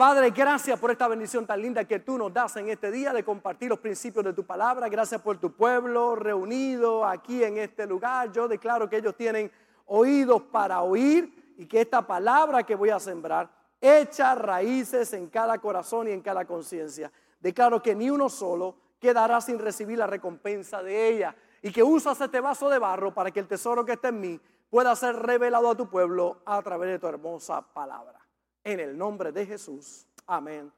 Padre, 0.00 0.30
gracias 0.30 0.80
por 0.80 0.90
esta 0.90 1.08
bendición 1.08 1.44
tan 1.46 1.60
linda 1.60 1.84
que 1.84 1.98
tú 1.98 2.16
nos 2.16 2.32
das 2.32 2.56
en 2.56 2.70
este 2.70 2.90
día 2.90 3.12
de 3.12 3.22
compartir 3.22 3.68
los 3.68 3.80
principios 3.80 4.24
de 4.24 4.32
tu 4.32 4.46
palabra. 4.46 4.88
Gracias 4.88 5.20
por 5.20 5.36
tu 5.36 5.52
pueblo 5.52 6.16
reunido 6.16 7.04
aquí 7.04 7.44
en 7.44 7.58
este 7.58 7.86
lugar. 7.86 8.32
Yo 8.32 8.48
declaro 8.48 8.88
que 8.88 8.96
ellos 8.96 9.14
tienen 9.14 9.52
oídos 9.84 10.40
para 10.50 10.80
oír 10.80 11.54
y 11.58 11.66
que 11.66 11.82
esta 11.82 12.00
palabra 12.00 12.62
que 12.62 12.76
voy 12.76 12.88
a 12.88 12.98
sembrar 12.98 13.50
echa 13.78 14.34
raíces 14.34 15.12
en 15.12 15.28
cada 15.28 15.58
corazón 15.58 16.08
y 16.08 16.12
en 16.12 16.22
cada 16.22 16.46
conciencia. 16.46 17.12
Declaro 17.38 17.82
que 17.82 17.94
ni 17.94 18.08
uno 18.08 18.30
solo 18.30 18.76
quedará 18.98 19.42
sin 19.42 19.58
recibir 19.58 19.98
la 19.98 20.06
recompensa 20.06 20.82
de 20.82 21.10
ella 21.10 21.36
y 21.60 21.70
que 21.70 21.82
usas 21.82 22.18
este 22.18 22.40
vaso 22.40 22.70
de 22.70 22.78
barro 22.78 23.12
para 23.12 23.30
que 23.30 23.40
el 23.40 23.46
tesoro 23.46 23.84
que 23.84 23.92
está 23.92 24.08
en 24.08 24.20
mí 24.22 24.40
pueda 24.70 24.96
ser 24.96 25.14
revelado 25.14 25.68
a 25.68 25.74
tu 25.74 25.90
pueblo 25.90 26.38
a 26.46 26.62
través 26.62 26.88
de 26.88 26.98
tu 26.98 27.06
hermosa 27.06 27.60
palabra. 27.60 28.19
En 28.64 28.80
el 28.80 28.96
nombre 28.96 29.32
de 29.32 29.46
Jesús. 29.46 30.06
Amén 30.26 30.72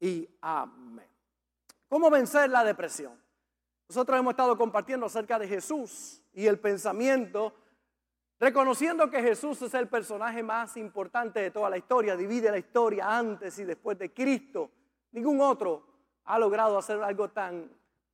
y 0.00 0.28
amén. 0.40 1.08
¿Cómo 1.88 2.10
vencer 2.10 2.50
la 2.50 2.64
depresión? 2.64 3.12
Nosotros 3.88 4.18
hemos 4.18 4.32
estado 4.32 4.56
compartiendo 4.58 5.06
acerca 5.06 5.38
de 5.38 5.46
Jesús 5.46 6.20
y 6.34 6.46
el 6.46 6.58
pensamiento, 6.58 7.54
reconociendo 8.38 9.08
que 9.08 9.22
Jesús 9.22 9.62
es 9.62 9.74
el 9.74 9.88
personaje 9.88 10.42
más 10.42 10.76
importante 10.76 11.40
de 11.40 11.50
toda 11.50 11.70
la 11.70 11.78
historia, 11.78 12.16
divide 12.16 12.50
la 12.50 12.58
historia 12.58 13.16
antes 13.16 13.58
y 13.58 13.64
después 13.64 13.98
de 13.98 14.12
Cristo. 14.12 14.70
Ningún 15.12 15.40
otro 15.40 15.86
ha 16.24 16.38
logrado 16.38 16.76
hacer 16.76 17.00
algo 17.02 17.28
tan 17.28 17.70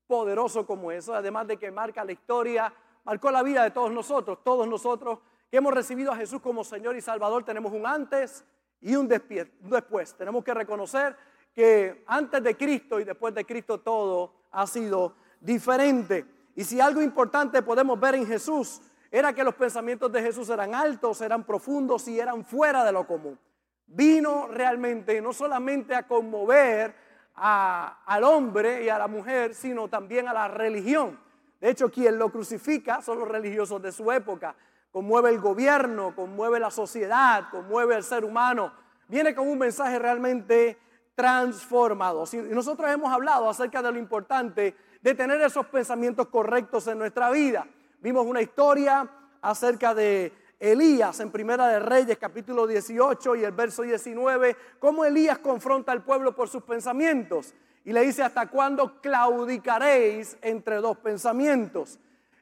poderoso 0.06 0.66
como 0.66 0.92
eso, 0.92 1.14
además 1.14 1.46
de 1.46 1.56
que 1.56 1.70
marca 1.70 2.04
la 2.04 2.12
historia, 2.12 2.72
marcó 3.04 3.30
la 3.30 3.42
vida 3.42 3.64
de 3.64 3.70
todos 3.70 3.90
nosotros, 3.90 4.44
todos 4.44 4.68
nosotros 4.68 5.20
que 5.50 5.56
hemos 5.56 5.72
recibido 5.72 6.12
a 6.12 6.16
Jesús 6.16 6.40
como 6.42 6.64
Señor 6.64 6.96
y 6.96 7.00
Salvador, 7.00 7.44
tenemos 7.44 7.72
un 7.72 7.86
antes 7.86 8.44
y 8.82 8.94
un 8.96 9.08
después. 9.08 10.14
Tenemos 10.14 10.44
que 10.44 10.52
reconocer 10.52 11.16
que 11.54 12.04
antes 12.06 12.42
de 12.42 12.56
Cristo 12.56 13.00
y 13.00 13.04
después 13.04 13.34
de 13.34 13.44
Cristo 13.44 13.80
todo 13.80 14.34
ha 14.50 14.66
sido 14.66 15.14
diferente. 15.40 16.26
Y 16.54 16.64
si 16.64 16.80
algo 16.80 17.00
importante 17.00 17.62
podemos 17.62 17.98
ver 17.98 18.16
en 18.16 18.26
Jesús 18.26 18.82
era 19.10 19.32
que 19.32 19.44
los 19.44 19.54
pensamientos 19.54 20.10
de 20.10 20.22
Jesús 20.22 20.48
eran 20.48 20.74
altos, 20.74 21.20
eran 21.20 21.44
profundos 21.44 22.08
y 22.08 22.18
eran 22.18 22.44
fuera 22.44 22.84
de 22.84 22.92
lo 22.92 23.06
común. 23.06 23.38
Vino 23.86 24.48
realmente 24.48 25.20
no 25.20 25.32
solamente 25.32 25.94
a 25.94 26.06
conmover 26.06 26.94
al 27.34 28.24
hombre 28.24 28.84
y 28.84 28.88
a 28.88 28.98
la 28.98 29.08
mujer, 29.08 29.54
sino 29.54 29.88
también 29.88 30.28
a 30.28 30.32
la 30.32 30.48
religión. 30.48 31.18
De 31.60 31.70
hecho, 31.70 31.90
quien 31.90 32.18
lo 32.18 32.30
crucifica 32.30 33.00
son 33.00 33.20
los 33.20 33.28
religiosos 33.28 33.80
de 33.80 33.92
su 33.92 34.10
época 34.10 34.54
conmueve 34.92 35.30
el 35.30 35.40
gobierno, 35.40 36.14
conmueve 36.14 36.60
la 36.60 36.70
sociedad, 36.70 37.48
conmueve 37.50 37.96
el 37.96 38.04
ser 38.04 38.24
humano. 38.24 38.72
Viene 39.08 39.34
con 39.34 39.48
un 39.48 39.58
mensaje 39.58 39.98
realmente 39.98 40.78
transformado. 41.14 42.24
Y 42.32 42.36
nosotros 42.36 42.90
hemos 42.90 43.12
hablado 43.12 43.48
acerca 43.48 43.82
de 43.82 43.90
lo 43.90 43.98
importante 43.98 44.76
de 45.00 45.14
tener 45.14 45.40
esos 45.40 45.66
pensamientos 45.66 46.28
correctos 46.28 46.86
en 46.86 46.98
nuestra 46.98 47.30
vida. 47.30 47.66
Vimos 48.00 48.26
una 48.26 48.42
historia 48.42 49.08
acerca 49.40 49.94
de 49.94 50.32
Elías 50.60 51.18
en 51.18 51.32
Primera 51.32 51.66
de 51.66 51.80
Reyes 51.80 52.18
capítulo 52.18 52.66
18 52.66 53.34
y 53.36 53.44
el 53.44 53.50
verso 53.50 53.82
19, 53.82 54.56
cómo 54.78 55.04
Elías 55.04 55.38
confronta 55.38 55.90
al 55.90 56.04
pueblo 56.04 56.36
por 56.36 56.48
sus 56.48 56.62
pensamientos 56.62 57.52
y 57.84 57.92
le 57.92 58.02
dice, 58.02 58.22
¿hasta 58.22 58.46
cuándo 58.46 59.00
claudicaréis 59.00 60.36
entre 60.40 60.76
dos 60.76 60.98
pensamientos? 60.98 61.98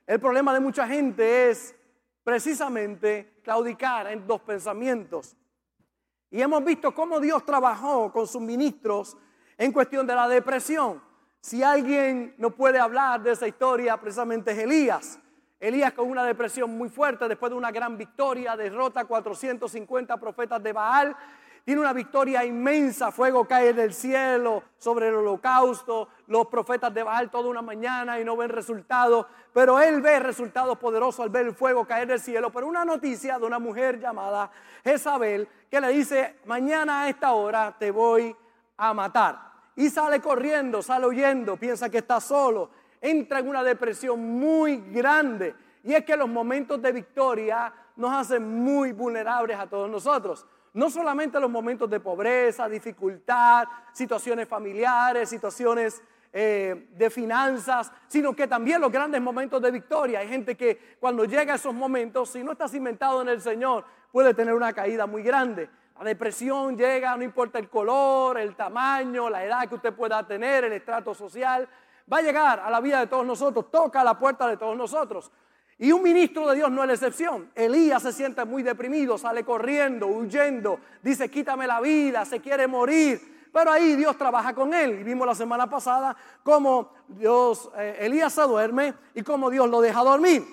El 0.06 0.20
problema 0.20 0.52
de 0.52 0.60
mucha 0.60 0.86
gente 0.86 1.48
es 1.48 1.74
precisamente 2.24 3.40
claudicar 3.42 4.08
en 4.08 4.26
dos 4.26 4.40
pensamientos. 4.42 5.36
Y 6.30 6.40
hemos 6.40 6.64
visto 6.64 6.94
cómo 6.94 7.18
Dios 7.18 7.44
trabajó 7.44 8.12
con 8.12 8.26
sus 8.26 8.40
ministros 8.40 9.16
en 9.58 9.72
cuestión 9.72 10.06
de 10.06 10.14
la 10.14 10.28
depresión. 10.28 11.02
Si 11.40 11.62
alguien 11.62 12.34
no 12.38 12.50
puede 12.50 12.78
hablar 12.78 13.22
de 13.22 13.32
esa 13.32 13.48
historia, 13.48 13.96
precisamente 13.96 14.52
es 14.52 14.58
Elías. 14.58 15.18
Elías 15.58 15.92
con 15.92 16.08
una 16.08 16.24
depresión 16.24 16.70
muy 16.70 16.88
fuerte 16.88 17.28
después 17.28 17.50
de 17.50 17.56
una 17.56 17.70
gran 17.70 17.98
victoria, 17.98 18.56
derrota 18.56 19.00
a 19.00 19.04
450 19.04 20.16
profetas 20.18 20.62
de 20.62 20.72
Baal 20.72 21.16
tiene 21.64 21.80
una 21.80 21.92
victoria 21.92 22.44
inmensa, 22.44 23.12
fuego 23.12 23.44
cae 23.44 23.74
del 23.74 23.92
cielo 23.92 24.62
sobre 24.78 25.08
el 25.08 25.14
holocausto, 25.14 26.08
los 26.28 26.46
profetas 26.46 26.92
de 26.92 27.02
Baal 27.02 27.30
toda 27.30 27.48
una 27.48 27.62
mañana 27.62 28.18
y 28.18 28.24
no 28.24 28.36
ven 28.36 28.48
resultados, 28.48 29.26
pero 29.52 29.78
él 29.78 30.00
ve 30.00 30.18
resultados 30.20 30.78
poderosos 30.78 31.20
al 31.20 31.28
ver 31.28 31.46
el 31.46 31.54
fuego 31.54 31.84
caer 31.84 32.08
del 32.08 32.20
cielo. 32.20 32.50
Pero 32.50 32.66
una 32.66 32.84
noticia 32.84 33.38
de 33.38 33.44
una 33.44 33.58
mujer 33.58 34.00
llamada 34.00 34.50
Jezabel 34.82 35.48
que 35.70 35.80
le 35.80 35.88
dice, 35.88 36.36
mañana 36.46 37.02
a 37.02 37.08
esta 37.08 37.32
hora 37.32 37.76
te 37.78 37.90
voy 37.90 38.34
a 38.78 38.94
matar. 38.94 39.50
Y 39.76 39.90
sale 39.90 40.20
corriendo, 40.20 40.82
sale 40.82 41.06
huyendo, 41.06 41.56
piensa 41.56 41.90
que 41.90 41.98
está 41.98 42.20
solo, 42.20 42.70
entra 43.00 43.38
en 43.38 43.48
una 43.48 43.62
depresión 43.62 44.18
muy 44.20 44.78
grande. 44.90 45.54
Y 45.84 45.94
es 45.94 46.04
que 46.04 46.16
los 46.16 46.28
momentos 46.28 46.80
de 46.80 46.92
victoria 46.92 47.72
nos 47.96 48.12
hacen 48.12 48.62
muy 48.62 48.92
vulnerables 48.92 49.58
a 49.58 49.66
todos 49.66 49.90
nosotros 49.90 50.46
no 50.72 50.90
solamente 50.90 51.40
los 51.40 51.50
momentos 51.50 51.90
de 51.90 52.00
pobreza, 52.00 52.68
dificultad, 52.68 53.66
situaciones 53.92 54.48
familiares, 54.48 55.28
situaciones 55.28 56.02
eh, 56.32 56.88
de 56.92 57.10
finanzas, 57.10 57.90
sino 58.06 58.34
que 58.34 58.46
también 58.46 58.80
los 58.80 58.92
grandes 58.92 59.20
momentos 59.20 59.60
de 59.60 59.70
victoria. 59.70 60.20
Hay 60.20 60.28
gente 60.28 60.56
que 60.56 60.96
cuando 61.00 61.24
llega 61.24 61.54
a 61.54 61.56
esos 61.56 61.74
momentos, 61.74 62.30
si 62.30 62.44
no 62.44 62.52
está 62.52 62.68
cimentado 62.68 63.22
en 63.22 63.28
el 63.28 63.40
Señor, 63.40 63.84
puede 64.12 64.32
tener 64.32 64.54
una 64.54 64.72
caída 64.72 65.06
muy 65.06 65.22
grande. 65.22 65.68
La 65.98 66.04
depresión 66.04 66.78
llega, 66.78 67.16
no 67.16 67.24
importa 67.24 67.58
el 67.58 67.68
color, 67.68 68.38
el 68.38 68.54
tamaño, 68.54 69.28
la 69.28 69.44
edad 69.44 69.68
que 69.68 69.74
usted 69.74 69.92
pueda 69.92 70.26
tener, 70.26 70.64
el 70.64 70.72
estrato 70.72 71.14
social, 71.14 71.68
va 72.10 72.18
a 72.18 72.22
llegar 72.22 72.60
a 72.60 72.70
la 72.70 72.80
vida 72.80 73.00
de 73.00 73.06
todos 73.06 73.26
nosotros, 73.26 73.70
toca 73.70 74.02
la 74.02 74.18
puerta 74.18 74.46
de 74.46 74.56
todos 74.56 74.76
nosotros. 74.76 75.30
Y 75.82 75.92
un 75.92 76.02
ministro 76.02 76.46
de 76.46 76.56
Dios 76.56 76.70
no 76.70 76.82
es 76.82 76.88
la 76.88 76.92
excepción. 76.92 77.50
Elías 77.54 78.02
se 78.02 78.12
siente 78.12 78.44
muy 78.44 78.62
deprimido, 78.62 79.16
sale 79.16 79.44
corriendo, 79.44 80.08
huyendo, 80.08 80.78
dice, 81.02 81.30
quítame 81.30 81.66
la 81.66 81.80
vida, 81.80 82.26
se 82.26 82.38
quiere 82.38 82.66
morir. 82.66 83.48
Pero 83.50 83.72
ahí 83.72 83.96
Dios 83.96 84.18
trabaja 84.18 84.54
con 84.54 84.74
él. 84.74 85.00
Y 85.00 85.04
vimos 85.04 85.26
la 85.26 85.34
semana 85.34 85.70
pasada 85.70 86.14
cómo 86.42 86.92
Dios, 87.08 87.70
eh, 87.78 87.96
Elías 88.00 88.30
se 88.30 88.42
duerme 88.42 88.92
y 89.14 89.22
cómo 89.22 89.48
Dios 89.48 89.70
lo 89.70 89.80
deja 89.80 90.04
dormir. 90.04 90.44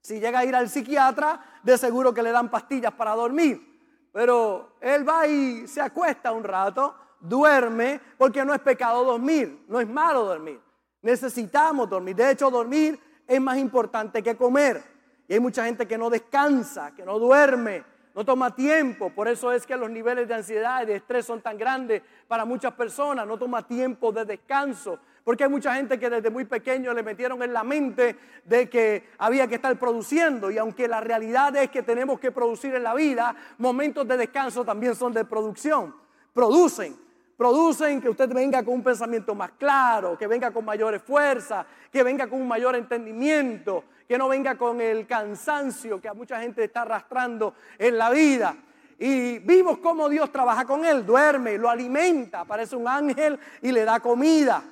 Si 0.00 0.18
llega 0.18 0.40
a 0.40 0.44
ir 0.44 0.56
al 0.56 0.68
psiquiatra, 0.68 1.40
de 1.62 1.78
seguro 1.78 2.12
que 2.12 2.24
le 2.24 2.32
dan 2.32 2.50
pastillas 2.50 2.92
para 2.94 3.14
dormir. 3.14 4.10
Pero 4.12 4.72
él 4.80 5.08
va 5.08 5.24
y 5.24 5.68
se 5.68 5.80
acuesta 5.80 6.32
un 6.32 6.42
rato, 6.42 6.96
duerme, 7.20 8.00
porque 8.18 8.44
no 8.44 8.52
es 8.52 8.60
pecado 8.60 9.04
dormir, 9.04 9.66
no 9.68 9.78
es 9.78 9.88
malo 9.88 10.24
dormir. 10.24 10.60
Necesitamos 11.00 11.88
dormir. 11.88 12.16
De 12.16 12.32
hecho, 12.32 12.50
dormir 12.50 12.98
es 13.26 13.40
más 13.40 13.58
importante 13.58 14.22
que 14.22 14.36
comer. 14.36 14.82
Y 15.28 15.34
hay 15.34 15.40
mucha 15.40 15.64
gente 15.64 15.86
que 15.86 15.96
no 15.96 16.10
descansa, 16.10 16.94
que 16.94 17.04
no 17.04 17.18
duerme, 17.18 17.84
no 18.14 18.24
toma 18.24 18.54
tiempo. 18.54 19.10
Por 19.10 19.28
eso 19.28 19.52
es 19.52 19.66
que 19.66 19.76
los 19.76 19.90
niveles 19.90 20.28
de 20.28 20.34
ansiedad 20.34 20.82
y 20.82 20.86
de 20.86 20.96
estrés 20.96 21.24
son 21.24 21.40
tan 21.40 21.56
grandes 21.56 22.02
para 22.28 22.44
muchas 22.44 22.72
personas. 22.74 23.26
No 23.26 23.38
toma 23.38 23.66
tiempo 23.66 24.12
de 24.12 24.24
descanso. 24.24 24.98
Porque 25.24 25.44
hay 25.44 25.50
mucha 25.50 25.74
gente 25.74 25.98
que 25.98 26.10
desde 26.10 26.30
muy 26.30 26.44
pequeño 26.44 26.92
le 26.92 27.02
metieron 27.02 27.42
en 27.42 27.52
la 27.52 27.62
mente 27.62 28.16
de 28.44 28.68
que 28.68 29.08
había 29.18 29.46
que 29.46 29.54
estar 29.54 29.78
produciendo. 29.78 30.50
Y 30.50 30.58
aunque 30.58 30.88
la 30.88 31.00
realidad 31.00 31.54
es 31.56 31.70
que 31.70 31.82
tenemos 31.82 32.18
que 32.18 32.32
producir 32.32 32.74
en 32.74 32.82
la 32.82 32.94
vida, 32.94 33.34
momentos 33.58 34.06
de 34.06 34.16
descanso 34.16 34.64
también 34.64 34.94
son 34.94 35.12
de 35.12 35.24
producción. 35.24 35.94
Producen 36.34 36.96
producen 37.42 38.00
que 38.00 38.08
usted 38.08 38.32
venga 38.32 38.64
con 38.64 38.74
un 38.74 38.84
pensamiento 38.84 39.34
más 39.34 39.50
claro, 39.58 40.16
que 40.16 40.28
venga 40.28 40.52
con 40.52 40.64
mayores 40.64 41.02
fuerzas, 41.02 41.66
que 41.90 42.04
venga 42.04 42.28
con 42.28 42.40
un 42.40 42.46
mayor 42.46 42.76
entendimiento, 42.76 43.82
que 44.06 44.16
no 44.16 44.28
venga 44.28 44.56
con 44.56 44.80
el 44.80 45.08
cansancio 45.08 46.00
que 46.00 46.06
a 46.06 46.14
mucha 46.14 46.40
gente 46.40 46.62
está 46.62 46.82
arrastrando 46.82 47.54
en 47.78 47.98
la 47.98 48.10
vida. 48.10 48.54
Y 48.96 49.40
vimos 49.40 49.78
cómo 49.78 50.08
Dios 50.08 50.30
trabaja 50.30 50.64
con 50.64 50.84
él, 50.84 51.04
duerme, 51.04 51.58
lo 51.58 51.68
alimenta, 51.68 52.44
parece 52.44 52.76
un 52.76 52.86
ángel 52.86 53.36
y 53.60 53.72
le 53.72 53.84
da 53.84 53.98
comida. 53.98 54.62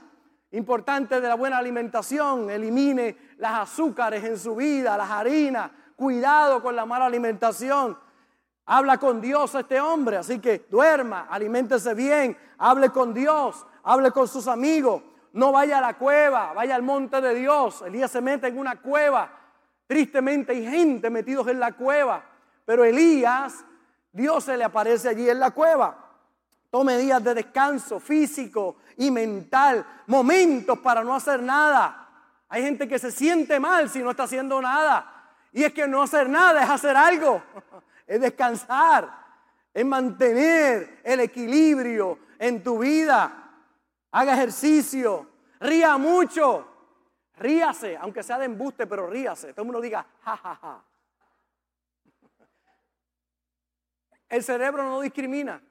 Importante 0.52 1.20
de 1.20 1.26
la 1.26 1.34
buena 1.34 1.58
alimentación, 1.58 2.50
elimine 2.50 3.16
las 3.38 3.68
azúcares 3.68 4.22
en 4.22 4.38
su 4.38 4.54
vida, 4.54 4.96
las 4.96 5.10
harinas, 5.10 5.72
cuidado 5.96 6.62
con 6.62 6.76
la 6.76 6.86
mala 6.86 7.06
alimentación. 7.06 7.98
Habla 8.72 8.98
con 8.98 9.20
Dios 9.20 9.52
este 9.56 9.80
hombre, 9.80 10.18
así 10.18 10.38
que 10.38 10.64
duerma, 10.70 11.26
aliméntese 11.28 11.92
bien, 11.92 12.38
hable 12.56 12.90
con 12.90 13.12
Dios, 13.12 13.66
hable 13.82 14.12
con 14.12 14.28
sus 14.28 14.46
amigos, 14.46 15.02
no 15.32 15.50
vaya 15.50 15.78
a 15.78 15.80
la 15.80 15.98
cueva, 15.98 16.52
vaya 16.52 16.76
al 16.76 16.84
monte 16.84 17.20
de 17.20 17.34
Dios. 17.34 17.82
Elías 17.82 18.12
se 18.12 18.20
mete 18.20 18.46
en 18.46 18.56
una 18.56 18.80
cueva, 18.80 19.28
tristemente 19.88 20.52
hay 20.52 20.64
gente 20.64 21.10
metidos 21.10 21.48
en 21.48 21.58
la 21.58 21.72
cueva, 21.72 22.24
pero 22.64 22.84
Elías, 22.84 23.64
Dios 24.12 24.44
se 24.44 24.56
le 24.56 24.62
aparece 24.62 25.08
allí 25.08 25.28
en 25.28 25.40
la 25.40 25.50
cueva. 25.50 26.06
Tome 26.70 26.96
días 26.96 27.24
de 27.24 27.34
descanso 27.34 27.98
físico 27.98 28.76
y 28.98 29.10
mental, 29.10 29.84
momentos 30.06 30.78
para 30.78 31.02
no 31.02 31.12
hacer 31.12 31.42
nada. 31.42 32.08
Hay 32.48 32.62
gente 32.62 32.86
que 32.86 33.00
se 33.00 33.10
siente 33.10 33.58
mal 33.58 33.90
si 33.90 33.98
no 33.98 34.12
está 34.12 34.22
haciendo 34.22 34.62
nada. 34.62 35.32
Y 35.52 35.64
es 35.64 35.72
que 35.72 35.88
no 35.88 36.02
hacer 36.02 36.28
nada 36.28 36.62
es 36.62 36.70
hacer 36.70 36.96
algo, 36.96 37.42
es 38.10 38.20
descansar, 38.20 39.08
es 39.72 39.86
mantener 39.86 41.00
el 41.04 41.20
equilibrio 41.20 42.18
en 42.40 42.60
tu 42.60 42.80
vida 42.80 43.40
haga 44.10 44.34
ejercicio, 44.34 45.28
ría 45.60 45.96
mucho, 45.96 46.66
ríase, 47.36 47.96
aunque 47.96 48.24
sea 48.24 48.38
de 48.38 48.46
embuste, 48.46 48.88
pero 48.88 49.06
ríase. 49.06 49.52
Todo 49.52 49.62
el 49.62 49.66
mundo 49.66 49.80
diga, 49.80 50.04
ja, 50.22 50.36
ja, 50.36 50.56
ja. 50.56 50.84
El 54.28 54.42
cerebro 54.42 54.82
no 54.82 55.00
discrimina. 55.00 55.62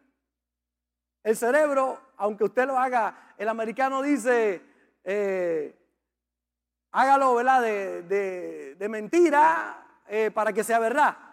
El 1.23 1.35
cerebro, 1.35 1.99
aunque 2.15 2.45
usted 2.45 2.65
lo 2.67 2.79
haga, 2.79 3.33
el 3.37 3.49
americano 3.49 4.01
dice, 4.01 4.61
eh, 5.03 5.77
hágalo, 6.91 7.35
¿verdad? 7.35 7.61
De, 7.61 8.87
mentira 8.89 10.01
eh, 10.07 10.31
para 10.31 10.53
que 10.53 10.63
sea 10.63 10.79
verdad. 10.79 11.28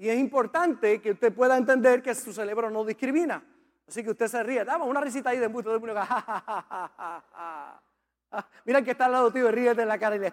Y 0.00 0.08
es 0.08 0.18
importante 0.18 1.00
que 1.02 1.10
usted 1.10 1.30
pueda 1.30 1.58
entender 1.58 2.02
que 2.02 2.14
su 2.14 2.32
cerebro 2.32 2.70
no 2.70 2.86
discrimina. 2.86 3.44
Así 3.86 4.02
que 4.02 4.12
usted 4.12 4.28
se 4.28 4.42
ríe. 4.42 4.64
Dame 4.64 4.86
una 4.86 4.98
risita 4.98 5.28
ahí 5.28 5.38
de 5.38 5.44
embuste. 5.44 5.68
Todo 5.68 5.78
Mira 8.64 8.80
que 8.80 8.92
está 8.92 9.04
al 9.04 9.12
lado 9.12 9.30
tuyo 9.30 9.50
y 9.50 9.52
ríete 9.52 9.82
en 9.82 9.88
la 9.88 9.98
cara 9.98 10.16
y 10.16 10.20
le 10.20 10.32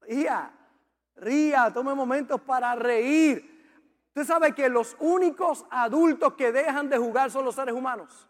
Ría, 0.00 0.50
ría, 1.14 1.72
tome 1.72 1.94
momentos 1.94 2.40
para 2.40 2.74
reír. 2.74 4.08
Usted 4.08 4.24
sabe 4.24 4.52
que 4.52 4.68
los 4.68 4.96
únicos 4.98 5.64
adultos 5.70 6.34
que 6.34 6.50
dejan 6.50 6.88
de 6.88 6.98
jugar 6.98 7.30
son 7.30 7.44
los 7.44 7.54
seres 7.54 7.76
humanos. 7.76 8.28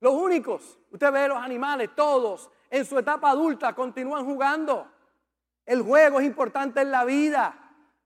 Los 0.00 0.12
únicos. 0.12 0.78
Usted 0.90 1.10
ve 1.10 1.28
los 1.28 1.38
animales, 1.38 1.94
todos 1.94 2.50
en 2.68 2.84
su 2.84 2.98
etapa 2.98 3.30
adulta 3.30 3.74
continúan 3.74 4.26
jugando. 4.26 4.92
El 5.66 5.82
juego 5.82 6.20
es 6.20 6.26
importante 6.26 6.80
en 6.80 6.90
la 6.90 7.04
vida. 7.04 7.54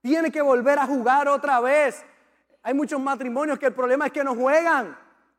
Tiene 0.01 0.31
que 0.31 0.41
volver 0.41 0.79
a 0.79 0.85
jugar 0.85 1.27
otra 1.27 1.59
vez. 1.59 2.05
Hay 2.63 2.73
muchos 2.73 2.99
matrimonios 2.99 3.59
que 3.59 3.67
el 3.67 3.73
problema 3.73 4.07
es 4.07 4.11
que 4.11 4.23
no 4.23 4.35
juegan. 4.35 4.97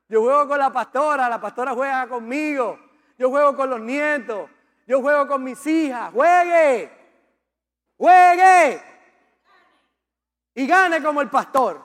Yo 0.08 0.22
juego 0.22 0.48
con 0.48 0.58
la 0.58 0.72
pastora, 0.72 1.28
la 1.28 1.40
pastora 1.40 1.72
juega 1.72 2.08
conmigo. 2.08 2.78
Yo 3.16 3.30
juego 3.30 3.56
con 3.56 3.70
los 3.70 3.80
nietos. 3.80 4.50
Yo 4.86 5.00
juego 5.00 5.26
con 5.28 5.44
mis 5.44 5.64
hijas. 5.66 6.12
Juegue. 6.12 6.90
Juegue. 7.96 8.82
Y 10.54 10.66
gane 10.66 11.02
como 11.02 11.20
el 11.20 11.30
pastor. 11.30 11.82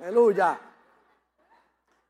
Aleluya. 0.00 0.58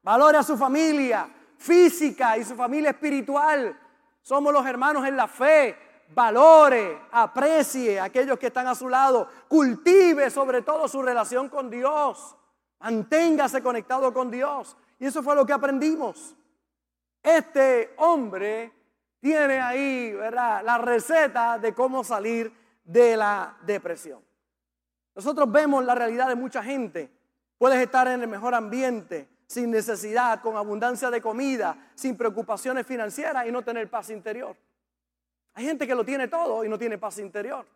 Valore 0.03 0.39
a 0.39 0.43
su 0.43 0.57
familia 0.57 1.29
física 1.59 2.39
y 2.39 2.45
su 2.45 2.55
familia 2.55 2.91
espiritual. 2.91 3.79
Somos 4.23 4.53
los 4.53 4.65
hermanos 4.65 5.07
en 5.07 5.17
la 5.17 5.27
fe. 5.27 5.77
Valore, 6.15 7.03
aprecie 7.13 8.01
a 8.01 8.05
aquellos 8.05 8.39
que 8.39 8.49
están 8.49 8.67
a 8.67 8.75
su 8.75 8.89
lado. 8.89 9.29
Cultive 9.49 10.31
sobre 10.31 10.63
todo 10.63 10.89
su 10.89 11.03
relación 11.03 11.49
con 11.49 11.69
Dios. 11.71 12.35
Manténgase 12.81 13.63
conectado 13.63 14.13
con 14.13 14.31
Dios. 14.31 14.77
Y 14.99 15.07
eso 15.07 15.23
fue 15.23 15.35
lo 15.35 15.45
que 15.45 15.53
aprendimos. 15.53 16.35
Este 17.23 17.95
hombre 17.99 18.73
tiene 19.21 19.61
ahí, 19.61 20.13
¿verdad? 20.13 20.63
La 20.65 20.79
receta 20.79 21.59
de 21.59 21.75
cómo 21.75 22.03
salir 22.03 22.53
de 22.85 23.17
la 23.17 23.57
depresión. 23.63 24.21
Nosotros 25.15 25.51
vemos 25.51 25.85
la 25.85 25.95
realidad 25.95 26.29
de 26.29 26.37
mucha 26.37 26.63
gente. 26.63 27.11
Puedes 27.59 27.81
estar 27.81 28.07
en 28.09 28.23
el 28.23 28.29
mejor 28.29 28.55
ambiente, 28.55 29.29
sin 29.47 29.71
necesidad, 29.71 30.41
con 30.41 30.57
abundancia 30.57 31.11
de 31.11 31.21
comida, 31.21 31.91
sin 31.95 32.17
preocupaciones 32.17 32.87
financieras 32.87 33.47
y 33.47 33.53
no 33.53 33.63
tener 33.63 33.91
paz 33.91 34.11
interior. 34.11 34.57
Hay 35.59 35.65
gente 35.65 35.89
que 35.89 35.95
lo 35.97 36.05
tiene 36.05 36.29
todo 36.29 36.65
y 36.65 36.69
no 36.69 36.79
tiene 36.79 36.99
paz 36.99 37.19
interior. 37.19 37.67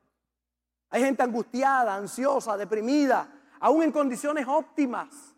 Hay 0.90 1.02
gente 1.02 1.20
angustiada, 1.25 1.96
ansiosa, 1.96 2.56
deprimida, 2.56 3.29
aún 3.58 3.82
en 3.82 3.90
condiciones 3.90 4.46
óptimas. 4.46 5.34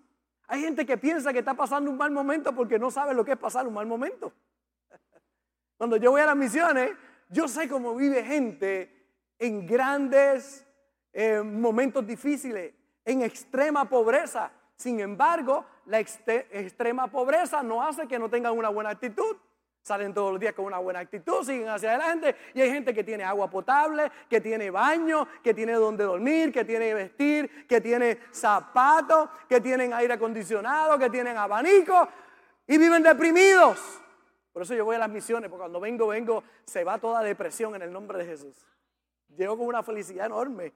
Hay 0.48 0.60
gente 0.60 0.84
que 0.84 0.98
piensa 0.98 1.32
que 1.32 1.38
está 1.38 1.54
pasando 1.54 1.90
un 1.90 1.96
mal 1.96 2.10
momento 2.10 2.54
porque 2.54 2.78
no 2.78 2.90
sabe 2.90 3.14
lo 3.14 3.24
que 3.24 3.32
es 3.32 3.38
pasar 3.38 3.66
un 3.66 3.72
mal 3.72 3.86
momento. 3.86 4.30
Cuando 5.78 5.96
yo 5.96 6.10
voy 6.10 6.20
a 6.20 6.26
las 6.26 6.36
misiones, 6.36 6.90
yo 7.30 7.48
sé 7.48 7.66
cómo 7.66 7.94
vive 7.94 8.22
gente 8.22 9.08
en 9.38 9.66
grandes 9.66 10.66
eh, 11.14 11.40
momentos 11.40 12.06
difíciles, 12.06 12.74
en 13.06 13.22
extrema 13.22 13.88
pobreza. 13.88 14.50
Sin 14.76 15.00
embargo, 15.00 15.64
la 15.86 15.98
extrema 15.98 17.06
pobreza 17.06 17.62
no 17.62 17.82
hace 17.82 18.06
que 18.06 18.18
no 18.18 18.28
tengan 18.28 18.52
una 18.52 18.68
buena 18.68 18.90
actitud. 18.90 19.34
Salen 19.84 20.14
todos 20.14 20.32
los 20.32 20.40
días 20.40 20.54
con 20.54 20.64
una 20.64 20.78
buena 20.78 21.00
actitud, 21.00 21.44
siguen 21.44 21.68
hacia 21.68 21.90
adelante. 21.90 22.34
Y 22.54 22.62
hay 22.62 22.70
gente 22.70 22.94
que 22.94 23.04
tiene 23.04 23.22
agua 23.22 23.50
potable, 23.50 24.10
que 24.30 24.40
tiene 24.40 24.70
baño, 24.70 25.28
que 25.42 25.52
tiene 25.52 25.74
donde 25.74 26.04
dormir, 26.04 26.50
que 26.50 26.64
tiene 26.64 26.94
vestir, 26.94 27.66
que 27.66 27.82
tiene 27.82 28.18
zapatos, 28.32 29.28
que 29.46 29.60
tienen 29.60 29.92
aire 29.92 30.14
acondicionado, 30.14 30.98
que 30.98 31.10
tienen 31.10 31.36
abanico 31.36 32.08
y 32.66 32.78
viven 32.78 33.02
deprimidos. 33.02 33.78
Por 34.54 34.62
eso 34.62 34.72
yo 34.72 34.86
voy 34.86 34.96
a 34.96 35.00
las 35.00 35.10
misiones, 35.10 35.50
porque 35.50 35.60
cuando 35.60 35.80
vengo, 35.80 36.06
vengo, 36.06 36.42
se 36.64 36.82
va 36.82 36.96
toda 36.96 37.22
depresión 37.22 37.74
en 37.74 37.82
el 37.82 37.92
nombre 37.92 38.16
de 38.16 38.24
Jesús. 38.24 38.56
Llego 39.36 39.58
con 39.58 39.66
una 39.66 39.82
felicidad 39.82 40.24
enorme. 40.24 40.72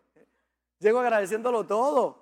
Llego 0.80 1.00
agradeciéndolo 1.00 1.64
todo. 1.64 2.18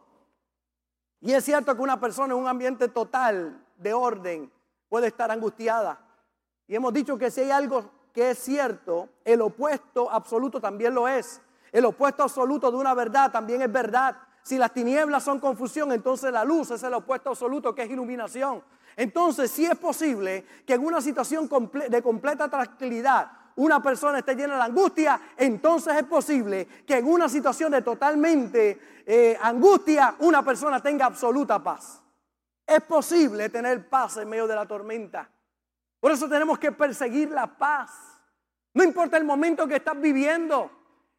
Y 1.20 1.32
es 1.32 1.44
cierto 1.44 1.74
que 1.74 1.82
una 1.82 1.98
persona 1.98 2.32
en 2.32 2.40
un 2.40 2.46
ambiente 2.46 2.86
total 2.86 3.60
de 3.76 3.92
orden 3.92 4.52
puede 4.88 5.08
estar 5.08 5.32
angustiada 5.32 6.05
y 6.68 6.74
hemos 6.74 6.92
dicho 6.92 7.16
que 7.16 7.30
si 7.30 7.42
hay 7.42 7.50
algo 7.50 7.90
que 8.12 8.30
es 8.30 8.38
cierto, 8.38 9.08
el 9.24 9.40
opuesto 9.42 10.10
absoluto 10.10 10.60
también 10.60 10.94
lo 10.94 11.06
es. 11.06 11.40
El 11.70 11.84
opuesto 11.84 12.22
absoluto 12.22 12.70
de 12.70 12.76
una 12.76 12.94
verdad 12.94 13.30
también 13.30 13.62
es 13.62 13.70
verdad. 13.70 14.16
Si 14.42 14.56
las 14.56 14.72
tinieblas 14.72 15.22
son 15.22 15.38
confusión, 15.38 15.92
entonces 15.92 16.32
la 16.32 16.44
luz 16.44 16.70
es 16.70 16.82
el 16.82 16.94
opuesto 16.94 17.30
absoluto 17.30 17.74
que 17.74 17.82
es 17.82 17.90
iluminación. 17.90 18.62
Entonces, 18.96 19.50
si 19.50 19.66
es 19.66 19.76
posible 19.76 20.46
que 20.64 20.74
en 20.74 20.84
una 20.84 21.00
situación 21.00 21.48
de 21.90 22.02
completa 22.02 22.48
tranquilidad 22.48 23.30
una 23.56 23.82
persona 23.82 24.18
esté 24.18 24.34
llena 24.34 24.56
de 24.56 24.62
angustia, 24.62 25.20
entonces 25.36 25.96
es 25.96 26.04
posible 26.04 26.66
que 26.86 26.98
en 26.98 27.06
una 27.06 27.28
situación 27.28 27.72
de 27.72 27.82
totalmente 27.82 29.02
eh, 29.04 29.36
angustia 29.40 30.14
una 30.20 30.42
persona 30.42 30.82
tenga 30.82 31.06
absoluta 31.06 31.62
paz. 31.62 32.02
Es 32.66 32.80
posible 32.82 33.48
tener 33.48 33.88
paz 33.88 34.16
en 34.18 34.28
medio 34.28 34.46
de 34.46 34.54
la 34.54 34.66
tormenta. 34.66 35.30
Por 36.06 36.12
eso 36.12 36.28
tenemos 36.28 36.56
que 36.60 36.70
perseguir 36.70 37.32
la 37.32 37.48
paz. 37.48 37.90
No 38.74 38.84
importa 38.84 39.16
el 39.16 39.24
momento 39.24 39.66
que 39.66 39.74
estás 39.74 40.00
viviendo. 40.00 40.70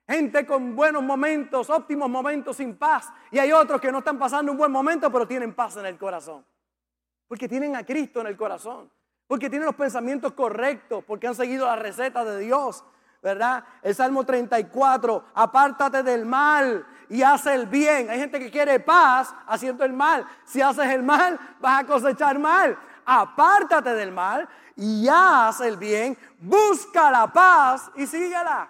Gente 0.08 0.46
con 0.46 0.77
buenos 0.77 1.03
momentos, 1.03 1.70
óptimos 1.70 2.10
momentos 2.10 2.56
sin 2.56 2.77
paz. 2.77 3.12
Y 3.29 3.38
hay 3.38 3.51
otros 3.51 3.82
que 3.82 3.91
no 3.91 3.98
están 3.98 4.17
pasando 4.17 4.50
un 4.50 4.58
buen 4.58 4.72
momento, 4.72 5.12
pero 5.12 5.27
tienen 5.27 5.53
paz 5.53 5.75
en 5.75 5.88
el 5.88 5.98
corazón. 5.98 6.46
Porque 7.27 7.50
tienen 7.50 7.75
a 7.75 7.86
Cristo 7.86 8.22
en 8.22 8.27
el 8.27 8.38
corazón. 8.38 8.89
Porque 9.27 9.50
tienen 9.50 9.65
los 9.65 9.75
pensamientos 9.75 10.32
correctos. 10.32 11.03
Porque 11.06 11.27
han 11.27 11.36
seguido 11.36 11.65
la 11.65 11.75
receta 11.75 12.24
de 12.24 12.39
Dios. 12.39 12.86
¿Verdad? 13.22 13.65
El 13.82 13.94
Salmo 13.94 14.24
34, 14.24 15.25
apártate 15.34 16.01
del 16.01 16.25
mal 16.25 16.88
y 17.10 17.24
haz 17.24 17.46
el 17.48 17.65
bien. 17.65 18.10
Hay 18.10 18.20
gente 18.20 18.39
que 18.39 18.50
quiere 18.50 18.79
paz 18.79 19.36
haciendo 19.48 19.84
el 19.84 19.91
mal. 19.91 20.25
Si 20.46 20.62
haces 20.62 20.86
el 20.91 21.03
mal, 21.03 21.38
vas 21.60 21.84
a 21.84 21.86
cosechar 21.86 22.39
mal. 22.39 22.79
Apártate 23.06 23.94
del 23.94 24.13
mal 24.13 24.48
y 24.78 25.08
haz 25.10 25.60
el 25.62 25.76
bien, 25.76 26.18
busca 26.40 27.12
la 27.12 27.28
paz 27.28 27.92
y 27.96 28.06
síguela. 28.06 28.70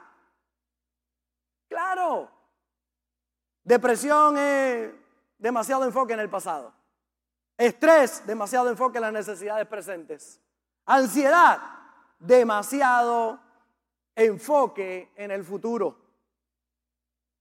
Claro. 1.68 2.32
Depresión 3.64 4.38
es 4.38 4.92
demasiado 5.38 5.84
enfoque 5.84 6.14
en 6.14 6.22
el 6.22 6.30
pasado. 6.30 6.74
Estrés, 7.58 8.26
demasiado 8.26 8.70
enfoque 8.70 9.00
en 9.00 9.04
las 9.04 9.14
necesidades 9.14 9.68
presentes. 9.68 10.40
Ansiedad, 10.86 11.60
demasiado 12.20 13.40
enfoque 14.16 15.12
en 15.16 15.32
el 15.32 15.44
futuro. 15.44 15.98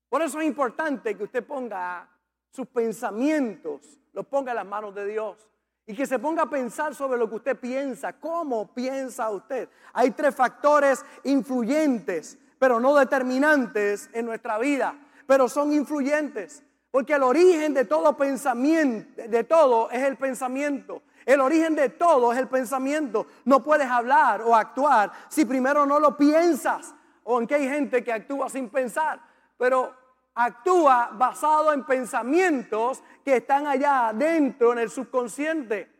Por 0.09 0.23
eso 0.23 0.41
es 0.41 0.47
importante 0.47 1.17
que 1.17 1.25
usted 1.25 1.47
ponga 1.47 2.09
sus 2.51 2.67
pensamientos, 2.67 3.99
los 4.13 4.27
ponga 4.27 4.53
en 4.53 4.57
las 4.57 4.67
manos 4.67 4.95
de 4.95 5.07
Dios. 5.07 5.49
Y 5.87 5.95
que 5.95 6.07
se 6.07 6.19
ponga 6.19 6.43
a 6.43 6.51
pensar 6.51 6.95
sobre 6.95 7.19
lo 7.19 7.29
que 7.29 7.37
usted 7.37 7.57
piensa, 7.57 8.15
cómo 8.15 8.73
piensa 8.75 9.31
usted. 9.31 9.69
Hay 9.93 10.11
tres 10.11 10.35
factores 10.35 11.05
influyentes, 11.25 12.39
pero 12.59 12.81
no 12.81 12.95
determinantes 12.97 14.11
en 14.13 14.27
nuestra 14.27 14.59
vida, 14.59 14.99
pero 15.27 15.49
son 15.49 15.73
influyentes. 15.73 16.65
Porque 16.91 17.13
el 17.13 17.23
origen 17.23 17.75
de 17.75 17.85
todo 17.85 18.17
pensamiento, 18.17 19.23
de 19.29 19.45
todo 19.45 19.91
es 19.91 20.03
el 20.03 20.17
pensamiento. 20.17 21.03
El 21.27 21.41
origen 21.41 21.75
de 21.75 21.91
todo 21.91 22.33
es 22.33 22.39
el 22.39 22.49
pensamiento. 22.49 23.27
No 23.45 23.63
puedes 23.63 23.89
hablar 23.89 24.41
o 24.43 24.55
actuar 24.55 25.13
si 25.29 25.45
primero 25.45 25.85
no 25.85 26.01
lo 26.01 26.17
piensas. 26.17 26.95
O 27.25 27.41
en 27.41 27.47
que 27.47 27.57
hay 27.57 27.69
gente 27.69 28.03
que 28.03 28.13
actúa 28.13 28.49
sin 28.49 28.71
pensar. 28.71 29.21
Pero 29.59 29.93
actúa 30.37 31.11
basado 31.15 31.73
en 31.73 31.85
pensamientos 31.85 33.03
que 33.25 33.37
están 33.37 33.67
allá 33.67 34.09
adentro 34.09 34.73
en 34.73 34.79
el 34.79 34.91
subconsciente. 34.91 35.91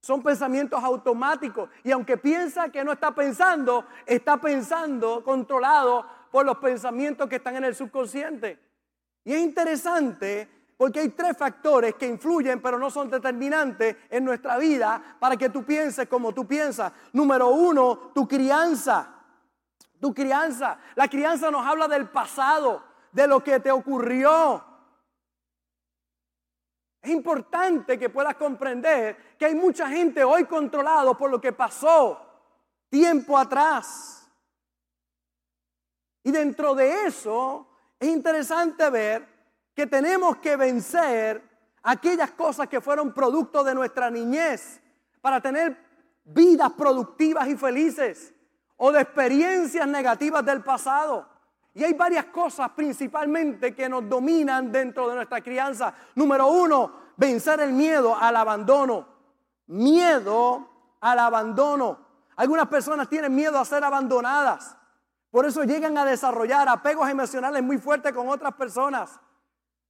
Son 0.00 0.22
pensamientos 0.22 0.82
automáticos. 0.82 1.70
Y 1.82 1.92
aunque 1.92 2.18
piensa 2.18 2.68
que 2.68 2.84
no 2.84 2.92
está 2.92 3.14
pensando, 3.14 3.86
está 4.04 4.36
pensando 4.36 5.24
controlado 5.24 6.04
por 6.30 6.44
los 6.44 6.58
pensamientos 6.58 7.28
que 7.28 7.36
están 7.36 7.56
en 7.56 7.64
el 7.64 7.74
subconsciente. 7.74 8.58
Y 9.24 9.32
es 9.32 9.40
interesante 9.40 10.48
porque 10.76 11.00
hay 11.00 11.10
tres 11.10 11.36
factores 11.36 11.94
que 11.94 12.06
influyen 12.06 12.60
pero 12.60 12.78
no 12.78 12.90
son 12.90 13.08
determinantes 13.08 13.96
en 14.10 14.24
nuestra 14.24 14.58
vida 14.58 15.16
para 15.20 15.36
que 15.36 15.48
tú 15.48 15.64
pienses 15.64 16.08
como 16.08 16.34
tú 16.34 16.46
piensas. 16.46 16.92
Número 17.12 17.48
uno, 17.48 18.10
tu 18.12 18.26
crianza. 18.26 19.08
Tu 20.00 20.12
crianza. 20.12 20.78
La 20.96 21.08
crianza 21.08 21.50
nos 21.50 21.64
habla 21.64 21.86
del 21.88 22.08
pasado, 22.08 22.82
de 23.14 23.28
lo 23.28 23.42
que 23.42 23.60
te 23.60 23.70
ocurrió. 23.70 24.62
Es 27.00 27.10
importante 27.10 27.96
que 27.96 28.10
puedas 28.10 28.34
comprender 28.34 29.36
que 29.38 29.46
hay 29.46 29.54
mucha 29.54 29.88
gente 29.88 30.24
hoy 30.24 30.44
controlado 30.46 31.16
por 31.16 31.30
lo 31.30 31.40
que 31.40 31.52
pasó 31.52 32.20
tiempo 32.88 33.38
atrás. 33.38 34.28
Y 36.24 36.32
dentro 36.32 36.74
de 36.74 37.06
eso 37.06 37.68
es 38.00 38.08
interesante 38.08 38.90
ver 38.90 39.28
que 39.74 39.86
tenemos 39.86 40.38
que 40.38 40.56
vencer 40.56 41.42
aquellas 41.84 42.32
cosas 42.32 42.68
que 42.68 42.80
fueron 42.80 43.14
producto 43.14 43.62
de 43.62 43.74
nuestra 43.74 44.10
niñez 44.10 44.80
para 45.20 45.40
tener 45.40 45.78
vidas 46.24 46.72
productivas 46.72 47.46
y 47.46 47.56
felices 47.56 48.34
o 48.76 48.90
de 48.90 49.02
experiencias 49.02 49.86
negativas 49.86 50.44
del 50.44 50.64
pasado. 50.64 51.33
Y 51.74 51.82
hay 51.82 51.92
varias 51.92 52.26
cosas 52.26 52.70
principalmente 52.70 53.74
que 53.74 53.88
nos 53.88 54.08
dominan 54.08 54.70
dentro 54.70 55.08
de 55.08 55.16
nuestra 55.16 55.40
crianza. 55.40 55.92
Número 56.14 56.46
uno, 56.46 56.92
vencer 57.16 57.60
el 57.60 57.72
miedo 57.72 58.16
al 58.16 58.36
abandono. 58.36 59.06
Miedo 59.66 60.68
al 61.00 61.18
abandono. 61.18 61.98
Algunas 62.36 62.68
personas 62.68 63.08
tienen 63.08 63.34
miedo 63.34 63.58
a 63.58 63.64
ser 63.64 63.82
abandonadas. 63.82 64.76
Por 65.32 65.46
eso 65.46 65.64
llegan 65.64 65.98
a 65.98 66.04
desarrollar 66.04 66.68
apegos 66.68 67.08
emocionales 67.10 67.60
muy 67.60 67.78
fuertes 67.78 68.12
con 68.12 68.28
otras 68.28 68.54
personas. 68.54 69.18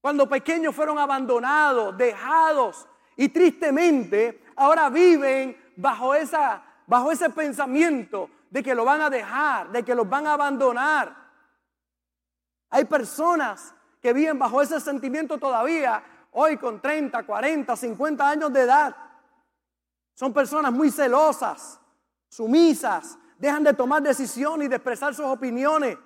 Cuando 0.00 0.26
pequeños 0.26 0.74
fueron 0.74 0.98
abandonados, 0.98 1.96
dejados 1.98 2.86
y 3.14 3.28
tristemente 3.28 4.42
ahora 4.56 4.88
viven 4.88 5.54
bajo, 5.76 6.14
esa, 6.14 6.62
bajo 6.86 7.12
ese 7.12 7.28
pensamiento 7.28 8.30
de 8.48 8.62
que 8.62 8.74
lo 8.74 8.86
van 8.86 9.02
a 9.02 9.10
dejar, 9.10 9.70
de 9.70 9.82
que 9.82 9.94
los 9.94 10.08
van 10.08 10.26
a 10.26 10.32
abandonar. 10.32 11.23
Hay 12.74 12.86
personas 12.86 13.72
que 14.02 14.12
viven 14.12 14.36
bajo 14.36 14.60
ese 14.60 14.80
sentimiento 14.80 15.38
todavía, 15.38 16.02
hoy 16.32 16.56
con 16.56 16.82
30, 16.82 17.22
40, 17.22 17.76
50 17.76 18.28
años 18.28 18.52
de 18.52 18.62
edad. 18.62 18.96
Son 20.12 20.32
personas 20.32 20.72
muy 20.72 20.90
celosas, 20.90 21.78
sumisas, 22.28 23.16
dejan 23.38 23.62
de 23.62 23.74
tomar 23.74 24.02
decisiones 24.02 24.66
y 24.66 24.68
de 24.68 24.74
expresar 24.74 25.14
sus 25.14 25.26
opiniones. 25.26 25.96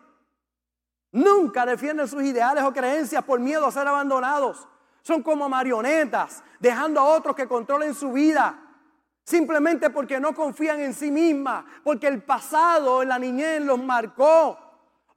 Nunca 1.10 1.64
defienden 1.64 2.06
sus 2.06 2.22
ideales 2.22 2.62
o 2.62 2.70
creencias 2.74 3.24
por 3.24 3.40
miedo 3.40 3.64
a 3.64 3.72
ser 3.72 3.88
abandonados. 3.88 4.68
Son 5.00 5.22
como 5.22 5.48
marionetas, 5.48 6.44
dejando 6.60 7.00
a 7.00 7.04
otros 7.04 7.34
que 7.34 7.48
controlen 7.48 7.94
su 7.94 8.12
vida. 8.12 8.62
Simplemente 9.24 9.88
porque 9.88 10.20
no 10.20 10.34
confían 10.34 10.80
en 10.80 10.92
sí 10.92 11.10
mismas, 11.10 11.64
porque 11.82 12.08
el 12.08 12.22
pasado 12.22 13.00
en 13.02 13.08
la 13.08 13.18
niñez 13.18 13.62
los 13.62 13.82
marcó. 13.82 14.67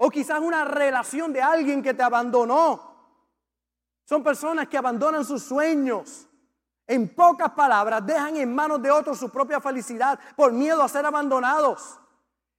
O 0.04 0.10
quizás 0.10 0.40
una 0.40 0.66
relación 0.66 1.32
de 1.32 1.44
alguien 1.44 1.84
que 1.84 1.94
te 1.94 2.02
abandonó. 2.02 2.92
Son 4.04 4.24
personas 4.24 4.68
que 4.68 4.76
abandonan 4.76 5.24
sus 5.24 5.44
sueños. 5.44 6.28
En 6.88 7.14
pocas 7.14 7.52
palabras, 7.52 8.04
dejan 8.04 8.36
en 8.38 8.56
manos 8.56 8.82
de 8.82 8.90
otros 8.90 9.20
su 9.20 9.30
propia 9.30 9.62
felicidad 9.62 10.20
por 10.36 10.54
miedo 10.54 10.82
a 10.82 10.90
ser 10.90 11.06
abandonados. 11.06 12.00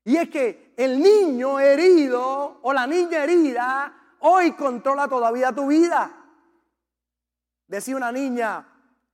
Y 0.04 0.18
es 0.18 0.30
que 0.30 0.72
el 0.76 1.02
niño 1.02 1.58
herido 1.58 2.60
o 2.62 2.72
la 2.72 2.86
niña 2.86 3.24
herida 3.24 3.92
hoy 4.20 4.52
controla 4.52 5.08
todavía 5.08 5.52
tu 5.52 5.66
vida. 5.66 6.12
Decía 7.66 7.96
una 7.96 8.12
niña, 8.12 8.68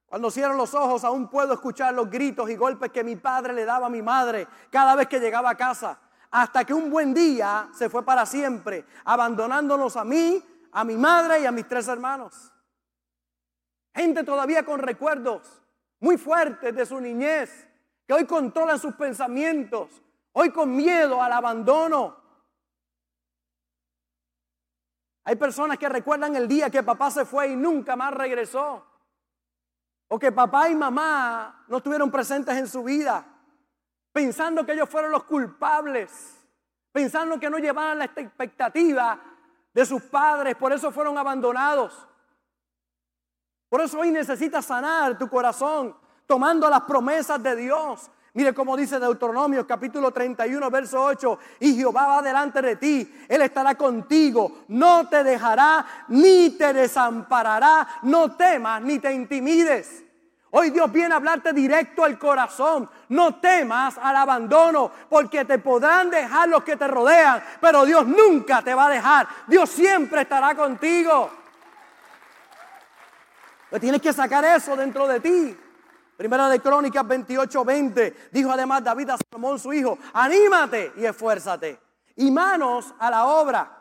cuando 0.04 0.30
cierro 0.30 0.52
los 0.52 0.74
ojos 0.74 1.02
aún 1.02 1.28
puedo 1.28 1.54
escuchar 1.54 1.94
los 1.94 2.10
gritos 2.10 2.50
y 2.50 2.56
golpes 2.56 2.92
que 2.92 3.02
mi 3.02 3.16
padre 3.16 3.54
le 3.54 3.64
daba 3.64 3.86
a 3.86 3.90
mi 3.90 4.02
madre 4.02 4.46
cada 4.70 4.94
vez 4.96 5.08
que 5.08 5.18
llegaba 5.18 5.48
a 5.48 5.56
casa. 5.56 5.98
Hasta 6.30 6.64
que 6.64 6.74
un 6.74 6.90
buen 6.90 7.14
día 7.14 7.70
se 7.72 7.88
fue 7.88 8.04
para 8.04 8.26
siempre, 8.26 8.84
abandonándonos 9.04 9.96
a 9.96 10.04
mí, 10.04 10.42
a 10.72 10.84
mi 10.84 10.96
madre 10.96 11.40
y 11.40 11.46
a 11.46 11.52
mis 11.52 11.66
tres 11.66 11.88
hermanos. 11.88 12.52
Gente 13.94 14.24
todavía 14.24 14.64
con 14.64 14.80
recuerdos 14.80 15.62
muy 16.00 16.18
fuertes 16.18 16.74
de 16.74 16.86
su 16.86 17.00
niñez, 17.00 17.66
que 18.06 18.14
hoy 18.14 18.26
controlan 18.26 18.78
sus 18.78 18.94
pensamientos, 18.94 20.02
Hoy 20.40 20.52
con 20.52 20.76
miedo 20.76 21.20
al 21.20 21.32
abandono. 21.32 22.16
Hay 25.24 25.34
personas 25.34 25.78
que 25.78 25.88
recuerdan 25.88 26.36
el 26.36 26.46
día 26.46 26.70
que 26.70 26.84
papá 26.84 27.10
se 27.10 27.24
fue 27.24 27.48
y 27.48 27.56
nunca 27.56 27.96
más 27.96 28.14
regresó. 28.14 28.86
O 30.06 30.16
que 30.16 30.30
papá 30.30 30.68
y 30.68 30.76
mamá 30.76 31.64
no 31.66 31.78
estuvieron 31.78 32.08
presentes 32.08 32.56
en 32.56 32.68
su 32.68 32.84
vida. 32.84 33.26
Pensando 34.18 34.66
que 34.66 34.72
ellos 34.72 34.88
fueron 34.88 35.12
los 35.12 35.22
culpables. 35.22 36.10
Pensando 36.90 37.38
que 37.38 37.48
no 37.48 37.58
llevaban 37.58 38.00
la 38.00 38.06
expectativa 38.06 39.16
de 39.72 39.86
sus 39.86 40.02
padres. 40.02 40.56
Por 40.56 40.72
eso 40.72 40.90
fueron 40.90 41.16
abandonados. 41.16 42.04
Por 43.68 43.80
eso 43.80 44.00
hoy 44.00 44.10
necesitas 44.10 44.64
sanar 44.64 45.16
tu 45.16 45.28
corazón 45.28 45.96
tomando 46.26 46.68
las 46.68 46.80
promesas 46.80 47.40
de 47.40 47.54
Dios, 47.54 48.10
Mire 48.34 48.52
cómo 48.52 48.76
dice 48.76 48.98
Deuteronomio 48.98 49.64
capítulo 49.66 50.10
31, 50.10 50.68
verso 50.68 51.00
8. 51.00 51.38
Y 51.60 51.76
Jehová 51.76 52.06
va 52.08 52.22
delante 52.22 52.60
de 52.60 52.74
ti. 52.74 53.24
Él 53.28 53.42
estará 53.42 53.76
contigo. 53.76 54.64
No 54.66 55.08
te 55.08 55.22
dejará 55.22 56.04
ni 56.08 56.50
te 56.50 56.72
desamparará. 56.72 58.00
No 58.02 58.34
temas 58.36 58.82
ni 58.82 58.98
te 58.98 59.12
intimides. 59.12 60.07
Hoy 60.58 60.70
Dios 60.70 60.90
viene 60.90 61.14
a 61.14 61.18
hablarte 61.18 61.52
directo 61.52 62.02
al 62.02 62.18
corazón. 62.18 62.90
No 63.10 63.36
temas 63.36 63.96
al 63.96 64.16
abandono, 64.16 64.90
porque 65.08 65.44
te 65.44 65.60
podrán 65.60 66.10
dejar 66.10 66.48
los 66.48 66.64
que 66.64 66.76
te 66.76 66.88
rodean, 66.88 67.40
pero 67.60 67.84
Dios 67.84 68.04
nunca 68.04 68.60
te 68.60 68.74
va 68.74 68.86
a 68.86 68.90
dejar. 68.90 69.28
Dios 69.46 69.70
siempre 69.70 70.22
estará 70.22 70.56
contigo. 70.56 71.30
Pero 73.70 73.80
tienes 73.80 74.02
que 74.02 74.12
sacar 74.12 74.44
eso 74.46 74.74
dentro 74.74 75.06
de 75.06 75.20
ti. 75.20 75.56
Primera 76.16 76.48
de 76.48 76.58
Crónicas 76.58 77.06
28, 77.06 77.64
20. 77.64 78.28
Dijo 78.32 78.50
además 78.50 78.82
David 78.82 79.10
a 79.10 79.16
Salomón 79.16 79.60
su 79.60 79.72
hijo, 79.72 79.96
anímate 80.12 80.92
y 80.96 81.04
esfuérzate. 81.04 81.78
Y 82.16 82.32
manos 82.32 82.92
a 82.98 83.08
la 83.12 83.26
obra. 83.26 83.78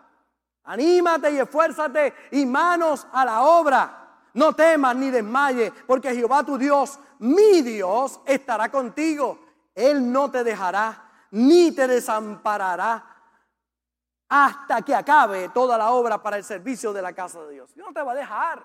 Anímate 0.65 1.31
y 1.31 1.39
esfuérzate 1.39 2.13
y 2.29 2.45
manos 2.45 3.07
a 3.11 3.25
la 3.25 3.41
obra. 3.41 4.06
No 4.37 4.53
temas 4.53 4.95
ni 4.95 5.09
desmayes, 5.09 5.73
porque 5.87 6.13
Jehová 6.13 6.43
tu 6.43 6.59
Dios, 6.59 6.99
mi 7.17 7.63
Dios, 7.63 8.19
estará 8.23 8.69
contigo. 8.69 9.39
Él 9.73 10.11
no 10.11 10.29
te 10.29 10.43
dejará 10.43 11.09
ni 11.31 11.71
te 11.71 11.87
desamparará 11.87 13.03
hasta 14.29 14.83
que 14.83 14.93
acabe 14.93 15.49
toda 15.49 15.75
la 15.75 15.89
obra 15.89 16.21
para 16.21 16.37
el 16.37 16.43
servicio 16.43 16.93
de 16.93 17.01
la 17.01 17.13
casa 17.13 17.41
de 17.45 17.53
Dios. 17.53 17.73
Dios 17.73 17.87
no 17.87 17.91
te 17.91 18.03
va 18.03 18.11
a 18.11 18.15
dejar. 18.15 18.63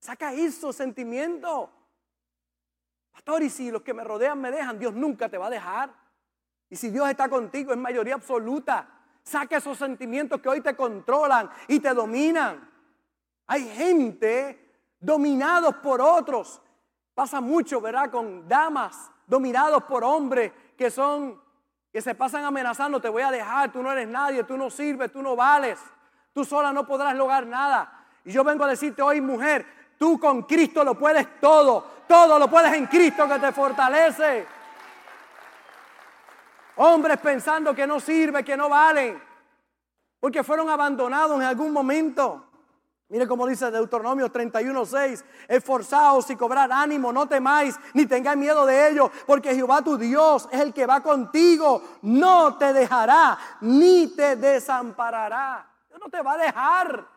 Saca 0.00 0.32
eso, 0.32 0.72
sentimiento. 0.72 1.70
Pastor, 3.12 3.44
y 3.44 3.50
si 3.50 3.70
los 3.70 3.82
que 3.82 3.94
me 3.94 4.02
rodean 4.02 4.40
me 4.40 4.50
dejan, 4.50 4.76
Dios 4.76 4.92
nunca 4.92 5.28
te 5.28 5.38
va 5.38 5.46
a 5.46 5.50
dejar. 5.50 5.94
Y 6.68 6.74
si 6.74 6.90
Dios 6.90 7.08
está 7.08 7.28
contigo, 7.28 7.70
es 7.70 7.78
mayoría 7.78 8.16
absoluta. 8.16 8.88
Saca 9.22 9.58
esos 9.58 9.78
sentimientos 9.78 10.40
que 10.40 10.48
hoy 10.48 10.62
te 10.62 10.74
controlan 10.74 11.48
y 11.68 11.78
te 11.78 11.94
dominan. 11.94 12.68
Hay 13.46 13.68
gente 13.68 14.65
dominados 15.06 15.76
por 15.76 16.00
otros. 16.00 16.60
Pasa 17.14 17.40
mucho, 17.40 17.80
¿verdad? 17.80 18.10
Con 18.10 18.46
damas 18.48 19.10
dominados 19.26 19.84
por 19.84 20.04
hombres 20.04 20.52
que 20.76 20.90
son 20.90 21.40
que 21.92 22.02
se 22.02 22.14
pasan 22.14 22.44
amenazando, 22.44 23.00
te 23.00 23.08
voy 23.08 23.22
a 23.22 23.30
dejar, 23.30 23.72
tú 23.72 23.82
no 23.82 23.90
eres 23.90 24.06
nadie, 24.06 24.44
tú 24.44 24.58
no 24.58 24.68
sirves, 24.68 25.10
tú 25.10 25.22
no 25.22 25.34
vales, 25.34 25.78
tú 26.34 26.44
sola 26.44 26.70
no 26.70 26.86
podrás 26.86 27.14
lograr 27.14 27.46
nada. 27.46 28.04
Y 28.22 28.32
yo 28.32 28.44
vengo 28.44 28.64
a 28.64 28.68
decirte 28.68 29.00
hoy, 29.00 29.22
mujer, 29.22 29.64
tú 29.98 30.20
con 30.20 30.42
Cristo 30.42 30.84
lo 30.84 30.94
puedes 30.98 31.40
todo, 31.40 31.86
todo 32.06 32.38
lo 32.38 32.50
puedes 32.50 32.74
en 32.74 32.84
Cristo 32.86 33.26
que 33.26 33.38
te 33.38 33.50
fortalece. 33.50 34.46
Hombres 36.76 37.16
pensando 37.16 37.74
que 37.74 37.86
no 37.86 37.98
sirve, 37.98 38.44
que 38.44 38.58
no 38.58 38.68
valen, 38.68 39.18
porque 40.20 40.44
fueron 40.44 40.68
abandonados 40.68 41.40
en 41.40 41.46
algún 41.46 41.72
momento. 41.72 42.45
Mire 43.08 43.28
cómo 43.28 43.46
dice 43.46 43.70
Deuteronomio 43.70 44.32
31:6, 44.32 45.24
esforzaos 45.46 46.28
y 46.30 46.36
cobrad 46.36 46.72
ánimo, 46.72 47.12
no 47.12 47.28
temáis 47.28 47.76
ni 47.94 48.04
tengáis 48.04 48.36
miedo 48.36 48.66
de 48.66 48.90
ellos, 48.90 49.10
porque 49.26 49.54
Jehová 49.54 49.80
tu 49.82 49.96
Dios 49.96 50.48
es 50.50 50.60
el 50.60 50.72
que 50.72 50.86
va 50.86 51.00
contigo, 51.00 51.82
no 52.02 52.56
te 52.56 52.72
dejará 52.72 53.38
ni 53.60 54.08
te 54.08 54.34
desamparará. 54.34 55.70
Dios 55.88 56.00
no 56.02 56.10
te 56.10 56.20
va 56.20 56.32
a 56.32 56.38
dejar. 56.38 57.08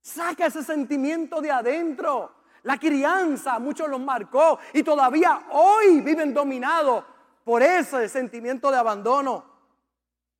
Saca 0.00 0.46
ese 0.46 0.62
sentimiento 0.62 1.40
de 1.40 1.50
adentro. 1.50 2.42
La 2.62 2.78
crianza, 2.78 3.58
muchos 3.58 3.88
los 3.88 3.98
marcó 3.98 4.60
y 4.72 4.84
todavía 4.84 5.46
hoy 5.50 6.00
viven 6.00 6.32
dominados 6.32 7.04
por 7.44 7.60
ese 7.60 8.08
sentimiento 8.08 8.70
de 8.70 8.78
abandono. 8.78 9.51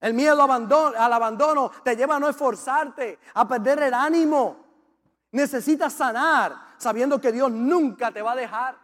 El 0.02 0.14
miedo 0.14 0.42
al 0.42 1.12
abandono 1.12 1.70
te 1.84 1.94
lleva 1.94 2.16
a 2.16 2.18
no 2.18 2.28
esforzarte, 2.28 3.20
a 3.34 3.46
perder 3.46 3.84
el 3.84 3.94
ánimo. 3.94 4.56
Necesitas 5.30 5.92
sanar 5.92 6.74
sabiendo 6.76 7.20
que 7.20 7.30
Dios 7.30 7.52
nunca 7.52 8.10
te 8.10 8.20
va 8.20 8.32
a 8.32 8.36
dejar. 8.36 8.76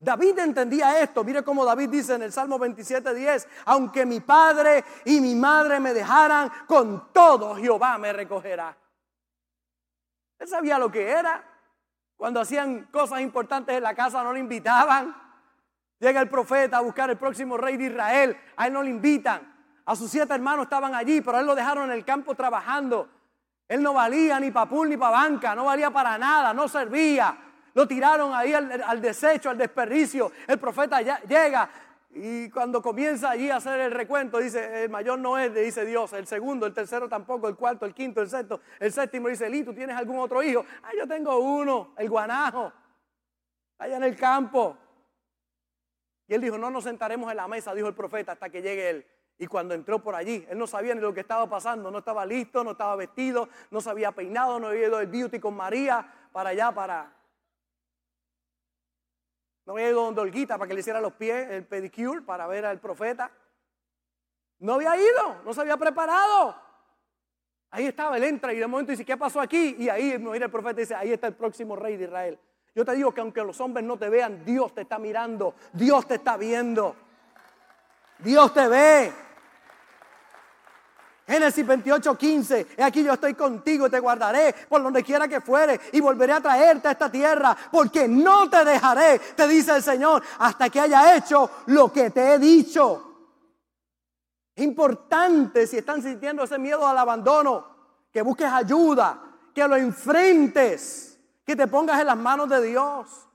David 0.00 0.36
entendía 0.40 1.00
esto. 1.00 1.22
Mire 1.22 1.44
cómo 1.44 1.64
David 1.64 1.90
dice 1.90 2.16
en 2.16 2.24
el 2.24 2.32
Salmo 2.32 2.58
27:10, 2.58 3.46
aunque 3.66 4.04
mi 4.04 4.18
padre 4.18 4.84
y 5.04 5.20
mi 5.20 5.36
madre 5.36 5.78
me 5.78 5.94
dejaran, 5.94 6.50
con 6.66 7.12
todo 7.12 7.54
Jehová 7.54 7.96
me 7.96 8.12
recogerá. 8.12 8.76
Él 10.40 10.48
sabía 10.48 10.76
lo 10.76 10.90
que 10.90 11.08
era. 11.08 11.44
Cuando 12.16 12.40
hacían 12.40 12.86
cosas 12.86 13.20
importantes 13.20 13.76
en 13.76 13.84
la 13.84 13.94
casa 13.94 14.24
no 14.24 14.32
le 14.32 14.40
invitaban. 14.40 15.14
Llega 16.00 16.20
el 16.20 16.28
profeta 16.28 16.78
a 16.78 16.80
buscar 16.80 17.10
el 17.10 17.16
próximo 17.16 17.56
rey 17.56 17.76
de 17.76 17.84
Israel, 17.84 18.36
a 18.56 18.66
él 18.66 18.72
no 18.72 18.82
le 18.82 18.90
invitan. 18.90 19.57
A 19.88 19.96
sus 19.96 20.10
siete 20.10 20.34
hermanos 20.34 20.64
estaban 20.64 20.94
allí, 20.94 21.22
pero 21.22 21.38
él 21.38 21.46
lo 21.46 21.54
dejaron 21.54 21.84
en 21.84 21.92
el 21.92 22.04
campo 22.04 22.34
trabajando. 22.34 23.08
Él 23.66 23.82
no 23.82 23.94
valía 23.94 24.38
ni 24.38 24.50
para 24.50 24.70
ni 24.84 24.98
para 24.98 25.12
banca, 25.12 25.54
no 25.54 25.64
valía 25.64 25.90
para 25.90 26.18
nada, 26.18 26.52
no 26.52 26.68
servía. 26.68 27.38
Lo 27.72 27.88
tiraron 27.88 28.34
ahí 28.34 28.52
al, 28.52 29.00
desecho, 29.00 29.48
al 29.48 29.56
desperdicio. 29.56 30.30
El 30.46 30.58
profeta 30.58 31.00
llega 31.00 31.70
y 32.10 32.50
cuando 32.50 32.82
comienza 32.82 33.30
allí 33.30 33.50
a 33.50 33.56
hacer 33.56 33.80
el 33.80 33.92
recuento, 33.92 34.36
dice, 34.36 34.84
el 34.84 34.90
mayor 34.90 35.18
no 35.20 35.38
es, 35.38 35.54
dice 35.54 35.86
Dios, 35.86 36.12
el 36.12 36.26
segundo, 36.26 36.66
el 36.66 36.74
tercero 36.74 37.08
tampoco, 37.08 37.48
el 37.48 37.56
cuarto, 37.56 37.86
el 37.86 37.94
quinto, 37.94 38.20
el 38.20 38.28
sexto, 38.28 38.60
el 38.78 38.92
séptimo, 38.92 39.28
dice, 39.28 39.46
Eli, 39.46 39.64
¿tú 39.64 39.72
tienes 39.72 39.96
algún 39.96 40.18
otro 40.18 40.42
hijo? 40.42 40.66
Ah, 40.82 40.90
yo 40.94 41.08
tengo 41.08 41.38
uno, 41.38 41.94
el 41.96 42.10
guanajo, 42.10 42.70
allá 43.78 43.96
en 43.96 44.04
el 44.04 44.16
campo. 44.16 44.76
Y 46.26 46.34
él 46.34 46.42
dijo, 46.42 46.58
no 46.58 46.68
nos 46.68 46.84
sentaremos 46.84 47.30
en 47.30 47.38
la 47.38 47.48
mesa, 47.48 47.74
dijo 47.74 47.88
el 47.88 47.94
profeta, 47.94 48.32
hasta 48.32 48.50
que 48.50 48.60
llegue 48.60 48.90
él. 48.90 49.06
Y 49.38 49.46
cuando 49.46 49.74
entró 49.74 50.02
por 50.02 50.16
allí, 50.16 50.44
él 50.50 50.58
no 50.58 50.66
sabía 50.66 50.94
ni 50.94 51.00
lo 51.00 51.14
que 51.14 51.20
estaba 51.20 51.48
pasando, 51.48 51.90
no 51.90 51.98
estaba 51.98 52.26
listo, 52.26 52.64
no 52.64 52.72
estaba 52.72 52.96
vestido, 52.96 53.48
no 53.70 53.80
se 53.80 53.88
había 53.88 54.10
peinado, 54.10 54.58
no 54.58 54.66
había 54.66 54.88
ido 54.88 55.00
el 55.00 55.06
beauty 55.06 55.38
con 55.38 55.56
María 55.56 56.06
para 56.32 56.50
allá, 56.50 56.72
para... 56.72 57.12
No 59.64 59.74
había 59.74 59.90
ido 59.90 60.02
donde 60.02 60.22
Olguita 60.22 60.58
para 60.58 60.66
que 60.66 60.74
le 60.74 60.80
hiciera 60.80 61.00
los 61.00 61.12
pies, 61.12 61.50
el 61.50 61.64
pedicure, 61.66 62.22
para 62.22 62.46
ver 62.46 62.66
al 62.66 62.80
profeta. 62.80 63.30
No 64.58 64.74
había 64.74 64.96
ido, 64.96 65.42
no 65.44 65.54
se 65.54 65.60
había 65.60 65.76
preparado. 65.76 66.56
Ahí 67.70 67.86
estaba, 67.86 68.16
él 68.16 68.24
entra 68.24 68.52
y 68.52 68.58
de 68.58 68.66
momento 68.66 68.90
dice, 68.90 69.04
¿qué 69.04 69.16
pasó 69.16 69.40
aquí? 69.40 69.76
Y 69.78 69.88
ahí 69.88 70.18
mira 70.18 70.46
el 70.46 70.50
profeta 70.50 70.80
y 70.80 70.84
dice, 70.84 70.94
ahí 70.94 71.12
está 71.12 71.28
el 71.28 71.34
próximo 71.34 71.76
rey 71.76 71.96
de 71.96 72.04
Israel. 72.04 72.38
Yo 72.74 72.84
te 72.84 72.94
digo 72.94 73.12
que 73.12 73.20
aunque 73.20 73.44
los 73.44 73.60
hombres 73.60 73.84
no 73.84 73.98
te 73.98 74.08
vean, 74.08 74.44
Dios 74.44 74.74
te 74.74 74.80
está 74.80 74.98
mirando, 74.98 75.54
Dios 75.72 76.08
te 76.08 76.14
está 76.14 76.36
viendo. 76.36 76.96
Dios 78.18 78.52
te 78.52 78.66
ve. 78.66 79.27
Génesis 81.28 81.66
28, 81.66 82.16
15. 82.16 82.66
He 82.78 82.82
aquí 82.82 83.04
yo 83.04 83.12
estoy 83.12 83.34
contigo 83.34 83.86
y 83.86 83.90
te 83.90 84.00
guardaré 84.00 84.54
por 84.66 84.82
donde 84.82 85.04
quiera 85.04 85.28
que 85.28 85.42
fuere 85.42 85.78
y 85.92 86.00
volveré 86.00 86.32
a 86.32 86.40
traerte 86.40 86.88
a 86.88 86.92
esta 86.92 87.10
tierra 87.10 87.54
porque 87.70 88.08
no 88.08 88.48
te 88.48 88.64
dejaré, 88.64 89.18
te 89.36 89.46
dice 89.46 89.76
el 89.76 89.82
Señor, 89.82 90.22
hasta 90.38 90.70
que 90.70 90.80
haya 90.80 91.14
hecho 91.14 91.50
lo 91.66 91.92
que 91.92 92.08
te 92.08 92.32
he 92.32 92.38
dicho. 92.38 93.04
Es 94.56 94.64
importante 94.64 95.66
si 95.66 95.76
están 95.76 96.02
sintiendo 96.02 96.44
ese 96.44 96.58
miedo 96.58 96.86
al 96.88 96.96
abandono, 96.96 97.76
que 98.10 98.22
busques 98.22 98.50
ayuda, 98.50 99.22
que 99.54 99.68
lo 99.68 99.76
enfrentes, 99.76 101.20
que 101.44 101.54
te 101.54 101.66
pongas 101.66 102.00
en 102.00 102.06
las 102.06 102.16
manos 102.16 102.48
de 102.48 102.62
Dios. 102.62 103.28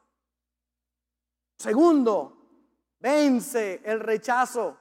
Segundo, 1.60 2.38
vence 3.00 3.84
el 3.86 4.00
rechazo. 4.00 4.80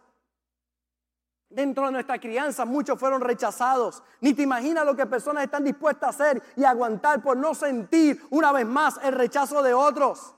Dentro 1.54 1.86
de 1.86 1.92
nuestra 1.92 2.18
crianza 2.18 2.64
muchos 2.64 2.98
fueron 2.98 3.20
rechazados. 3.20 4.02
Ni 4.20 4.32
te 4.32 4.42
imaginas 4.42 4.86
lo 4.86 4.96
que 4.96 5.06
personas 5.06 5.44
están 5.44 5.64
dispuestas 5.64 6.06
a 6.06 6.10
hacer 6.10 6.42
y 6.56 6.64
aguantar 6.64 7.22
por 7.22 7.36
no 7.36 7.54
sentir 7.54 8.26
una 8.30 8.52
vez 8.52 8.66
más 8.66 8.98
el 9.02 9.12
rechazo 9.12 9.62
de 9.62 9.74
otros. 9.74 10.34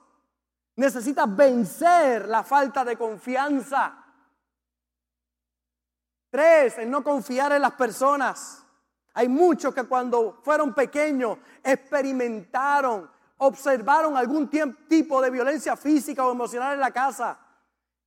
Necesitas 0.76 1.34
vencer 1.34 2.28
la 2.28 2.42
falta 2.42 2.84
de 2.84 2.96
confianza. 2.96 4.04
Tres, 6.30 6.78
el 6.78 6.90
no 6.90 7.04
confiar 7.04 7.52
en 7.52 7.62
las 7.62 7.74
personas. 7.74 8.64
Hay 9.12 9.28
muchos 9.28 9.72
que 9.72 9.84
cuando 9.84 10.40
fueron 10.42 10.74
pequeños 10.74 11.38
experimentaron, 11.62 13.08
observaron 13.38 14.16
algún 14.16 14.50
tipo 14.88 15.22
de 15.22 15.30
violencia 15.30 15.76
física 15.76 16.26
o 16.26 16.32
emocional 16.32 16.74
en 16.74 16.80
la 16.80 16.90
casa. 16.90 17.38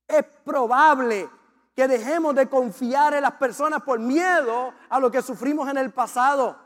Es 0.05 0.25
probable 0.43 1.29
que 1.77 1.87
dejemos 1.87 2.33
de 2.33 2.49
confiar 2.49 3.13
en 3.13 3.21
las 3.21 3.33
personas 3.33 3.83
por 3.83 3.99
miedo 3.99 4.73
a 4.89 4.99
lo 4.99 5.11
que 5.11 5.21
sufrimos 5.21 5.69
en 5.69 5.77
el 5.77 5.91
pasado. 5.91 6.57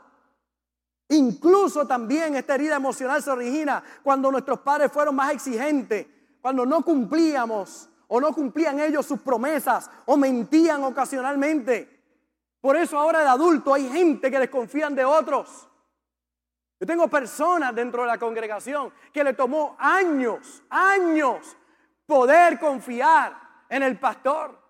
Incluso 1.10 1.86
también 1.86 2.34
esta 2.34 2.54
herida 2.54 2.76
emocional 2.76 3.22
se 3.22 3.30
origina 3.30 3.84
cuando 4.02 4.32
nuestros 4.32 4.60
padres 4.60 4.90
fueron 4.90 5.14
más 5.14 5.34
exigentes, 5.34 6.06
cuando 6.40 6.64
no 6.64 6.80
cumplíamos 6.80 7.90
o 8.08 8.22
no 8.22 8.32
cumplían 8.32 8.80
ellos 8.80 9.04
sus 9.04 9.20
promesas 9.20 9.90
o 10.06 10.16
mentían 10.16 10.82
ocasionalmente. 10.82 12.00
Por 12.62 12.78
eso 12.78 12.98
ahora 12.98 13.20
de 13.20 13.28
adulto 13.28 13.74
hay 13.74 13.90
gente 13.90 14.30
que 14.30 14.38
desconfían 14.38 14.94
de 14.94 15.04
otros. 15.04 15.68
Yo 16.80 16.86
tengo 16.86 17.06
personas 17.08 17.74
dentro 17.74 18.00
de 18.00 18.08
la 18.08 18.16
congregación 18.16 18.90
que 19.12 19.22
le 19.22 19.34
tomó 19.34 19.76
años, 19.78 20.62
años 20.70 21.54
poder 22.06 22.58
confiar 22.58 23.66
en 23.68 23.82
el 23.82 23.98
pastor. 23.98 24.61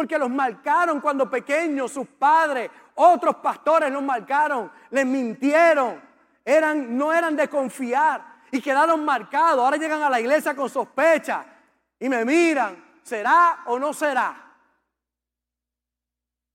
Porque 0.00 0.16
los 0.16 0.30
marcaron 0.30 0.98
cuando 0.98 1.28
pequeños, 1.28 1.92
sus 1.92 2.06
padres, 2.08 2.70
otros 2.94 3.36
pastores 3.36 3.92
los 3.92 4.02
marcaron, 4.02 4.72
les 4.88 5.04
mintieron, 5.04 6.00
eran, 6.42 6.96
no 6.96 7.12
eran 7.12 7.36
de 7.36 7.46
confiar 7.48 8.40
y 8.50 8.62
quedaron 8.62 9.04
marcados. 9.04 9.62
Ahora 9.62 9.76
llegan 9.76 10.02
a 10.02 10.08
la 10.08 10.18
iglesia 10.18 10.56
con 10.56 10.70
sospecha 10.70 11.44
y 11.98 12.08
me 12.08 12.24
miran, 12.24 12.82
¿será 13.02 13.58
o 13.66 13.78
no 13.78 13.92
será? 13.92 14.54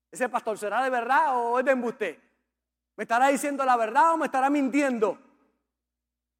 Ese 0.09 0.27
pastor 0.27 0.57
será 0.57 0.83
de 0.83 0.89
verdad 0.89 1.37
o 1.37 1.59
es 1.59 1.65
de 1.65 1.71
embuste. 1.71 2.19
¿Me 2.95 3.03
estará 3.03 3.27
diciendo 3.27 3.63
la 3.63 3.77
verdad 3.77 4.13
o 4.13 4.17
me 4.17 4.25
estará 4.25 4.49
mintiendo? 4.49 5.19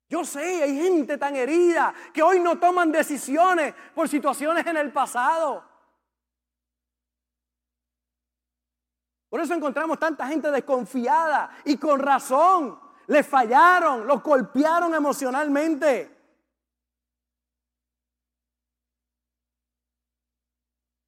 Yo 0.09 0.25
sé, 0.25 0.63
hay 0.63 0.75
gente 0.75 1.19
tan 1.19 1.35
herida 1.35 1.93
que 2.11 2.23
hoy 2.23 2.39
no 2.39 2.57
toman 2.57 2.91
decisiones 2.91 3.75
por 3.93 4.09
situaciones 4.09 4.65
en 4.65 4.77
el 4.77 4.91
pasado. 4.91 5.74
Por 9.35 9.43
eso 9.43 9.53
encontramos 9.53 9.99
tanta 9.99 10.27
gente 10.27 10.49
desconfiada 10.49 11.57
y 11.65 11.75
con 11.75 11.99
razón. 11.99 12.79
Le 13.07 13.21
fallaron, 13.21 14.07
los 14.07 14.23
golpearon 14.23 14.95
emocionalmente. 14.95 16.09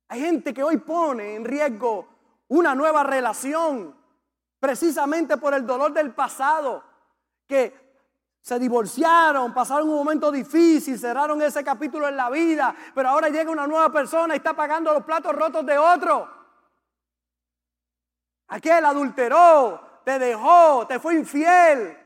Hay 0.10 0.20
gente 0.20 0.54
que 0.54 0.62
hoy 0.62 0.76
pone 0.76 1.36
en 1.36 1.46
riesgo 1.46 2.06
una 2.50 2.76
nueva 2.76 3.02
relación 3.02 3.96
precisamente 4.60 5.38
por 5.38 5.54
el 5.54 5.66
dolor 5.66 5.94
del 5.94 6.14
pasado, 6.14 6.84
que 7.48 7.96
se 8.42 8.60
divorciaron, 8.60 9.54
pasaron 9.54 9.88
un 9.88 9.96
momento 9.96 10.34
difícil, 10.34 11.00
cerraron 11.00 11.42
ese 11.44 11.64
capítulo 11.64 12.10
en 12.10 12.18
la 12.18 12.30
vida, 12.30 12.76
pero 12.94 13.08
ahora 13.08 13.30
llega 13.30 13.50
una 13.50 13.68
nueva 13.68 13.90
persona 13.90 14.34
y 14.34 14.38
está 14.40 14.54
pagando 14.54 14.92
los 14.92 15.06
platos 15.06 15.34
rotos 15.34 15.66
de 15.66 15.78
otro. 15.78 16.37
Aquel 18.48 18.86
adulteró, 18.86 20.02
te 20.04 20.18
dejó, 20.20 20.88
te 20.88 21.00
fue 21.00 21.16
infiel. 21.16 21.98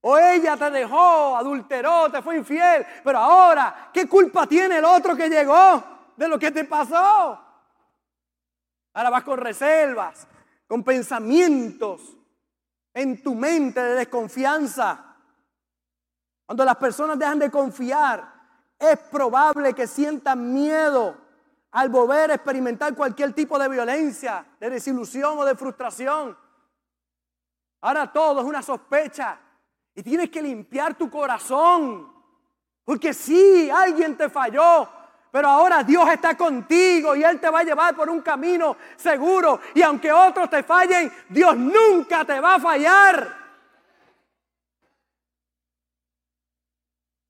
O 0.00 0.16
ella 0.16 0.56
te 0.56 0.70
dejó, 0.70 1.36
adulteró, 1.36 2.10
te 2.10 2.22
fue 2.22 2.36
infiel. 2.36 2.86
Pero 3.04 3.18
ahora, 3.18 3.90
¿qué 3.92 4.08
culpa 4.08 4.46
tiene 4.46 4.78
el 4.78 4.84
otro 4.84 5.16
que 5.16 5.28
llegó 5.28 5.82
de 6.16 6.28
lo 6.28 6.38
que 6.38 6.50
te 6.50 6.64
pasó? 6.64 7.40
Ahora 8.94 9.10
vas 9.10 9.24
con 9.24 9.38
reservas, 9.38 10.26
con 10.66 10.82
pensamientos 10.82 12.16
en 12.94 13.22
tu 13.22 13.34
mente 13.34 13.82
de 13.82 13.94
desconfianza. 13.96 15.16
Cuando 16.46 16.64
las 16.64 16.76
personas 16.76 17.18
dejan 17.18 17.38
de 17.38 17.50
confiar, 17.50 18.32
es 18.78 18.98
probable 19.10 19.74
que 19.74 19.86
sientan 19.86 20.54
miedo 20.54 21.25
al 21.76 21.90
volver 21.90 22.30
a 22.30 22.36
experimentar 22.36 22.94
cualquier 22.94 23.34
tipo 23.34 23.58
de 23.58 23.68
violencia, 23.68 24.46
de 24.58 24.70
desilusión 24.70 25.38
o 25.38 25.44
de 25.44 25.54
frustración. 25.54 26.34
Ahora 27.82 28.10
todo 28.10 28.40
es 28.40 28.46
una 28.46 28.62
sospecha 28.62 29.38
y 29.94 30.02
tienes 30.02 30.30
que 30.30 30.40
limpiar 30.40 30.94
tu 30.94 31.10
corazón. 31.10 32.10
Porque 32.82 33.12
sí, 33.12 33.68
alguien 33.68 34.16
te 34.16 34.30
falló, 34.30 34.88
pero 35.30 35.48
ahora 35.48 35.84
Dios 35.84 36.08
está 36.08 36.34
contigo 36.34 37.14
y 37.14 37.22
Él 37.22 37.38
te 37.38 37.50
va 37.50 37.58
a 37.58 37.64
llevar 37.64 37.94
por 37.94 38.08
un 38.08 38.22
camino 38.22 38.78
seguro. 38.96 39.60
Y 39.74 39.82
aunque 39.82 40.10
otros 40.10 40.48
te 40.48 40.62
fallen, 40.62 41.12
Dios 41.28 41.54
nunca 41.58 42.24
te 42.24 42.40
va 42.40 42.54
a 42.54 42.60
fallar. 42.60 43.36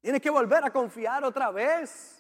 Tienes 0.00 0.22
que 0.22 0.30
volver 0.30 0.64
a 0.64 0.70
confiar 0.70 1.24
otra 1.24 1.50
vez. 1.50 2.15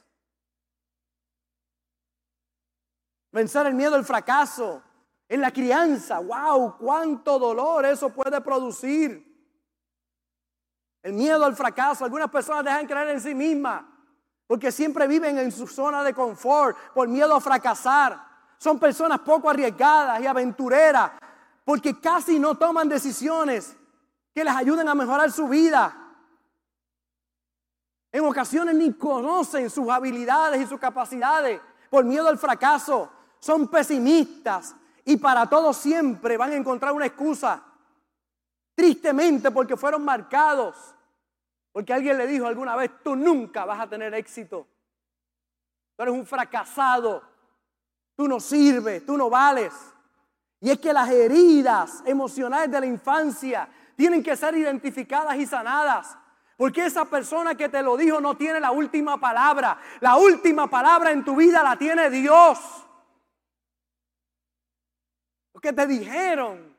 Vencer 3.36 3.66
el 3.66 3.74
miedo 3.74 3.96
al 3.96 4.04
fracaso 4.06 4.82
en 5.28 5.42
la 5.42 5.50
crianza. 5.50 6.20
¡Wow! 6.20 6.78
¡Cuánto 6.78 7.38
dolor 7.38 7.84
eso 7.84 8.08
puede 8.08 8.40
producir! 8.40 9.22
El 11.02 11.12
miedo 11.12 11.44
al 11.44 11.54
fracaso. 11.54 12.06
Algunas 12.06 12.30
personas 12.30 12.64
dejan 12.64 12.86
creer 12.86 13.10
en 13.10 13.20
sí 13.20 13.34
mismas 13.34 13.84
porque 14.46 14.72
siempre 14.72 15.06
viven 15.06 15.36
en 15.36 15.52
su 15.52 15.66
zona 15.66 16.02
de 16.02 16.14
confort 16.14 16.78
por 16.94 17.08
miedo 17.08 17.34
a 17.34 17.40
fracasar. 17.42 18.18
Son 18.56 18.78
personas 18.78 19.18
poco 19.18 19.50
arriesgadas 19.50 20.18
y 20.22 20.26
aventureras 20.26 21.10
porque 21.62 22.00
casi 22.00 22.38
no 22.38 22.54
toman 22.54 22.88
decisiones 22.88 23.76
que 24.34 24.44
les 24.44 24.54
ayuden 24.54 24.88
a 24.88 24.94
mejorar 24.94 25.30
su 25.30 25.46
vida. 25.46 25.94
En 28.10 28.24
ocasiones 28.24 28.74
ni 28.76 28.94
conocen 28.94 29.68
sus 29.68 29.90
habilidades 29.90 30.62
y 30.62 30.66
sus 30.66 30.80
capacidades 30.80 31.60
por 31.90 32.02
miedo 32.02 32.28
al 32.28 32.38
fracaso. 32.38 33.12
Son 33.38 33.68
pesimistas 33.68 34.74
y 35.04 35.16
para 35.16 35.48
todo 35.48 35.72
siempre 35.72 36.36
van 36.36 36.52
a 36.52 36.56
encontrar 36.56 36.92
una 36.92 37.06
excusa. 37.06 37.62
Tristemente 38.74 39.50
porque 39.50 39.76
fueron 39.76 40.04
marcados. 40.04 40.94
Porque 41.72 41.92
alguien 41.92 42.18
le 42.18 42.26
dijo 42.26 42.46
alguna 42.46 42.74
vez, 42.74 42.90
tú 43.02 43.14
nunca 43.14 43.64
vas 43.64 43.80
a 43.80 43.88
tener 43.88 44.14
éxito. 44.14 44.66
Tú 45.96 46.02
eres 46.02 46.14
un 46.14 46.26
fracasado. 46.26 47.22
Tú 48.16 48.26
no 48.26 48.40
sirves, 48.40 49.04
tú 49.04 49.16
no 49.16 49.28
vales. 49.28 49.72
Y 50.60 50.70
es 50.70 50.78
que 50.78 50.92
las 50.92 51.10
heridas 51.10 52.02
emocionales 52.06 52.70
de 52.70 52.80
la 52.80 52.86
infancia 52.86 53.68
tienen 53.94 54.22
que 54.22 54.36
ser 54.36 54.56
identificadas 54.56 55.36
y 55.36 55.46
sanadas. 55.46 56.16
Porque 56.56 56.86
esa 56.86 57.04
persona 57.04 57.54
que 57.54 57.68
te 57.68 57.82
lo 57.82 57.96
dijo 57.96 58.20
no 58.20 58.36
tiene 58.36 58.58
la 58.58 58.70
última 58.70 59.20
palabra. 59.20 59.78
La 60.00 60.16
última 60.16 60.68
palabra 60.68 61.10
en 61.10 61.24
tu 61.24 61.36
vida 61.36 61.62
la 61.62 61.76
tiene 61.76 62.08
Dios. 62.08 62.58
Lo 65.56 65.60
que 65.62 65.72
te 65.72 65.86
dijeron, 65.86 66.76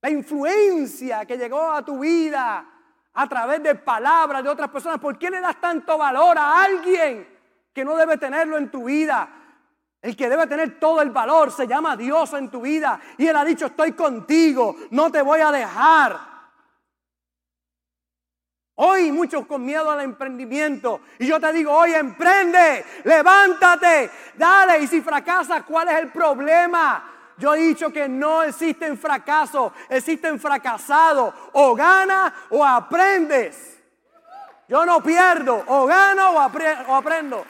la 0.00 0.08
influencia 0.08 1.26
que 1.26 1.36
llegó 1.36 1.70
a 1.70 1.84
tu 1.84 1.98
vida 1.98 2.66
a 3.12 3.28
través 3.28 3.62
de 3.62 3.74
palabras 3.74 4.42
de 4.42 4.48
otras 4.48 4.70
personas. 4.70 4.98
¿Por 4.98 5.18
qué 5.18 5.28
le 5.28 5.38
das 5.38 5.60
tanto 5.60 5.98
valor 5.98 6.38
a 6.38 6.62
alguien 6.62 7.28
que 7.74 7.84
no 7.84 7.94
debe 7.94 8.16
tenerlo 8.16 8.56
en 8.56 8.70
tu 8.70 8.84
vida? 8.84 9.28
El 10.00 10.16
que 10.16 10.30
debe 10.30 10.46
tener 10.46 10.80
todo 10.80 11.02
el 11.02 11.10
valor 11.10 11.52
se 11.52 11.66
llama 11.66 11.94
Dios 11.94 12.32
en 12.32 12.50
tu 12.50 12.62
vida. 12.62 12.98
Y 13.18 13.26
Él 13.26 13.36
ha 13.36 13.44
dicho, 13.44 13.66
estoy 13.66 13.92
contigo, 13.92 14.74
no 14.92 15.12
te 15.12 15.20
voy 15.20 15.40
a 15.40 15.52
dejar. 15.52 16.18
Hoy 18.76 19.12
muchos 19.12 19.44
con 19.44 19.62
miedo 19.62 19.90
al 19.90 20.00
emprendimiento. 20.00 21.02
Y 21.18 21.26
yo 21.26 21.38
te 21.38 21.52
digo, 21.52 21.70
hoy 21.70 21.92
emprende, 21.92 22.82
levántate, 23.04 24.10
dale. 24.38 24.78
Y 24.78 24.86
si 24.86 25.02
fracasas, 25.02 25.64
¿cuál 25.64 25.88
es 25.88 25.96
el 25.96 26.10
problema? 26.10 27.12
Yo 27.38 27.54
he 27.54 27.60
dicho 27.60 27.92
que 27.92 28.08
no 28.08 28.42
existen 28.42 28.96
fracasos, 28.96 29.72
existen 29.88 30.40
fracasados. 30.40 31.34
O 31.52 31.74
ganas 31.74 32.32
o 32.50 32.64
aprendes. 32.64 33.76
Yo 34.68 34.84
no 34.84 35.00
pierdo, 35.02 35.62
o 35.66 35.86
gano 35.86 36.32
o, 36.32 36.40
aprendo. 36.40 37.44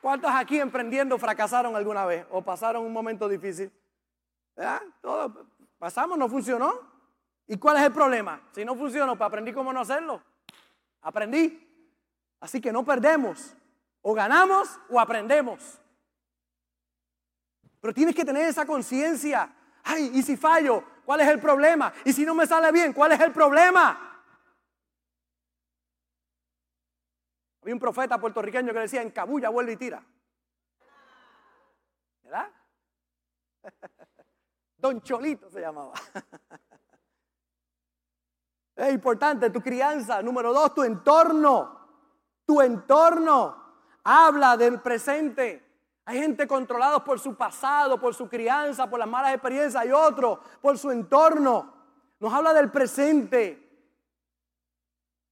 ¿Cuántos 0.00 0.30
aquí 0.30 0.60
emprendiendo 0.60 1.18
fracasaron 1.18 1.74
alguna 1.74 2.04
vez 2.04 2.26
o 2.30 2.42
pasaron 2.42 2.84
un 2.84 2.92
momento 2.92 3.28
difícil? 3.28 3.72
Todo 5.00 5.46
pasamos, 5.78 6.16
no 6.16 6.28
funcionó. 6.28 6.94
¿Y 7.46 7.58
cuál 7.58 7.76
es 7.78 7.82
el 7.82 7.92
problema? 7.92 8.40
Si 8.52 8.64
no 8.64 8.76
funciona, 8.76 9.14
pues 9.16 9.26
aprendí 9.26 9.52
cómo 9.52 9.72
no 9.72 9.80
hacerlo. 9.80 10.22
Aprendí. 11.02 11.60
Así 12.40 12.60
que 12.60 12.72
no 12.72 12.84
perdemos. 12.84 13.54
O 14.00 14.14
ganamos 14.14 14.78
o 14.88 15.00
aprendemos. 15.00 15.80
Pero 17.84 17.92
tienes 17.92 18.14
que 18.14 18.24
tener 18.24 18.46
esa 18.46 18.64
conciencia. 18.64 19.54
Ay, 19.82 20.10
¿y 20.14 20.22
si 20.22 20.38
fallo? 20.38 20.82
¿Cuál 21.04 21.20
es 21.20 21.28
el 21.28 21.38
problema? 21.38 21.92
¿Y 22.02 22.14
si 22.14 22.24
no 22.24 22.34
me 22.34 22.46
sale 22.46 22.72
bien? 22.72 22.94
¿Cuál 22.94 23.12
es 23.12 23.20
el 23.20 23.30
problema? 23.30 24.22
Había 27.60 27.74
un 27.74 27.78
profeta 27.78 28.18
puertorriqueño 28.18 28.72
que 28.72 28.78
decía, 28.78 29.02
en 29.02 29.10
cabulla 29.10 29.50
vuelve 29.50 29.72
y 29.72 29.76
tira. 29.76 30.02
¿Verdad? 32.22 32.50
Don 34.78 35.02
Cholito 35.02 35.50
se 35.50 35.60
llamaba. 35.60 35.92
Es 38.76 38.94
importante 38.94 39.50
tu 39.50 39.60
crianza. 39.60 40.22
Número 40.22 40.54
dos, 40.54 40.74
tu 40.74 40.84
entorno. 40.84 41.86
Tu 42.46 42.62
entorno 42.62 43.62
habla 44.04 44.56
del 44.56 44.80
presente. 44.80 45.63
Hay 46.06 46.18
gente 46.18 46.46
controlados 46.46 47.02
por 47.02 47.18
su 47.18 47.34
pasado, 47.34 47.98
por 47.98 48.14
su 48.14 48.28
crianza, 48.28 48.88
por 48.88 48.98
las 48.98 49.08
malas 49.08 49.32
experiencias. 49.32 49.82
Hay 49.82 49.90
otros 49.90 50.38
por 50.60 50.76
su 50.76 50.90
entorno. 50.90 51.72
Nos 52.20 52.32
habla 52.32 52.52
del 52.52 52.70
presente. 52.70 53.60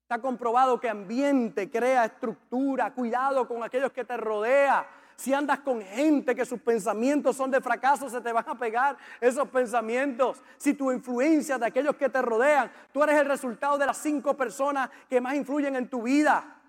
Está 0.03 0.21
comprobado 0.21 0.81
que 0.81 0.89
ambiente 0.89 1.71
crea 1.71 2.07
estructura. 2.07 2.93
Cuidado 2.95 3.47
con 3.47 3.63
aquellos 3.63 3.93
que 3.93 4.05
te 4.05 4.17
rodean. 4.17 4.85
Si 5.15 5.33
andas 5.35 5.61
con 5.61 5.83
gente 5.83 6.35
que 6.35 6.47
sus 6.47 6.61
pensamientos 6.61 7.37
son 7.37 7.51
de 7.51 7.61
fracaso, 7.61 8.09
se 8.09 8.21
te 8.21 8.33
van 8.33 8.49
a 8.49 8.59
pegar 8.59 8.97
esos 9.21 9.49
pensamientos. 9.49 10.43
Si 10.57 10.73
tu 10.73 10.91
influencia 10.91 11.59
de 11.59 11.67
aquellos 11.67 11.97
que 11.97 12.09
te 12.09 12.21
rodean, 12.23 12.73
tú 12.93 13.03
eres 13.03 13.21
el 13.21 13.27
resultado 13.27 13.77
de 13.77 13.87
las 13.87 13.99
cinco 13.99 14.35
personas 14.35 14.91
que 15.09 15.21
más 15.21 15.35
influyen 15.35 15.77
en 15.77 15.89
tu 15.89 16.03
vida. 16.03 16.62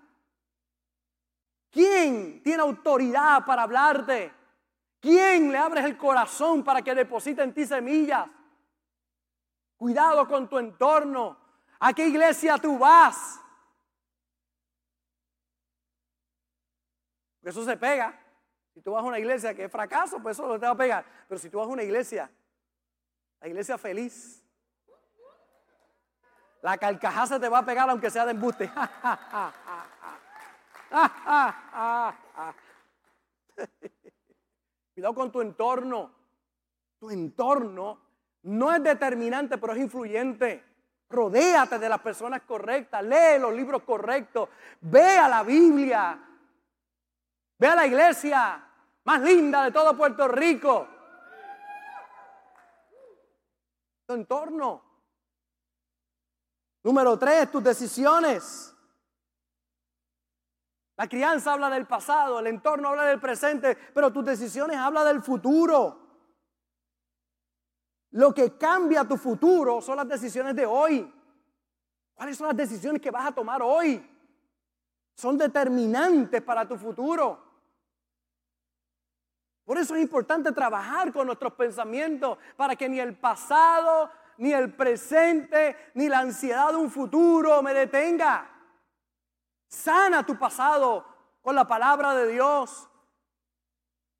¿Quién 1.74 2.40
tiene 2.40 2.62
autoridad 2.62 3.44
para 3.44 3.64
hablarte? 3.64 4.32
¿Quién 5.00 5.50
le 5.50 5.58
abres 5.58 5.84
el 5.84 5.96
corazón 5.96 6.62
para 6.62 6.80
que 6.82 6.94
deposite 6.94 7.42
en 7.42 7.52
ti 7.52 7.66
semillas? 7.66 8.28
Cuidado 9.76 10.28
con 10.28 10.48
tu 10.48 10.56
entorno. 10.56 11.36
¿A 11.80 11.92
qué 11.92 12.06
iglesia 12.06 12.58
tú 12.58 12.78
vas? 12.78 13.40
eso 17.42 17.64
se 17.64 17.76
pega. 17.76 18.20
Si 18.72 18.80
tú 18.80 18.92
vas 18.92 19.02
a 19.02 19.06
una 19.06 19.18
iglesia 19.18 19.52
que 19.52 19.64
es 19.64 19.72
fracaso, 19.72 20.22
pues 20.22 20.38
eso 20.38 20.46
lo 20.46 20.60
te 20.60 20.66
va 20.66 20.72
a 20.72 20.76
pegar. 20.76 21.04
Pero 21.28 21.40
si 21.40 21.50
tú 21.50 21.58
vas 21.58 21.66
a 21.66 21.70
una 21.70 21.82
iglesia, 21.82 22.30
la 23.40 23.48
iglesia 23.48 23.76
feliz, 23.76 24.44
la 26.62 26.78
carcajada 26.78 27.40
te 27.40 27.48
va 27.48 27.58
a 27.58 27.66
pegar 27.66 27.90
aunque 27.90 28.10
sea 28.10 28.24
de 28.24 28.30
embuste. 28.30 28.70
Cuidado 34.94 35.14
con 35.14 35.32
tu 35.32 35.40
entorno. 35.40 36.12
Tu 36.98 37.10
entorno 37.10 38.00
no 38.42 38.72
es 38.72 38.82
determinante, 38.82 39.58
pero 39.58 39.72
es 39.72 39.80
influyente. 39.80 40.64
Rodéate 41.10 41.78
de 41.78 41.88
las 41.88 42.00
personas 42.00 42.42
correctas, 42.42 43.04
lee 43.04 43.38
los 43.38 43.52
libros 43.52 43.82
correctos, 43.82 44.48
ve 44.80 45.18
a 45.18 45.28
la 45.28 45.42
Biblia, 45.42 46.18
Ve 47.58 47.68
a 47.68 47.74
la 47.74 47.86
iglesia 47.86 48.64
más 49.04 49.20
linda 49.20 49.64
de 49.64 49.70
todo 49.70 49.96
Puerto 49.96 50.26
Rico. 50.28 50.88
Tu 54.06 54.14
entorno. 54.14 54.82
Número 56.82 57.18
tres, 57.18 57.50
tus 57.50 57.62
decisiones. 57.62 58.73
La 60.96 61.08
crianza 61.08 61.52
habla 61.52 61.70
del 61.70 61.86
pasado, 61.86 62.38
el 62.38 62.46
entorno 62.46 62.88
habla 62.88 63.04
del 63.04 63.20
presente, 63.20 63.76
pero 63.92 64.12
tus 64.12 64.24
decisiones 64.24 64.76
hablan 64.76 65.06
del 65.06 65.22
futuro. 65.22 66.00
Lo 68.10 68.32
que 68.32 68.56
cambia 68.56 69.02
tu 69.02 69.16
futuro 69.16 69.80
son 69.80 69.96
las 69.96 70.08
decisiones 70.08 70.54
de 70.54 70.64
hoy. 70.64 71.12
¿Cuáles 72.14 72.36
son 72.36 72.46
las 72.46 72.56
decisiones 72.56 73.02
que 73.02 73.10
vas 73.10 73.26
a 73.26 73.32
tomar 73.32 73.60
hoy? 73.60 74.08
Son 75.16 75.36
determinantes 75.36 76.40
para 76.42 76.66
tu 76.66 76.76
futuro. 76.76 77.42
Por 79.64 79.78
eso 79.78 79.96
es 79.96 80.02
importante 80.02 80.52
trabajar 80.52 81.12
con 81.12 81.26
nuestros 81.26 81.54
pensamientos 81.54 82.38
para 82.56 82.76
que 82.76 82.88
ni 82.88 83.00
el 83.00 83.16
pasado, 83.16 84.10
ni 84.38 84.52
el 84.52 84.72
presente, 84.74 85.90
ni 85.94 86.08
la 86.08 86.20
ansiedad 86.20 86.70
de 86.70 86.76
un 86.76 86.90
futuro 86.90 87.62
me 87.62 87.74
detenga. 87.74 88.53
Sana 89.74 90.24
tu 90.24 90.38
pasado 90.38 91.04
con 91.42 91.54
la 91.54 91.66
palabra 91.66 92.14
de 92.14 92.32
Dios. 92.32 92.88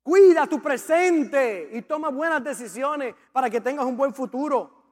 Cuida 0.02 0.46
tu 0.46 0.60
presente 0.60 1.70
y 1.72 1.82
toma 1.82 2.10
buenas 2.10 2.42
decisiones 2.42 3.14
para 3.32 3.48
que 3.48 3.60
tengas 3.60 3.86
un 3.86 3.96
buen 3.96 4.12
futuro. 4.12 4.82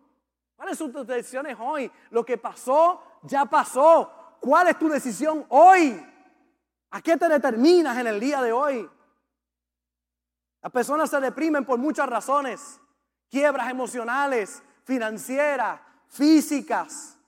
¿Cuáles 0.57 0.79
son 0.79 0.92
tus 0.92 1.07
decisiones 1.07 1.57
hoy? 1.61 1.90
Lo 2.11 2.25
que 2.25 2.38
pasó, 2.38 3.03
ya 3.22 3.44
pasó. 3.44 4.38
¿Cuál 4.40 4.68
es 4.68 4.79
tu 4.79 4.88
decisión 4.88 5.44
hoy? 5.48 6.01
¿A 6.92 7.03
qué 7.03 7.16
te 7.16 7.29
determinas 7.29 7.98
en 7.98 8.07
el 8.07 8.20
día 8.20 8.40
de 8.40 8.53
hoy? 8.53 8.88
Las 10.62 10.72
personas 10.72 11.11
se 11.11 11.20
deprimen 11.20 11.66
por 11.66 11.79
muchas 11.79 12.09
razones. 12.09 12.81
Quiebras 13.29 13.68
emocionales, 13.68 14.62
financieras, 14.85 15.81
físicas. 16.07 17.18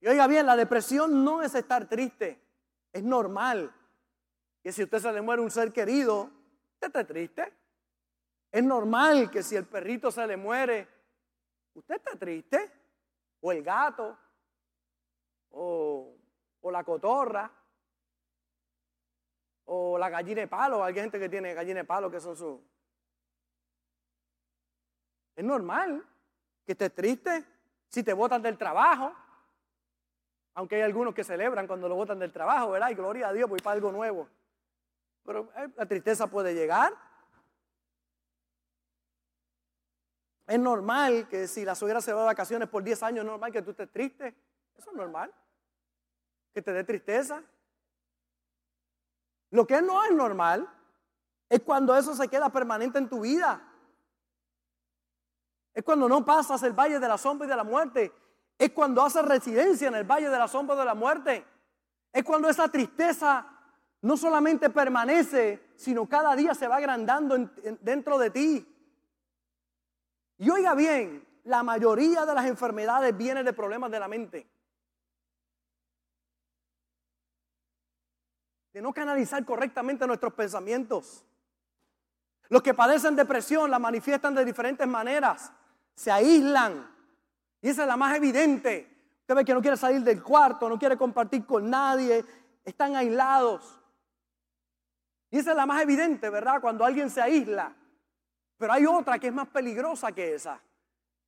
Y 0.00 0.08
oiga 0.08 0.26
bien, 0.26 0.46
la 0.46 0.56
depresión 0.56 1.22
no 1.22 1.42
es 1.42 1.54
estar 1.54 1.86
triste. 1.86 2.45
Es 2.96 3.02
normal 3.02 3.70
que 4.62 4.72
si 4.72 4.82
usted 4.82 4.98
se 5.00 5.12
le 5.12 5.20
muere 5.20 5.42
un 5.42 5.50
ser 5.50 5.70
querido, 5.70 6.30
usted 6.72 6.86
esté 6.86 7.04
triste. 7.04 7.52
Es 8.50 8.64
normal 8.64 9.30
que 9.30 9.42
si 9.42 9.54
el 9.54 9.66
perrito 9.66 10.10
se 10.10 10.26
le 10.26 10.38
muere, 10.38 10.88
usted 11.74 11.96
está 11.96 12.18
triste. 12.18 12.72
O 13.40 13.52
el 13.52 13.62
gato. 13.62 14.16
O, 15.50 16.14
la 16.72 16.82
cotorra 16.84 17.52
o 19.66 19.98
la 19.98 20.08
gallina 20.08 20.40
de 20.40 20.48
palo. 20.48 20.82
Hay 20.82 20.94
gente 20.94 21.18
que 21.18 21.28
tiene 21.28 21.52
gallina 21.52 21.80
de 21.80 21.84
palo 21.84 22.10
que 22.10 22.18
son 22.18 22.34
su... 22.34 22.66
Es 25.36 25.44
normal 25.44 26.02
que 26.64 26.72
estés 26.72 26.94
triste 26.94 27.44
si 27.88 28.02
te 28.02 28.14
botan 28.14 28.40
del 28.40 28.56
trabajo. 28.56 29.14
Aunque 30.56 30.76
hay 30.76 30.82
algunos 30.82 31.14
que 31.14 31.22
celebran 31.22 31.66
cuando 31.66 31.86
lo 31.86 31.96
botan 31.96 32.18
del 32.18 32.32
trabajo, 32.32 32.70
¿verdad? 32.70 32.88
Y 32.88 32.94
gloria 32.94 33.28
a 33.28 33.32
Dios, 33.34 33.48
voy 33.48 33.60
para 33.60 33.74
algo 33.74 33.92
nuevo. 33.92 34.26
Pero 35.22 35.52
eh, 35.54 35.68
la 35.76 35.84
tristeza 35.84 36.28
puede 36.28 36.54
llegar. 36.54 36.94
Es 40.46 40.58
normal 40.58 41.28
que 41.28 41.46
si 41.46 41.62
la 41.62 41.74
suegra 41.74 42.00
se 42.00 42.14
va 42.14 42.20
de 42.20 42.26
vacaciones 42.26 42.70
por 42.70 42.82
10 42.82 43.02
años, 43.02 43.24
es 43.26 43.30
normal 43.30 43.52
que 43.52 43.60
tú 43.60 43.72
estés 43.72 43.92
triste. 43.92 44.34
Eso 44.78 44.90
es 44.90 44.96
normal. 44.96 45.30
Que 46.54 46.62
te 46.62 46.72
dé 46.72 46.84
tristeza. 46.84 47.42
Lo 49.50 49.66
que 49.66 49.82
no 49.82 50.04
es 50.04 50.12
normal 50.12 50.66
es 51.50 51.60
cuando 51.60 51.94
eso 51.94 52.14
se 52.14 52.28
queda 52.28 52.48
permanente 52.48 52.96
en 52.96 53.10
tu 53.10 53.20
vida. 53.20 53.62
Es 55.74 55.84
cuando 55.84 56.08
no 56.08 56.24
pasas 56.24 56.62
el 56.62 56.72
valle 56.72 56.98
de 56.98 57.08
la 57.08 57.18
sombra 57.18 57.46
y 57.46 57.50
de 57.50 57.56
la 57.56 57.64
muerte. 57.64 58.10
Es 58.58 58.70
cuando 58.70 59.02
haces 59.02 59.24
residencia 59.24 59.88
en 59.88 59.94
el 59.94 60.04
valle 60.04 60.30
de 60.30 60.38
la 60.38 60.48
sombra 60.48 60.76
de 60.76 60.84
la 60.84 60.94
muerte. 60.94 61.44
Es 62.12 62.24
cuando 62.24 62.48
esa 62.48 62.68
tristeza 62.68 63.46
no 64.02 64.16
solamente 64.16 64.70
permanece, 64.70 65.72
sino 65.76 66.08
cada 66.08 66.34
día 66.36 66.54
se 66.54 66.68
va 66.68 66.76
agrandando 66.76 67.50
dentro 67.80 68.18
de 68.18 68.30
ti. 68.30 68.74
Y 70.38 70.50
oiga 70.50 70.74
bien, 70.74 71.26
la 71.44 71.62
mayoría 71.62 72.24
de 72.24 72.34
las 72.34 72.46
enfermedades 72.46 73.16
vienen 73.16 73.44
de 73.44 73.52
problemas 73.52 73.90
de 73.90 74.00
la 74.00 74.08
mente. 74.08 74.46
de 78.76 78.82
no 78.82 78.92
canalizar 78.92 79.42
correctamente 79.46 80.06
nuestros 80.06 80.34
pensamientos. 80.34 81.24
Los 82.50 82.60
que 82.60 82.74
padecen 82.74 83.16
depresión 83.16 83.70
la 83.70 83.78
manifiestan 83.78 84.34
de 84.34 84.44
diferentes 84.44 84.86
maneras, 84.86 85.50
se 85.94 86.10
aíslan. 86.10 86.94
Y 87.60 87.68
esa 87.68 87.82
es 87.82 87.88
la 87.88 87.96
más 87.96 88.16
evidente. 88.16 89.16
Usted 89.20 89.34
ve 89.34 89.44
que 89.44 89.54
no 89.54 89.60
quiere 89.60 89.76
salir 89.76 90.02
del 90.02 90.22
cuarto, 90.22 90.68
no 90.68 90.78
quiere 90.78 90.96
compartir 90.96 91.44
con 91.44 91.68
nadie, 91.68 92.24
están 92.64 92.94
aislados. 92.94 93.80
Y 95.30 95.38
esa 95.38 95.50
es 95.50 95.56
la 95.56 95.66
más 95.66 95.82
evidente, 95.82 96.30
¿verdad? 96.30 96.60
Cuando 96.60 96.84
alguien 96.84 97.10
se 97.10 97.20
aísla. 97.20 97.74
Pero 98.56 98.72
hay 98.72 98.86
otra 98.86 99.18
que 99.18 99.26
es 99.28 99.34
más 99.34 99.48
peligrosa 99.48 100.12
que 100.12 100.34
esa. 100.34 100.60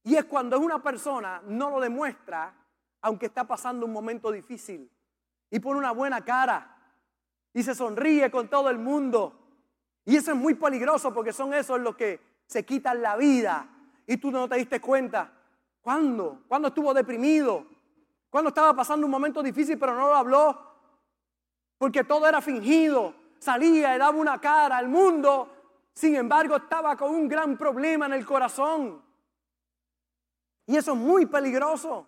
Y 0.04 0.16
es 0.16 0.24
cuando 0.24 0.58
una 0.58 0.82
persona 0.82 1.42
no 1.44 1.70
lo 1.70 1.80
demuestra, 1.80 2.54
aunque 3.02 3.26
está 3.26 3.44
pasando 3.44 3.84
un 3.84 3.92
momento 3.92 4.30
difícil. 4.30 4.90
Y 5.50 5.60
pone 5.60 5.78
una 5.78 5.92
buena 5.92 6.24
cara 6.24 6.76
y 7.52 7.62
se 7.62 7.74
sonríe 7.74 8.30
con 8.30 8.48
todo 8.48 8.70
el 8.70 8.78
mundo. 8.78 9.38
Y 10.04 10.16
eso 10.16 10.30
es 10.30 10.36
muy 10.36 10.54
peligroso 10.54 11.12
porque 11.12 11.32
son 11.32 11.52
esos 11.52 11.80
los 11.80 11.96
que 11.96 12.20
se 12.46 12.64
quitan 12.64 13.02
la 13.02 13.16
vida 13.16 13.68
y 14.06 14.16
tú 14.16 14.30
no 14.30 14.48
te 14.48 14.56
diste 14.56 14.80
cuenta. 14.80 15.32
¿Cuándo? 15.80 16.42
¿Cuándo 16.48 16.68
estuvo 16.68 16.92
deprimido? 16.92 17.66
¿Cuándo 18.30 18.48
estaba 18.48 18.74
pasando 18.74 19.06
un 19.06 19.10
momento 19.10 19.42
difícil 19.42 19.78
pero 19.78 19.94
no 19.94 20.08
lo 20.08 20.14
habló? 20.14 20.58
Porque 21.78 22.04
todo 22.04 22.26
era 22.26 22.40
fingido. 22.40 23.14
Salía 23.38 23.94
y 23.94 23.98
daba 23.98 24.16
una 24.16 24.40
cara 24.40 24.76
al 24.76 24.88
mundo. 24.88 25.54
Sin 25.94 26.16
embargo, 26.16 26.56
estaba 26.56 26.96
con 26.96 27.14
un 27.14 27.28
gran 27.28 27.56
problema 27.56 28.06
en 28.06 28.12
el 28.14 28.26
corazón. 28.26 29.02
Y 30.66 30.76
eso 30.76 30.92
es 30.92 30.98
muy 30.98 31.26
peligroso. 31.26 32.06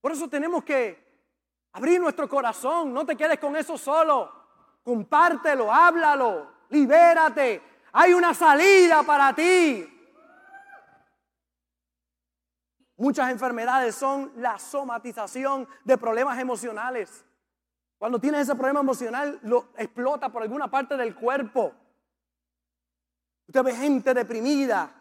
Por 0.00 0.12
eso 0.12 0.28
tenemos 0.28 0.64
que 0.64 1.06
Abrir 1.76 2.00
nuestro 2.00 2.26
corazón, 2.26 2.94
no 2.94 3.04
te 3.04 3.14
quedes 3.14 3.38
con 3.38 3.54
eso 3.54 3.76
solo. 3.76 4.32
Compártelo, 4.82 5.70
háblalo, 5.70 6.50
libérate. 6.70 7.60
Hay 7.92 8.14
una 8.14 8.32
salida 8.32 9.02
para 9.02 9.34
ti. 9.34 9.86
Muchas 12.96 13.30
enfermedades 13.30 13.94
son 13.94 14.32
la 14.36 14.58
somatización 14.58 15.68
de 15.84 15.98
problemas 15.98 16.38
emocionales. 16.38 17.24
Cuando 17.98 18.18
tienes 18.18 18.42
ese 18.42 18.54
problema 18.54 18.80
emocional, 18.80 19.38
lo 19.42 19.68
explota 19.76 20.30
por 20.30 20.42
alguna 20.42 20.70
parte 20.70 20.96
del 20.96 21.14
cuerpo. 21.14 21.72
Usted 23.46 23.62
ve 23.62 23.74
gente 23.74 24.12
deprimida, 24.12 24.92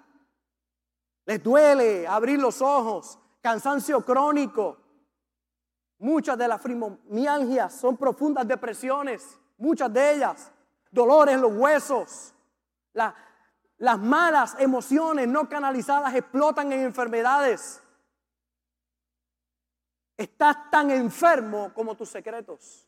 les 1.26 1.42
duele 1.42 2.08
abrir 2.08 2.40
los 2.40 2.62
ojos, 2.62 3.18
cansancio 3.42 4.02
crónico, 4.06 4.86
Muchas 5.98 6.38
de 6.38 6.48
las 6.48 6.62
fibromialgias 6.62 7.74
son 7.74 7.96
profundas 7.96 8.48
depresiones, 8.48 9.40
muchas 9.58 9.92
de 9.94 10.14
ellas, 10.14 10.52
dolores 10.92 11.36
en 11.36 11.42
los 11.42 11.54
huesos. 11.54 12.34
las 12.94 14.00
malas 14.00 14.56
emociones 14.60 15.28
no 15.28 15.48
canalizadas 15.48 16.14
explotan 16.16 16.72
en 16.72 16.82
enfermedades. 16.82 17.82
Estás 20.17 20.69
tan 20.71 20.91
enfermo 20.91 21.73
como 21.73 21.95
tus 21.95 22.10
secretos. 22.10 22.88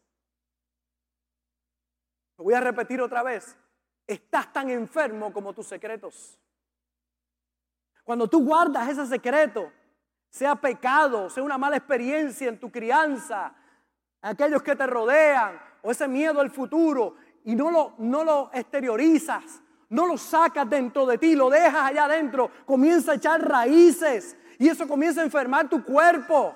Lo 2.37 2.45
voy 2.45 2.53
a 2.53 2.61
repetir 2.61 3.01
otra 3.01 3.23
vez. 3.23 3.57
Estás 4.05 4.53
tan 4.53 4.69
enfermo 4.69 5.33
como 5.33 5.53
tus 5.53 5.67
secretos. 5.67 6.37
Cuando 8.03 8.27
tú 8.27 8.45
guardas 8.45 8.87
ese 8.87 9.05
secreto, 9.05 9.69
sea 10.29 10.55
pecado, 10.55 11.29
sea 11.29 11.43
una 11.43 11.57
mala 11.57 11.77
experiencia 11.77 12.47
en 12.47 12.59
tu 12.59 12.71
crianza, 12.71 13.53
aquellos 14.21 14.63
que 14.63 14.75
te 14.75 14.87
rodean, 14.87 15.59
o 15.81 15.91
ese 15.91 16.07
miedo 16.07 16.39
al 16.39 16.51
futuro, 16.51 17.15
y 17.43 17.55
no 17.55 17.69
lo, 17.69 17.95
no 17.97 18.23
lo 18.23 18.49
exteriorizas, 18.53 19.61
no 19.89 20.05
lo 20.05 20.17
sacas 20.17 20.69
dentro 20.69 21.05
de 21.05 21.17
ti, 21.17 21.35
lo 21.35 21.49
dejas 21.49 21.91
allá 21.91 22.05
adentro, 22.05 22.49
comienza 22.65 23.13
a 23.13 23.15
echar 23.15 23.45
raíces 23.45 24.37
y 24.59 24.67
eso 24.67 24.87
comienza 24.87 25.21
a 25.21 25.25
enfermar 25.25 25.69
tu 25.69 25.83
cuerpo. 25.83 26.55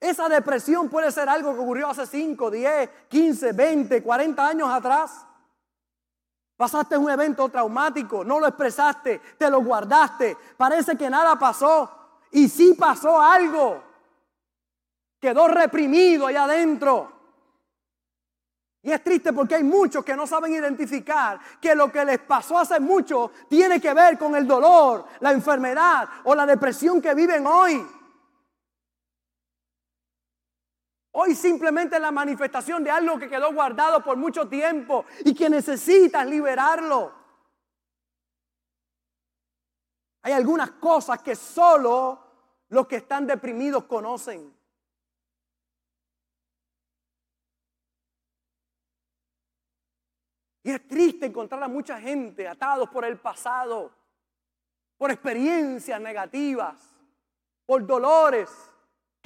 Esa 0.00 0.28
depresión 0.28 0.88
puede 0.88 1.10
ser 1.10 1.28
algo 1.28 1.54
que 1.54 1.60
ocurrió 1.60 1.88
hace 1.88 2.06
5, 2.06 2.50
10, 2.50 2.90
15, 3.08 3.52
20, 3.52 4.02
40 4.02 4.46
años 4.46 4.68
atrás. 4.68 5.26
Pasaste 6.56 6.96
un 6.96 7.10
evento 7.10 7.48
traumático, 7.48 8.24
no 8.24 8.40
lo 8.40 8.46
expresaste, 8.46 9.20
te 9.36 9.50
lo 9.50 9.60
guardaste, 9.60 10.36
parece 10.56 10.96
que 10.96 11.10
nada 11.10 11.38
pasó 11.38 11.90
y 12.30 12.48
sí 12.48 12.74
pasó 12.78 13.20
algo. 13.20 13.82
Quedó 15.20 15.48
reprimido 15.48 16.26
allá 16.26 16.44
adentro. 16.44 17.12
Y 18.82 18.92
es 18.92 19.02
triste 19.02 19.32
porque 19.32 19.56
hay 19.56 19.64
muchos 19.64 20.04
que 20.04 20.14
no 20.14 20.26
saben 20.26 20.52
identificar 20.52 21.40
que 21.60 21.74
lo 21.74 21.90
que 21.90 22.04
les 22.04 22.20
pasó 22.20 22.56
hace 22.58 22.78
mucho 22.78 23.32
tiene 23.48 23.80
que 23.80 23.92
ver 23.92 24.16
con 24.16 24.36
el 24.36 24.46
dolor, 24.46 25.06
la 25.20 25.32
enfermedad 25.32 26.08
o 26.24 26.34
la 26.34 26.46
depresión 26.46 27.02
que 27.02 27.12
viven 27.12 27.46
hoy. 27.46 27.84
Hoy 31.18 31.34
simplemente 31.34 31.96
es 31.96 32.02
la 32.02 32.10
manifestación 32.10 32.84
de 32.84 32.90
algo 32.90 33.18
que 33.18 33.30
quedó 33.30 33.50
guardado 33.50 34.04
por 34.04 34.18
mucho 34.18 34.46
tiempo 34.50 35.06
y 35.24 35.34
que 35.34 35.48
necesitas 35.48 36.26
liberarlo. 36.26 37.10
Hay 40.20 40.34
algunas 40.34 40.72
cosas 40.72 41.22
que 41.22 41.34
solo 41.34 42.20
los 42.68 42.86
que 42.86 42.96
están 42.96 43.26
deprimidos 43.26 43.84
conocen. 43.84 44.54
Y 50.64 50.70
es 50.70 50.86
triste 50.86 51.24
encontrar 51.24 51.62
a 51.62 51.68
mucha 51.68 51.98
gente 51.98 52.46
atados 52.46 52.90
por 52.90 53.06
el 53.06 53.18
pasado, 53.18 53.90
por 54.98 55.10
experiencias 55.10 55.98
negativas, 55.98 56.94
por 57.64 57.86
dolores 57.86 58.50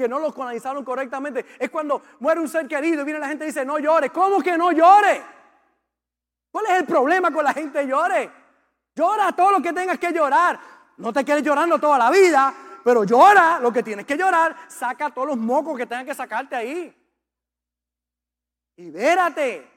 que 0.01 0.09
no 0.09 0.19
los 0.19 0.35
canalizaron 0.35 0.85
correctamente. 0.85 1.45
Es 1.59 1.71
cuando 1.71 2.03
muere 2.21 2.41
un 2.41 2.49
ser 2.49 2.67
querido 2.67 3.03
y 3.03 3.05
viene 3.05 3.21
la 3.21 3.29
gente 3.29 3.45
y 3.45 3.49
dice, 3.49 3.65
no 3.65 3.79
llores. 3.79 4.11
¿Cómo 4.11 4.43
que 4.43 4.57
no 4.57 4.73
llore? 4.73 5.23
¿Cuál 6.51 6.67
es 6.67 6.73
el 6.73 6.85
problema 6.87 7.31
con 7.31 7.45
la 7.45 7.53
gente 7.53 7.87
llore? 7.87 8.31
Llora 8.95 9.33
todo 9.33 9.53
lo 9.53 9.63
que 9.63 9.73
tengas 9.73 9.99
que 9.99 10.13
llorar. 10.13 10.59
No 10.97 11.13
te 11.13 11.25
quedes 11.25 11.43
llorando 11.43 11.79
toda 11.79 11.99
la 11.99 12.11
vida, 12.11 12.53
pero 12.83 13.05
llora 13.05 13.61
lo 13.61 13.73
que 13.73 13.83
tienes 13.83 14.07
que 14.07 14.17
llorar. 14.17 14.57
Saca 14.69 15.11
todos 15.11 15.29
los 15.29 15.37
mocos 15.37 15.77
que 15.77 15.87
tengan 15.87 16.07
que 16.07 16.15
sacarte 16.15 16.57
ahí. 16.57 16.97
Libérate. 18.77 19.71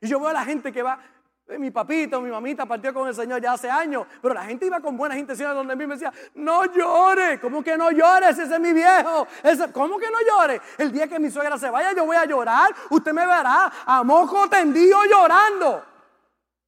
Y 0.00 0.08
yo 0.08 0.20
veo 0.20 0.28
a 0.28 0.32
la 0.32 0.44
gente 0.44 0.72
que 0.72 0.82
va, 0.82 0.98
mi 1.46 1.70
papito, 1.70 2.20
mi 2.20 2.28
mamita 2.28 2.66
partió 2.66 2.92
con 2.92 3.06
el 3.06 3.14
Señor 3.14 3.40
ya 3.40 3.52
hace 3.52 3.70
años, 3.70 4.06
pero 4.20 4.34
la 4.34 4.44
gente 4.44 4.66
iba 4.66 4.80
con 4.80 4.96
buenas 4.96 5.16
intenciones 5.16 5.54
donde 5.54 5.76
mí 5.76 5.86
me 5.86 5.94
decía, 5.94 6.12
no 6.34 6.64
llores, 6.64 7.38
¿cómo 7.40 7.62
que 7.62 7.76
no 7.76 7.92
llores? 7.92 8.36
Ese 8.36 8.54
es 8.54 8.60
mi 8.60 8.72
viejo, 8.72 9.28
¿cómo 9.72 9.96
que 9.98 10.10
no 10.10 10.18
llores? 10.20 10.60
El 10.76 10.90
día 10.90 11.06
que 11.06 11.20
mi 11.20 11.30
suegra 11.30 11.56
se 11.56 11.70
vaya 11.70 11.92
yo 11.92 12.04
voy 12.04 12.16
a 12.16 12.24
llorar, 12.24 12.74
usted 12.90 13.12
me 13.12 13.24
verá 13.24 13.72
a 13.86 14.02
mojo 14.02 14.48
tendido 14.48 14.98
llorando. 15.04 15.84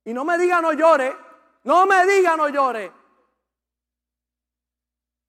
Y 0.04 0.14
no 0.14 0.24
me 0.24 0.38
diga 0.38 0.62
no 0.62 0.72
llore, 0.72 1.16
no 1.64 1.84
me 1.84 2.06
diga 2.06 2.36
no 2.36 2.48
llore. 2.48 2.92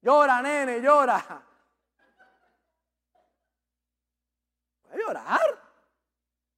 Llora, 0.01 0.41
nene, 0.41 0.79
llora. 0.79 1.43
Voy 4.83 4.93
a 4.93 5.05
llorar. 5.05 5.68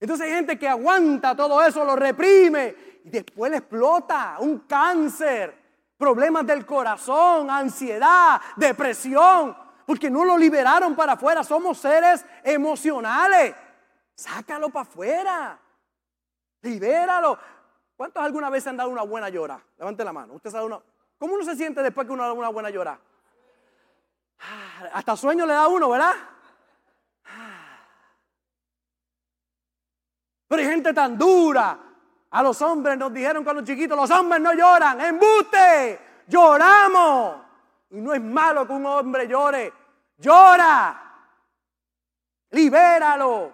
Entonces 0.02 0.26
hay 0.26 0.34
gente 0.34 0.58
que 0.58 0.68
aguanta 0.68 1.36
todo 1.36 1.64
eso, 1.64 1.86
lo 1.86 1.96
reprime 1.96 2.76
y 3.06 3.10
después 3.12 3.52
le 3.52 3.58
explota 3.58 4.38
un 4.40 4.62
cáncer, 4.62 5.56
problemas 5.96 6.46
del 6.48 6.66
corazón, 6.66 7.52
ansiedad, 7.52 8.42
depresión, 8.56 9.56
porque 9.86 10.10
no 10.10 10.26
lo 10.26 10.40
liberaron 10.40 10.96
para 10.96 11.14
afuera. 11.14 11.44
Somos 11.44 11.78
seres 11.78 12.26
emocionales. 12.44 13.54
Sácalo 14.16 14.72
para 14.72 14.90
afuera. 14.90 15.60
Libéralo. 16.64 17.38
¿Cuántos 17.96 18.24
alguna 18.24 18.50
vez 18.50 18.66
han 18.66 18.78
dado 18.78 18.90
una 18.90 19.04
buena 19.04 19.30
llora? 19.30 19.64
Levante 19.78 20.04
la 20.04 20.14
mano. 20.14 20.34
Usted 20.34 20.50
sabe 20.50 20.66
una. 20.66 20.82
¿Cómo 21.20 21.36
uno 21.36 21.44
se 21.44 21.56
siente 21.56 21.84
después 21.84 22.08
que 22.08 22.14
uno 22.14 22.24
da 22.24 22.34
una 22.34 22.50
buena 22.50 22.72
llora? 22.72 23.00
Ah, 24.40 24.90
hasta 24.94 25.16
sueño 25.16 25.46
le 25.46 25.54
da 25.54 25.68
uno, 25.68 25.90
¿verdad? 25.90 26.16
Pero 30.52 30.64
hay 30.64 30.68
gente 30.68 30.94
tan 30.94 31.18
dura. 31.18 31.80
A 32.30 32.44
los 32.44 32.62
hombres 32.62 32.98
nos 32.98 33.14
dijeron 33.14 33.42
cuando 33.42 33.64
chiquitos, 33.64 33.96
los 33.96 34.12
hombres 34.12 34.42
no 34.42 34.54
lloran, 34.54 35.00
embuste, 35.00 36.26
lloramos. 36.28 37.38
Y 37.92 38.02
no 38.02 38.14
es 38.14 38.22
malo 38.22 38.68
que 38.68 38.74
un 38.74 38.86
hombre 38.86 39.30
llore, 39.30 39.72
llora, 40.18 41.02
libéralo. 42.50 43.54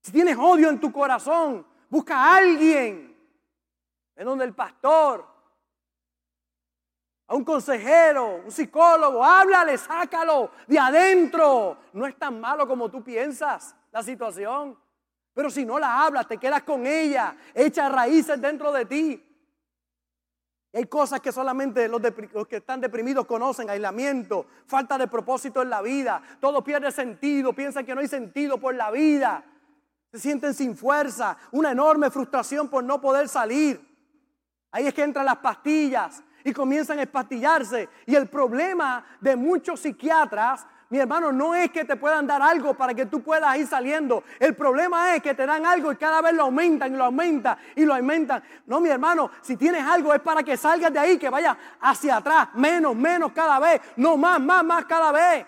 Si 0.00 0.10
tienes 0.10 0.38
odio 0.38 0.70
en 0.70 0.80
tu 0.80 0.90
corazón, 0.90 1.66
busca 1.90 2.16
a 2.16 2.36
alguien, 2.36 3.14
en 4.16 4.24
donde 4.24 4.46
el 4.46 4.54
pastor, 4.54 5.22
a 7.26 7.34
un 7.34 7.44
consejero, 7.44 8.36
un 8.36 8.50
psicólogo, 8.50 9.22
háblale, 9.22 9.76
sácalo 9.76 10.50
de 10.66 10.78
adentro. 10.78 11.76
No 11.92 12.06
es 12.06 12.18
tan 12.18 12.40
malo 12.40 12.66
como 12.66 12.90
tú 12.90 13.04
piensas 13.04 13.76
la 13.92 14.02
situación. 14.02 14.82
Pero 15.34 15.50
si 15.50 15.66
no 15.66 15.78
la 15.78 16.04
hablas, 16.04 16.28
te 16.28 16.38
quedas 16.38 16.62
con 16.62 16.86
ella, 16.86 17.36
echa 17.52 17.88
raíces 17.88 18.40
dentro 18.40 18.72
de 18.72 18.86
ti. 18.86 19.30
hay 20.72 20.86
cosas 20.86 21.20
que 21.20 21.32
solamente 21.32 21.88
los, 21.88 22.00
los, 22.32 22.46
que 22.46 22.56
están 22.56 22.80
deprimidos 22.80 23.26
conocen, 23.26 23.68
aislamiento, 23.68 24.46
falta 24.66 24.96
de 24.96 25.08
propósito 25.08 25.60
en 25.62 25.70
la 25.70 25.82
vida, 25.82 26.22
todo 26.40 26.62
pierde 26.62 26.90
sentido, 26.92 27.52
piensan 27.52 27.84
que 27.84 27.94
no 27.94 28.00
hay 28.00 28.08
sentido 28.08 28.58
por 28.58 28.74
la 28.74 28.90
vida, 28.92 29.44
se 30.12 30.20
sienten 30.20 30.54
sin 30.54 30.76
fuerza, 30.76 31.36
una 31.50 31.72
enorme 31.72 32.10
frustración 32.10 32.68
por 32.68 32.84
no 32.84 33.00
poder 33.00 33.28
salir. 33.28 33.84
Ahí 34.70 34.86
es 34.86 34.94
que 34.94 35.02
entran 35.02 35.26
las 35.26 35.38
pastillas 35.38 36.22
y 36.44 36.52
comienzan 36.52 37.00
a 37.00 37.02
espastillarse. 37.02 37.88
Y 38.06 38.14
el 38.14 38.28
problema 38.28 39.04
de 39.20 39.34
muchos 39.34 39.80
psiquiatras 39.80 40.66
mi 40.90 40.98
hermano, 40.98 41.32
no 41.32 41.54
es 41.54 41.70
que 41.70 41.84
te 41.84 41.96
puedan 41.96 42.26
dar 42.26 42.42
algo 42.42 42.74
para 42.74 42.94
que 42.94 43.06
tú 43.06 43.22
puedas 43.22 43.56
ir 43.56 43.66
saliendo. 43.66 44.22
El 44.38 44.54
problema 44.54 45.14
es 45.14 45.22
que 45.22 45.34
te 45.34 45.46
dan 45.46 45.64
algo 45.64 45.90
y 45.90 45.96
cada 45.96 46.20
vez 46.20 46.34
lo 46.34 46.44
aumentan 46.44 46.92
y 46.92 46.96
lo 46.96 47.04
aumentan 47.04 47.58
y 47.74 47.84
lo 47.84 47.94
aumentan. 47.94 48.42
No, 48.66 48.80
mi 48.80 48.90
hermano, 48.90 49.30
si 49.40 49.56
tienes 49.56 49.82
algo 49.82 50.12
es 50.14 50.20
para 50.20 50.42
que 50.42 50.56
salgas 50.56 50.92
de 50.92 50.98
ahí, 50.98 51.18
que 51.18 51.30
vaya 51.30 51.56
hacia 51.80 52.16
atrás, 52.16 52.48
menos, 52.54 52.94
menos 52.94 53.32
cada 53.32 53.58
vez, 53.58 53.80
no 53.96 54.16
más, 54.16 54.40
más, 54.40 54.62
más 54.62 54.84
cada 54.84 55.10
vez. 55.10 55.46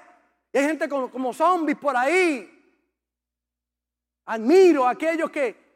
hay 0.52 0.64
gente 0.64 0.88
como, 0.88 1.10
como 1.10 1.32
zombies 1.32 1.78
por 1.78 1.96
ahí. 1.96 2.52
Admiro 4.26 4.86
a 4.86 4.90
aquellos 4.90 5.30
que 5.30 5.66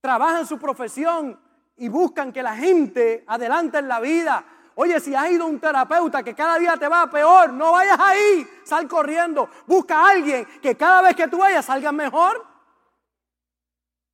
trabajan 0.00 0.46
su 0.46 0.58
profesión 0.58 1.38
y 1.76 1.88
buscan 1.88 2.32
que 2.32 2.42
la 2.42 2.54
gente 2.56 3.24
adelante 3.26 3.78
en 3.78 3.88
la 3.88 4.00
vida. 4.00 4.44
Oye, 4.74 4.98
si 5.00 5.14
has 5.14 5.30
ido 5.30 5.44
a 5.44 5.48
un 5.48 5.60
terapeuta 5.60 6.22
que 6.22 6.34
cada 6.34 6.58
día 6.58 6.76
te 6.76 6.88
va 6.88 7.10
peor, 7.10 7.52
no 7.52 7.72
vayas 7.72 7.98
ahí, 7.98 8.46
sal 8.64 8.88
corriendo. 8.88 9.48
Busca 9.66 9.98
a 9.98 10.10
alguien 10.10 10.46
que 10.62 10.76
cada 10.76 11.02
vez 11.02 11.14
que 11.14 11.28
tú 11.28 11.38
vayas 11.38 11.64
salgas 11.64 11.92
mejor. 11.92 12.46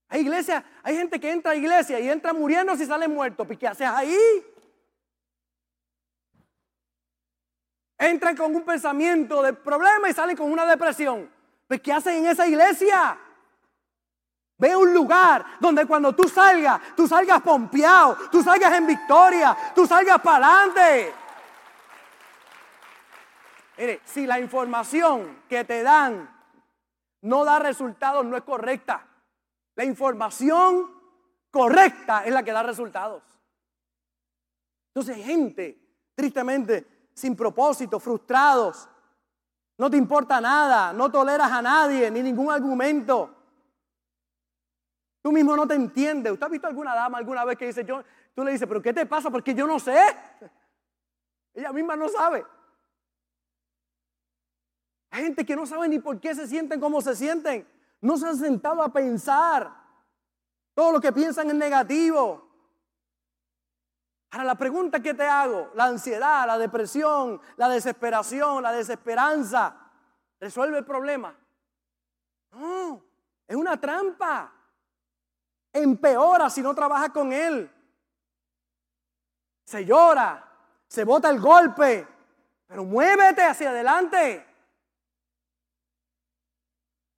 Hay 0.09 0.21
iglesia, 0.21 0.65
hay 0.83 0.97
gente 0.97 1.19
que 1.19 1.31
entra 1.31 1.53
a 1.53 1.57
iglesia 1.57 1.99
y 2.01 2.09
entra 2.09 2.33
muriendo 2.33 2.77
si 2.77 2.87
sale 2.87 3.09
muerto. 3.09 3.47
¿Y 3.49 3.57
qué 3.57 3.69
haces 3.69 3.89
ahí? 3.89 4.17
Entran 7.99 8.37
con 8.37 8.55
un 8.55 8.63
pensamiento 8.63 9.43
de 9.43 9.53
problema 9.53 10.09
y 10.09 10.13
salen 10.13 10.37
con 10.37 10.51
una 10.51 10.67
depresión. 10.67 11.31
¿Pues 11.67 11.81
qué 11.81 11.93
hacen 11.93 12.17
en 12.17 12.27
esa 12.27 12.47
iglesia? 12.47 13.19
Ve 14.59 14.75
un 14.75 14.93
lugar 14.95 15.45
donde 15.61 15.87
cuando 15.87 16.15
tú 16.15 16.29
salgas, 16.29 16.81
tú 16.97 17.07
salgas 17.07 17.43
pompeado, 17.43 18.17
tú 18.31 18.43
salgas 18.43 18.73
en 18.73 18.87
victoria, 18.87 19.57
tú 19.75 19.87
salgas 19.87 20.21
para 20.21 20.63
adelante. 20.63 21.15
Mire, 23.77 24.01
si 24.05 24.27
la 24.27 24.41
información 24.41 25.43
que 25.49 25.65
te 25.65 25.83
dan 25.83 26.35
no 27.23 27.45
da 27.45 27.59
resultados, 27.59 28.25
no 28.25 28.37
es 28.37 28.43
correcta. 28.45 29.07
La 29.75 29.85
información 29.85 30.91
correcta 31.51 32.25
es 32.25 32.33
la 32.33 32.43
que 32.43 32.53
da 32.53 32.63
resultados. 32.63 33.23
Entonces, 34.95 35.23
gente, 35.23 35.79
tristemente, 36.15 37.11
sin 37.13 37.37
propósito, 37.37 38.01
frustrados, 38.01 38.89
no 39.77 39.91
te 39.91 39.99
importa 39.99 40.41
nada, 40.41 40.95
no 40.95 41.11
toleras 41.11 41.53
a 41.53 41.61
nadie, 41.61 42.11
ni 42.11 42.23
ningún 42.23 42.51
argumento. 42.51 43.36
Tú 45.27 45.33
mismo 45.33 45.57
no 45.57 45.67
te 45.67 45.75
entiendes. 45.75 46.33
¿Usted 46.33 46.47
ha 46.47 46.49
visto 46.49 46.69
alguna 46.69 46.95
dama 46.95 47.19
alguna 47.19 47.45
vez 47.45 47.59
que 47.59 47.67
dice, 47.67 47.85
yo, 47.85 48.01
tú 48.33 48.45
le 48.45 48.53
dices, 48.53 48.69
pero 48.69 48.81
¿qué 48.81 48.93
te 48.93 49.07
pasa? 49.07 49.29
Porque 49.29 49.57
yo 49.57 49.67
no 49.67 49.81
sé. 49.81 49.99
Ella 51.53 51.73
misma 51.73 51.97
no 51.97 52.09
sabe. 52.09 52.47
Hay 55.11 55.25
gente 55.25 55.45
que 55.45 55.57
no 55.57 55.67
sabe 55.67 55.89
ni 55.89 55.99
por 55.99 56.21
qué 56.21 56.33
se 56.33 56.47
sienten 56.47 56.79
como 56.79 57.01
se 57.01 57.17
sienten. 57.17 57.67
No 58.01 58.17
se 58.17 58.29
han 58.29 58.37
sentado 58.37 58.81
a 58.81 58.93
pensar. 58.93 59.69
Todo 60.75 60.93
lo 60.93 61.01
que 61.01 61.11
piensan 61.11 61.49
es 61.49 61.57
negativo. 61.57 62.49
Ahora 64.31 64.45
la 64.45 64.55
pregunta 64.55 65.03
que 65.03 65.13
te 65.13 65.25
hago, 65.25 65.73
la 65.75 65.87
ansiedad, 65.87 66.47
la 66.47 66.57
depresión, 66.57 67.41
la 67.57 67.69
desesperación, 67.69 68.63
la 68.63 68.71
desesperanza, 68.71 69.91
¿resuelve 70.39 70.79
el 70.79 70.85
problema? 70.85 71.37
No, 72.53 73.03
es 73.49 73.57
una 73.57 73.81
trampa 73.81 74.53
empeora 75.83 76.51
si 76.51 76.63
no 76.63 76.75
trabaja 76.75 77.13
con 77.13 77.33
Él. 77.33 77.71
Se 79.65 79.85
llora, 79.85 80.45
se 80.87 81.05
bota 81.05 81.29
el 81.31 81.41
golpe, 81.41 82.07
pero 82.67 82.85
muévete 82.85 83.43
hacia 83.43 83.71
adelante. 83.71 84.47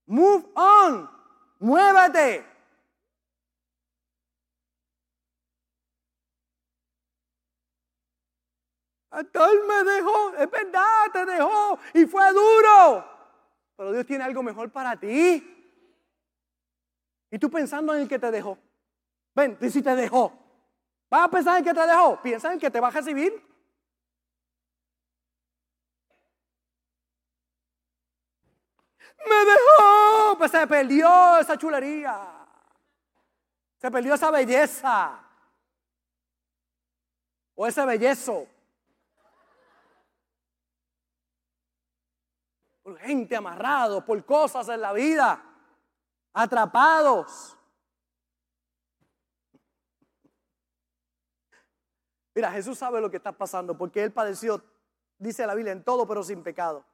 Move 0.06 0.46
on, 0.54 1.10
muévete. 1.58 2.46
Él 9.10 9.62
me 9.66 9.84
dejó, 9.84 10.34
es 10.36 10.50
verdad, 10.50 11.10
te 11.12 11.24
dejó 11.24 11.78
y 11.94 12.06
fue 12.06 12.32
duro. 12.32 13.04
Pero 13.76 13.92
Dios 13.92 14.06
tiene 14.06 14.24
algo 14.24 14.42
mejor 14.42 14.70
para 14.70 14.98
ti. 14.98 15.57
Y 17.30 17.38
tú 17.38 17.50
pensando 17.50 17.94
en 17.94 18.02
el 18.02 18.08
que 18.08 18.18
te 18.18 18.30
dejó. 18.30 18.58
Ven, 19.34 19.58
y 19.60 19.70
si 19.70 19.82
te 19.82 19.94
dejó. 19.94 20.32
¿Vas 21.10 21.24
a 21.24 21.28
pensar 21.28 21.56
en 21.56 21.64
el 21.64 21.74
que 21.74 21.80
te 21.80 21.86
dejó? 21.86 22.20
Piensa 22.22 22.52
en 22.52 22.58
que 22.58 22.70
te 22.70 22.80
va 22.80 22.88
a 22.88 22.90
recibir. 22.90 23.48
Me 29.26 29.36
dejó, 29.44 30.38
pues 30.38 30.50
se 30.50 30.66
perdió 30.66 31.38
esa 31.38 31.56
chulería. 31.58 32.46
Se 33.78 33.90
perdió 33.90 34.14
esa 34.14 34.30
belleza. 34.30 35.24
O 37.54 37.66
ese 37.66 37.84
bellezo. 37.84 38.46
Por 42.82 42.98
gente 42.98 43.36
amarrado, 43.36 44.04
por 44.04 44.24
cosas 44.24 44.68
en 44.68 44.80
la 44.80 44.92
vida. 44.92 45.44
Atrapados. 46.40 47.58
Mira, 52.32 52.52
Jesús 52.52 52.78
sabe 52.78 53.00
lo 53.00 53.10
que 53.10 53.16
está 53.16 53.32
pasando 53.32 53.76
porque 53.76 54.04
Él 54.04 54.12
padeció, 54.12 54.62
dice 55.18 55.44
la 55.48 55.56
Biblia, 55.56 55.72
en 55.72 55.82
todo 55.82 56.06
pero 56.06 56.22
sin 56.22 56.44
pecado. 56.44 56.84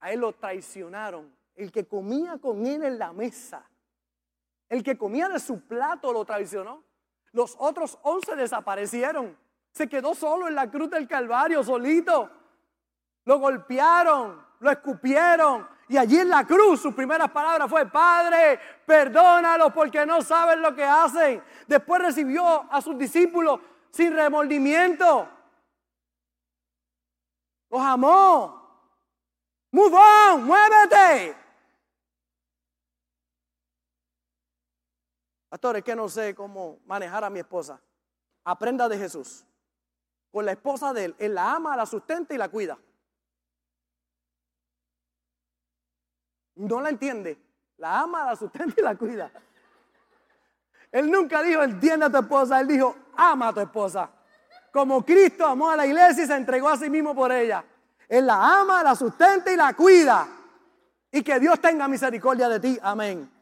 A 0.00 0.12
Él 0.12 0.20
lo 0.20 0.34
traicionaron. 0.34 1.34
El 1.54 1.72
que 1.72 1.88
comía 1.88 2.36
con 2.36 2.66
Él 2.66 2.84
en 2.84 2.98
la 2.98 3.14
mesa, 3.14 3.66
el 4.68 4.82
que 4.82 4.98
comía 4.98 5.30
de 5.30 5.40
su 5.40 5.62
plato 5.66 6.12
lo 6.12 6.26
traicionó. 6.26 6.84
Los 7.32 7.56
otros 7.58 7.98
once 8.02 8.36
desaparecieron. 8.36 9.34
Se 9.72 9.88
quedó 9.88 10.14
solo 10.14 10.46
en 10.46 10.54
la 10.54 10.70
cruz 10.70 10.90
del 10.90 11.08
Calvario, 11.08 11.64
solito. 11.64 12.30
Lo 13.24 13.38
golpearon, 13.38 14.46
lo 14.60 14.70
escupieron. 14.70 15.68
Y 15.88 15.96
allí 15.96 16.18
en 16.18 16.28
la 16.28 16.46
cruz 16.46 16.82
sus 16.82 16.94
primeras 16.94 17.30
palabras 17.30 17.68
fue, 17.68 17.86
Padre, 17.86 18.60
perdónalos 18.84 19.72
porque 19.72 20.04
no 20.04 20.20
saben 20.20 20.60
lo 20.60 20.74
que 20.74 20.84
hacen. 20.84 21.42
Después 21.66 22.02
recibió 22.02 22.70
a 22.70 22.80
sus 22.82 22.98
discípulos 22.98 23.60
sin 23.90 24.14
remordimiento. 24.14 25.28
Los 27.70 27.80
amó. 27.80 28.58
Move 29.70 29.96
on, 29.96 30.44
muévete. 30.44 31.36
Pastor, 35.48 35.76
es 35.78 35.84
que 35.84 35.96
no 35.96 36.08
sé 36.08 36.34
cómo 36.34 36.78
manejar 36.84 37.24
a 37.24 37.30
mi 37.30 37.38
esposa. 37.38 37.80
Aprenda 38.44 38.88
de 38.88 38.98
Jesús. 38.98 39.44
Con 40.30 40.44
la 40.44 40.52
esposa 40.52 40.92
de 40.92 41.06
él, 41.06 41.16
él 41.18 41.34
la 41.34 41.54
ama, 41.54 41.76
la 41.76 41.86
sustenta 41.86 42.34
y 42.34 42.38
la 42.38 42.50
cuida. 42.50 42.78
No 46.58 46.80
la 46.80 46.88
entiende. 46.90 47.38
La 47.76 48.00
ama, 48.00 48.24
la 48.24 48.36
sustenta 48.36 48.74
y 48.76 48.82
la 48.82 48.96
cuida. 48.96 49.30
Él 50.90 51.10
nunca 51.10 51.42
dijo, 51.42 51.62
entiende 51.62 52.06
a 52.06 52.10
tu 52.10 52.18
esposa, 52.18 52.60
él 52.60 52.66
dijo, 52.66 52.96
ama 53.16 53.48
a 53.48 53.52
tu 53.52 53.60
esposa. 53.60 54.10
Como 54.72 55.04
Cristo 55.04 55.46
amó 55.46 55.70
a 55.70 55.76
la 55.76 55.86
iglesia 55.86 56.24
y 56.24 56.26
se 56.26 56.34
entregó 56.34 56.68
a 56.68 56.76
sí 56.76 56.90
mismo 56.90 57.14
por 57.14 57.30
ella. 57.30 57.64
Él 58.08 58.26
la 58.26 58.60
ama, 58.60 58.82
la 58.82 58.96
sustenta 58.96 59.52
y 59.52 59.56
la 59.56 59.74
cuida. 59.74 60.26
Y 61.12 61.22
que 61.22 61.38
Dios 61.38 61.60
tenga 61.60 61.86
misericordia 61.86 62.48
de 62.48 62.60
ti. 62.60 62.78
Amén. 62.82 63.30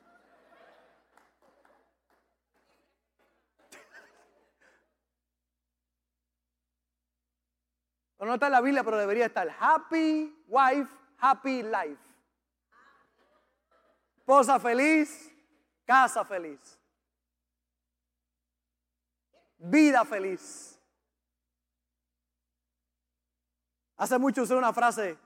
No 8.18 8.34
está 8.34 8.46
en 8.46 8.52
la 8.52 8.60
Biblia, 8.60 8.82
pero 8.82 8.96
debería 8.96 9.26
estar. 9.26 9.48
Happy 9.60 10.36
wife, 10.48 10.90
happy 11.18 11.62
life. 11.62 12.05
Esposa 14.26 14.58
feliz, 14.58 15.30
casa 15.84 16.24
feliz 16.24 16.76
vida 19.58 20.04
feliz. 20.04 20.78
Hace 23.96 24.18
mucho 24.18 24.42
usé 24.42 24.54
una 24.54 24.72
frase 24.72 25.18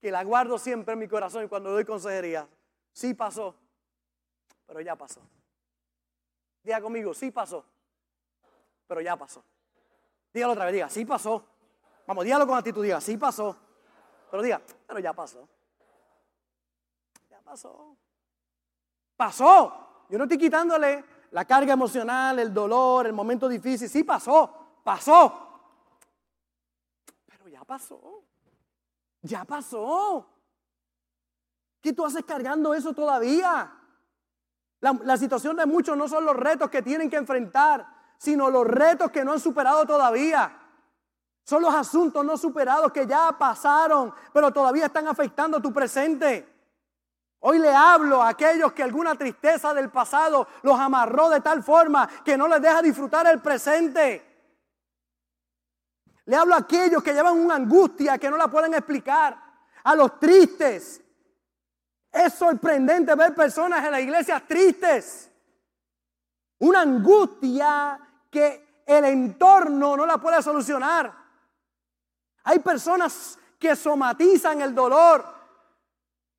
que 0.00 0.10
la 0.10 0.24
guardo 0.24 0.58
siempre 0.58 0.94
en 0.94 0.98
mi 0.98 1.08
corazón 1.08 1.46
cuando 1.48 1.70
doy 1.70 1.84
consejería. 1.84 2.48
Sí 2.92 3.14
pasó, 3.14 3.54
pero 4.66 4.80
ya 4.80 4.96
pasó. 4.96 5.20
Diga 6.62 6.80
conmigo, 6.80 7.14
sí 7.14 7.30
pasó, 7.30 7.64
pero 8.86 9.00
ya 9.00 9.16
pasó. 9.16 9.44
Dígalo 10.32 10.52
otra 10.52 10.64
vez, 10.64 10.74
diga, 10.74 10.88
sí 10.88 11.04
pasó. 11.04 11.44
Vamos, 12.06 12.24
dígalo 12.24 12.46
con 12.46 12.58
actitud, 12.58 12.82
diga, 12.82 13.00
sí 13.00 13.16
pasó. 13.16 13.56
Pero 14.30 14.42
diga, 14.42 14.60
pero 14.86 14.98
ya 14.98 15.12
pasó. 15.12 15.48
Pasó. 17.50 17.96
Pasó. 19.16 20.04
Yo 20.08 20.18
no 20.18 20.22
estoy 20.22 20.38
quitándole 20.38 21.04
la 21.32 21.44
carga 21.44 21.72
emocional, 21.72 22.38
el 22.38 22.54
dolor, 22.54 23.08
el 23.08 23.12
momento 23.12 23.48
difícil, 23.48 23.88
sí 23.88 24.04
pasó, 24.04 24.78
pasó. 24.84 25.48
Pero 27.26 27.48
ya 27.48 27.64
pasó. 27.64 28.22
Ya 29.22 29.44
pasó. 29.44 30.28
¿Qué 31.80 31.92
tú 31.92 32.06
haces 32.06 32.24
cargando 32.24 32.72
eso 32.72 32.92
todavía? 32.92 33.72
La, 34.78 34.92
la, 35.02 35.16
situación 35.16 35.56
de 35.56 35.66
muchos 35.66 35.96
no 35.96 36.06
son 36.06 36.24
los 36.24 36.36
retos 36.36 36.70
que 36.70 36.82
tienen 36.82 37.10
que 37.10 37.16
enfrentar, 37.16 37.84
sino 38.16 38.48
los 38.48 38.64
retos 38.64 39.10
que 39.10 39.24
no 39.24 39.32
han 39.32 39.40
superado 39.40 39.84
todavía. 39.86 40.56
Son 41.42 41.62
los 41.62 41.74
asuntos 41.74 42.24
no 42.24 42.36
superados 42.36 42.92
que 42.92 43.08
ya 43.08 43.36
pasaron, 43.36 44.14
pero 44.32 44.52
todavía 44.52 44.86
están 44.86 45.08
afectando 45.08 45.60
tu 45.60 45.72
presente. 45.72 46.49
Hoy 47.40 47.58
le 47.58 47.72
hablo 47.74 48.22
a 48.22 48.30
aquellos 48.30 48.72
que 48.72 48.82
alguna 48.82 49.14
tristeza 49.14 49.72
del 49.72 49.90
pasado 49.90 50.46
los 50.62 50.78
amarró 50.78 51.30
de 51.30 51.40
tal 51.40 51.62
forma 51.62 52.06
que 52.22 52.36
no 52.36 52.46
les 52.46 52.60
deja 52.60 52.82
disfrutar 52.82 53.26
el 53.28 53.40
presente. 53.40 54.26
Le 56.26 56.36
hablo 56.36 56.54
a 56.54 56.58
aquellos 56.58 57.02
que 57.02 57.14
llevan 57.14 57.38
una 57.38 57.54
angustia 57.54 58.18
que 58.18 58.30
no 58.30 58.36
la 58.36 58.48
pueden 58.48 58.74
explicar. 58.74 59.50
A 59.82 59.94
los 59.94 60.20
tristes. 60.20 61.00
Es 62.12 62.34
sorprendente 62.34 63.14
ver 63.14 63.34
personas 63.34 63.84
en 63.86 63.92
la 63.92 64.00
iglesia 64.00 64.44
tristes. 64.46 65.30
Una 66.58 66.82
angustia 66.82 67.98
que 68.30 68.82
el 68.84 69.04
entorno 69.06 69.96
no 69.96 70.04
la 70.04 70.18
puede 70.18 70.42
solucionar. 70.42 71.10
Hay 72.44 72.58
personas 72.58 73.38
que 73.58 73.74
somatizan 73.74 74.60
el 74.60 74.74
dolor 74.74 75.39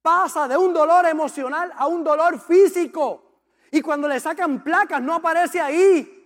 pasa 0.01 0.47
de 0.47 0.57
un 0.57 0.73
dolor 0.73 1.05
emocional 1.05 1.71
a 1.75 1.87
un 1.87 2.03
dolor 2.03 2.39
físico. 2.39 3.41
Y 3.71 3.81
cuando 3.81 4.07
le 4.07 4.19
sacan 4.19 4.63
placas 4.63 5.01
no 5.01 5.15
aparece 5.15 5.61
ahí. 5.61 6.17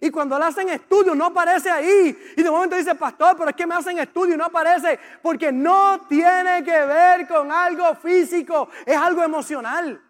Y 0.00 0.10
cuando 0.10 0.38
le 0.38 0.44
hacen 0.46 0.68
estudios 0.68 1.16
no 1.16 1.26
aparece 1.26 1.70
ahí. 1.70 2.16
Y 2.36 2.42
de 2.42 2.50
momento 2.50 2.76
dice, 2.76 2.94
pastor, 2.94 3.36
pero 3.36 3.50
es 3.50 3.56
que 3.56 3.66
me 3.66 3.74
hacen 3.74 3.98
estudio 3.98 4.34
y 4.34 4.38
no 4.38 4.46
aparece. 4.46 4.98
Porque 5.22 5.50
no 5.50 6.06
tiene 6.08 6.62
que 6.64 6.84
ver 6.84 7.26
con 7.26 7.50
algo 7.50 7.94
físico. 7.96 8.68
Es 8.86 8.96
algo 8.96 9.22
emocional 9.22 10.00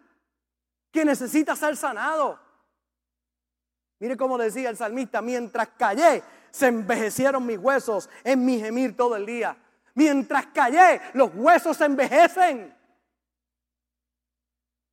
que 0.91 1.05
necesita 1.05 1.55
ser 1.55 1.75
sanado. 1.75 2.39
Mire 3.99 4.17
cómo 4.17 4.37
decía 4.37 4.69
el 4.69 4.77
salmista, 4.77 5.21
mientras 5.21 5.69
callé, 5.77 6.23
se 6.49 6.67
envejecieron 6.67 7.45
mis 7.45 7.57
huesos 7.57 8.09
en 8.23 8.43
mi 8.43 8.59
gemir 8.59 8.97
todo 8.97 9.15
el 9.15 9.25
día. 9.25 9.55
Mientras 9.93 10.47
callé, 10.47 11.01
los 11.13 11.31
huesos 11.33 11.77
se 11.77 11.85
envejecen. 11.85 12.80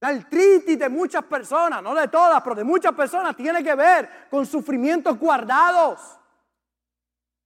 La 0.00 0.08
artritis 0.08 0.78
de 0.78 0.88
muchas 0.88 1.24
personas, 1.24 1.82
no 1.82 1.94
de 1.94 2.06
todas, 2.08 2.40
pero 2.42 2.54
de 2.54 2.64
muchas 2.64 2.92
personas, 2.92 3.36
tiene 3.36 3.64
que 3.64 3.74
ver 3.74 4.28
con 4.30 4.46
sufrimientos 4.46 5.18
guardados. 5.18 6.18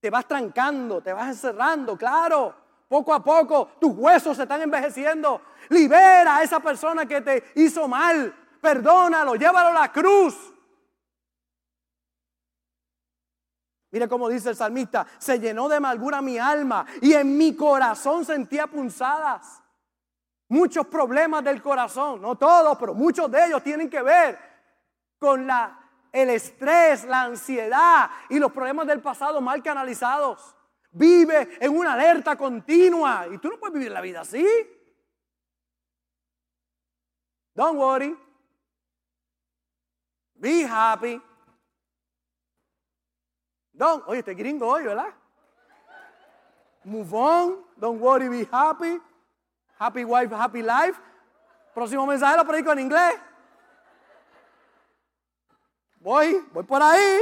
Te 0.00 0.11
vas 0.11 0.26
trancando, 0.26 1.00
te 1.00 1.12
vas 1.12 1.28
encerrando, 1.28 1.96
claro. 1.96 2.55
Poco 2.88 3.14
a 3.14 3.24
poco 3.24 3.70
tus 3.80 3.92
huesos 3.96 4.36
se 4.36 4.42
están 4.42 4.61
envejeciendo. 4.61 5.40
Libera 5.70 6.36
a 6.36 6.42
esa 6.42 6.61
persona 6.61 7.07
que 7.07 7.22
te 7.22 7.53
hizo 7.55 7.88
mal. 7.88 8.34
Perdónalo, 8.61 9.34
llévalo 9.34 9.70
a 9.70 9.80
la 9.80 9.90
cruz. 9.90 10.53
Mire 13.92 14.09
cómo 14.09 14.28
dice 14.28 14.50
el 14.50 14.57
salmista, 14.57 15.07
se 15.18 15.38
llenó 15.38 15.68
de 15.68 15.76
amargura 15.76 16.20
mi 16.20 16.38
alma 16.38 16.84
y 17.00 17.12
en 17.12 17.36
mi 17.36 17.55
corazón 17.55 18.24
sentía 18.24 18.66
punzadas. 18.66 19.62
Muchos 20.53 20.86
problemas 20.86 21.42
del 21.42 21.62
corazón, 21.62 22.20
no 22.20 22.36
todos, 22.36 22.76
pero 22.76 22.92
muchos 22.92 23.30
de 23.30 23.46
ellos 23.46 23.62
tienen 23.62 23.88
que 23.88 24.03
ver 24.03 24.38
con 25.18 25.46
la, 25.46 25.80
el 26.12 26.28
estrés, 26.28 27.05
la 27.05 27.22
ansiedad 27.22 28.11
y 28.28 28.38
los 28.38 28.53
problemas 28.53 28.86
del 28.86 29.00
pasado 29.00 29.40
mal 29.40 29.62
canalizados. 29.62 30.55
Vive 30.90 31.57
en 31.59 31.74
una 31.74 31.94
alerta 31.94 32.36
continua 32.36 33.28
y 33.32 33.38
tú 33.38 33.48
no 33.48 33.59
puedes 33.59 33.72
vivir 33.72 33.90
la 33.90 34.03
vida 34.03 34.20
así. 34.20 34.46
Don't 37.55 37.78
worry. 37.78 38.14
Be 40.34 40.66
happy. 40.66 41.18
Don't, 43.72 44.05
oye, 44.07 44.18
este 44.18 44.34
gringo 44.34 44.68
hoy, 44.68 44.84
¿verdad? 44.84 45.14
Move 46.84 47.14
on. 47.14 47.64
Don't 47.78 48.03
worry, 48.03 48.28
be 48.28 48.46
happy. 48.53 49.00
Happy 49.83 50.05
Wife, 50.05 50.33
Happy 50.33 50.62
Life. 50.62 51.01
Próximo 51.74 52.07
mensaje 52.07 52.37
lo 52.37 52.45
predico 52.45 52.70
en 52.70 52.78
inglés. 52.78 53.14
Voy, 55.97 56.47
voy 56.53 56.62
por 56.62 56.80
ahí. 56.80 57.20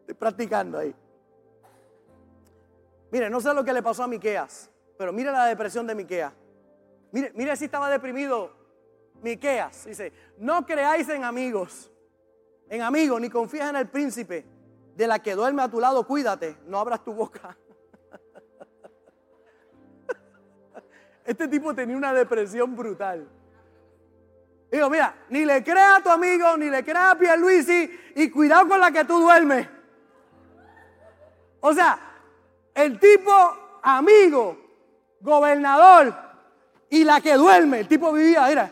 Estoy 0.00 0.14
practicando 0.14 0.78
ahí. 0.78 0.94
Mire, 3.10 3.28
no 3.28 3.40
sé 3.40 3.52
lo 3.52 3.62
que 3.62 3.72
le 3.74 3.82
pasó 3.82 4.04
a 4.04 4.06
Miqueas, 4.06 4.70
pero 4.96 5.12
mire 5.12 5.30
la 5.32 5.44
depresión 5.44 5.86
de 5.86 5.94
Miqueas. 5.94 6.32
Mire, 7.12 7.32
mire 7.34 7.54
si 7.56 7.66
estaba 7.66 7.90
deprimido 7.90 8.56
Miqueas. 9.20 9.84
Dice, 9.84 10.12
no 10.38 10.64
creáis 10.64 11.06
en 11.10 11.24
amigos, 11.24 11.90
en 12.70 12.80
amigos, 12.80 13.20
ni 13.20 13.28
confíes 13.28 13.68
en 13.68 13.76
el 13.76 13.88
príncipe. 13.88 14.46
De 15.00 15.06
la 15.06 15.18
que 15.18 15.34
duerme 15.34 15.62
a 15.62 15.70
tu 15.70 15.80
lado, 15.80 16.06
cuídate, 16.06 16.58
no 16.66 16.78
abras 16.78 17.02
tu 17.02 17.14
boca. 17.14 17.56
Este 21.24 21.48
tipo 21.48 21.74
tenía 21.74 21.96
una 21.96 22.12
depresión 22.12 22.76
brutal. 22.76 23.26
Digo, 24.70 24.90
mira, 24.90 25.24
ni 25.30 25.46
le 25.46 25.64
crea 25.64 25.96
a 25.96 26.02
tu 26.02 26.10
amigo, 26.10 26.54
ni 26.58 26.68
le 26.68 26.84
crea 26.84 27.12
a 27.12 27.18
Pierluisi, 27.18 27.98
y 28.14 28.28
cuidado 28.28 28.68
con 28.68 28.78
la 28.78 28.92
que 28.92 29.06
tú 29.06 29.20
duermes. 29.20 29.66
O 31.60 31.72
sea, 31.72 31.98
el 32.74 33.00
tipo 33.00 33.32
amigo, 33.82 34.58
gobernador, 35.22 36.14
y 36.90 37.04
la 37.04 37.22
que 37.22 37.36
duerme, 37.36 37.80
el 37.80 37.88
tipo 37.88 38.12
vivía, 38.12 38.46
mira. 38.48 38.70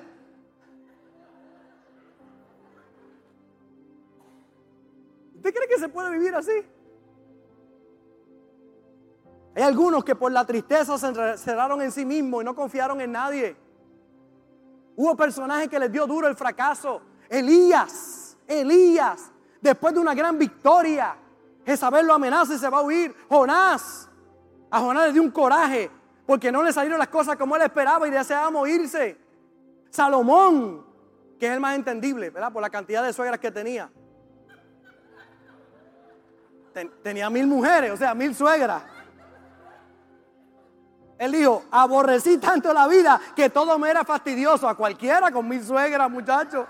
¿Usted 5.38 5.54
cree 5.54 5.68
que 5.68 5.78
se 5.78 5.88
puede 5.88 6.10
vivir 6.10 6.34
así? 6.34 6.50
Hay 9.54 9.62
algunos 9.62 10.04
que 10.04 10.16
por 10.16 10.32
la 10.32 10.44
tristeza 10.44 10.98
se 10.98 11.06
encerraron 11.06 11.80
en 11.80 11.92
sí 11.92 12.04
mismos 12.04 12.42
y 12.42 12.44
no 12.44 12.56
confiaron 12.56 13.00
en 13.00 13.12
nadie. 13.12 13.56
Hubo 14.96 15.16
personajes 15.16 15.68
que 15.68 15.78
les 15.78 15.92
dio 15.92 16.08
duro 16.08 16.26
el 16.26 16.34
fracaso. 16.34 17.00
Elías, 17.28 18.36
Elías, 18.48 19.30
después 19.60 19.94
de 19.94 20.00
una 20.00 20.12
gran 20.12 20.36
victoria, 20.36 21.16
Jezabel 21.64 22.04
lo 22.04 22.14
amenaza 22.14 22.54
y 22.54 22.58
se 22.58 22.68
va 22.68 22.78
a 22.78 22.82
huir. 22.82 23.14
Jonás, 23.28 24.08
a 24.70 24.80
Jonás 24.80 25.06
le 25.06 25.12
dio 25.12 25.22
un 25.22 25.30
coraje 25.30 25.88
porque 26.26 26.50
no 26.50 26.64
le 26.64 26.72
salieron 26.72 26.98
las 26.98 27.08
cosas 27.08 27.36
como 27.36 27.54
él 27.54 27.62
esperaba 27.62 28.08
y 28.08 28.10
deseaba 28.10 28.50
morirse. 28.50 29.16
Salomón, 29.88 30.84
que 31.38 31.46
es 31.46 31.52
el 31.52 31.60
más 31.60 31.76
entendible, 31.76 32.30
¿verdad? 32.30 32.52
Por 32.52 32.60
la 32.60 32.70
cantidad 32.70 33.04
de 33.04 33.12
suegras 33.12 33.38
que 33.38 33.52
tenía. 33.52 33.88
Tenía 37.02 37.28
mil 37.30 37.46
mujeres, 37.46 37.92
o 37.92 37.96
sea, 37.96 38.14
mil 38.14 38.34
suegras. 38.34 38.82
Él 41.18 41.32
dijo, 41.32 41.64
aborrecí 41.72 42.38
tanto 42.38 42.72
la 42.72 42.86
vida 42.86 43.20
que 43.34 43.50
todo 43.50 43.76
me 43.78 43.90
era 43.90 44.04
fastidioso. 44.04 44.68
A 44.68 44.76
cualquiera 44.76 45.32
con 45.32 45.48
mi 45.48 45.60
suegra, 45.60 46.08
muchachos. 46.08 46.66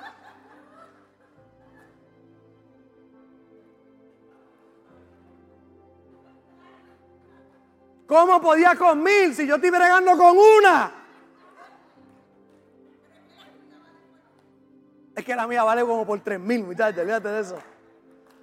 ¿Cómo 8.07 8.41
podía 8.41 8.75
con 8.75 9.03
mil 9.03 9.35
si 9.35 9.47
yo 9.47 9.57
estoy 9.57 9.69
bregando 9.69 10.17
con 10.17 10.35
una? 10.39 10.93
Es 15.15 15.25
que 15.25 15.37
la 15.37 15.47
mía 15.47 15.63
vale 15.63 15.83
como 15.83 16.07
por 16.07 16.21
tres 16.21 16.41
mil, 16.41 16.65
muchachos, 16.65 17.01
olvídate 17.01 17.29
de 17.29 17.41
eso. 17.41 17.59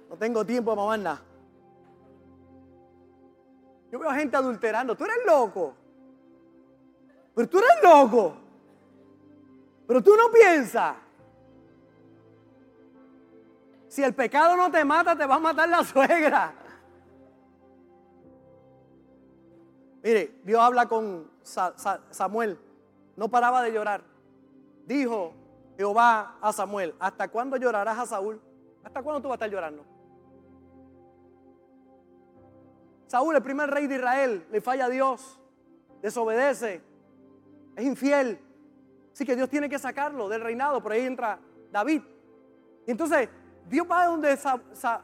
No 0.08 0.16
tengo 0.16 0.44
tiempo 0.46 0.76
para 0.76 0.98
más. 0.98 1.20
Yo 3.96 4.00
veo 4.00 4.10
gente 4.10 4.36
adulterando. 4.36 4.94
Tú 4.94 5.06
eres 5.06 5.24
loco. 5.26 5.74
Pero 7.34 7.48
tú 7.48 7.56
eres 7.56 7.82
loco. 7.82 8.36
Pero 9.86 10.02
tú 10.02 10.14
no 10.14 10.30
piensas. 10.30 10.96
Si 13.88 14.02
el 14.02 14.14
pecado 14.14 14.54
no 14.54 14.70
te 14.70 14.84
mata, 14.84 15.16
te 15.16 15.24
va 15.24 15.36
a 15.36 15.38
matar 15.38 15.66
la 15.70 15.82
suegra. 15.84 16.52
Mire, 20.02 20.34
Dios 20.44 20.60
habla 20.60 20.86
con 20.86 21.30
Samuel. 22.10 22.58
No 23.16 23.30
paraba 23.30 23.62
de 23.62 23.72
llorar. 23.72 24.02
Dijo 24.84 25.32
Jehová 25.78 26.36
a 26.42 26.52
Samuel, 26.52 26.94
¿hasta 26.98 27.28
cuándo 27.28 27.56
llorarás 27.56 27.98
a 27.98 28.04
Saúl? 28.04 28.42
¿Hasta 28.84 29.02
cuándo 29.02 29.22
tú 29.22 29.28
vas 29.28 29.36
a 29.36 29.36
estar 29.36 29.50
llorando? 29.50 29.95
Saúl, 33.06 33.36
el 33.36 33.42
primer 33.42 33.70
rey 33.70 33.86
de 33.86 33.96
Israel, 33.96 34.46
le 34.50 34.60
falla 34.60 34.86
a 34.86 34.88
Dios, 34.88 35.38
desobedece, 36.02 36.82
es 37.76 37.84
infiel. 37.84 38.40
Así 39.12 39.24
que 39.24 39.36
Dios 39.36 39.48
tiene 39.48 39.68
que 39.68 39.78
sacarlo 39.78 40.28
del 40.28 40.42
reinado. 40.42 40.82
Por 40.82 40.92
ahí 40.92 41.06
entra 41.06 41.38
David. 41.72 42.02
Y 42.86 42.90
entonces 42.90 43.28
Dios 43.68 43.86
va 43.90 44.02
a 44.02 44.06
donde 44.06 44.38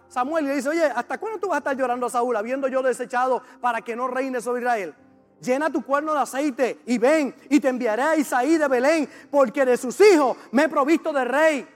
Samuel 0.09 0.45
y 0.45 0.49
le 0.49 0.55
dice, 0.57 0.69
oye, 0.69 0.85
¿hasta 0.85 1.19
cuándo 1.19 1.41
tú 1.41 1.49
vas 1.49 1.57
a 1.57 1.59
estar 1.59 1.77
llorando 1.77 2.07
a 2.07 2.11
Saúl 2.11 2.37
habiendo 2.37 2.69
yo 2.69 2.83
desechado 2.83 3.43
para 3.61 3.81
que 3.81 3.97
no 3.97 4.09
reine 4.09 4.41
sobre 4.41 4.61
Israel? 4.63 4.95
Llena 5.41 5.71
tu 5.71 5.83
cuerno 5.83 6.13
de 6.13 6.21
aceite 6.21 6.81
y 6.87 6.99
ven 6.99 7.35
y 7.51 7.59
te 7.59 7.69
enviaré 7.69 8.03
a 8.03 8.17
Isaí 8.17 8.59
de 8.59 8.69
Belén, 8.69 9.09
porque 9.31 9.65
de 9.65 9.77
sus 9.77 10.01
hijos 10.01 10.37
me 10.53 10.65
he 10.65 10.69
provisto 10.69 11.13
de 11.13 11.25
rey. 11.25 11.69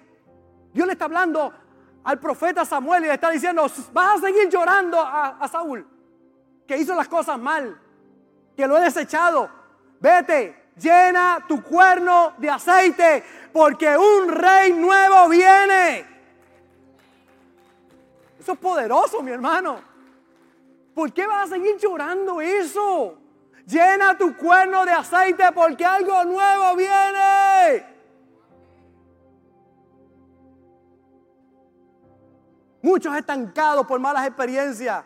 Dios 0.72 0.86
le 0.86 0.92
está 0.92 1.06
hablando 1.06 1.52
al 2.04 2.20
profeta 2.20 2.64
Samuel 2.64 3.04
y 3.04 3.06
le 3.08 3.14
está 3.14 3.30
diciendo, 3.30 3.66
vas 3.92 4.18
a 4.18 4.26
seguir 4.26 4.48
llorando 4.48 5.00
a, 5.00 5.38
a 5.38 5.48
Saúl, 5.48 5.84
que 6.66 6.76
hizo 6.78 6.94
las 6.94 7.08
cosas 7.08 7.38
mal, 7.38 7.78
que 8.56 8.66
lo 8.66 8.76
he 8.78 8.82
desechado. 8.82 9.48
Vete, 10.00 10.70
llena 10.76 11.44
tu 11.46 11.62
cuerno 11.62 12.34
de 12.38 12.50
aceite, 12.50 13.24
porque 13.52 13.96
un 13.96 14.28
rey 14.28 14.72
nuevo 14.72 15.28
viene. 15.28 16.06
Eso 18.38 18.52
es 18.52 18.58
poderoso, 18.58 19.22
mi 19.22 19.32
hermano. 19.32 19.80
¿Por 20.94 21.12
qué 21.12 21.26
vas 21.26 21.44
a 21.50 21.54
seguir 21.54 21.76
llorando 21.78 22.40
eso? 22.40 23.18
Llena 23.66 24.16
tu 24.16 24.36
cuerno 24.36 24.84
de 24.84 24.92
aceite 24.92 25.50
porque 25.52 25.84
algo 25.84 26.24
nuevo 26.24 26.76
viene. 26.76 27.84
Muchos 32.80 33.16
estancados 33.16 33.84
por 33.86 33.98
malas 33.98 34.26
experiencias. 34.26 35.04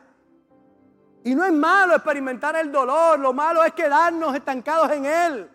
Y 1.22 1.34
no 1.34 1.44
es 1.44 1.52
malo 1.52 1.94
experimentar 1.94 2.56
el 2.56 2.72
dolor, 2.72 3.18
lo 3.18 3.32
malo 3.32 3.62
es 3.62 3.72
quedarnos 3.72 4.34
estancados 4.34 4.90
en 4.90 5.04
él. 5.04 5.50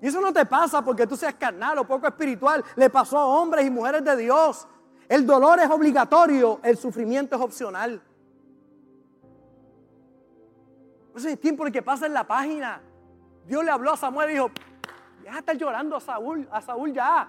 Y 0.00 0.06
eso 0.06 0.20
no 0.20 0.32
te 0.32 0.44
pasa 0.46 0.84
porque 0.84 1.06
tú 1.06 1.16
seas 1.16 1.34
carnal 1.34 1.78
o 1.78 1.86
poco 1.86 2.06
espiritual. 2.06 2.64
Le 2.76 2.88
pasó 2.90 3.18
a 3.18 3.26
hombres 3.26 3.66
y 3.66 3.70
mujeres 3.70 4.04
de 4.04 4.16
Dios. 4.16 4.66
El 5.08 5.26
dolor 5.26 5.58
es 5.58 5.70
obligatorio, 5.70 6.60
el 6.62 6.76
sufrimiento 6.76 7.36
es 7.36 7.42
opcional. 7.42 8.00
Ese 11.16 11.32
es 11.32 11.40
tiempo 11.40 11.66
en 11.66 11.72
que 11.72 11.82
pasa 11.82 12.06
en 12.06 12.14
la 12.14 12.24
página. 12.24 12.80
Dios 13.46 13.64
le 13.64 13.70
habló 13.70 13.92
a 13.92 13.96
Samuel 13.96 14.30
y 14.30 14.32
dijo, 14.34 14.50
ya 15.24 15.38
está 15.38 15.54
llorando 15.54 15.96
a 15.96 16.00
Saúl, 16.00 16.46
a 16.52 16.60
Saúl 16.60 16.92
ya. 16.92 17.28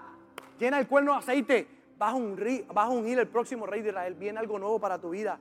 Llena 0.58 0.78
el 0.78 0.86
cuerno 0.86 1.12
de 1.12 1.18
aceite. 1.18 1.79
Vas 2.00 2.14
a, 2.14 2.72
vas 2.72 2.88
a 2.88 2.94
el 2.94 3.28
próximo 3.28 3.66
rey 3.66 3.82
de 3.82 3.90
Israel. 3.90 4.14
Viene 4.14 4.38
algo 4.38 4.58
nuevo 4.58 4.80
para 4.80 4.98
tu 4.98 5.10
vida. 5.10 5.38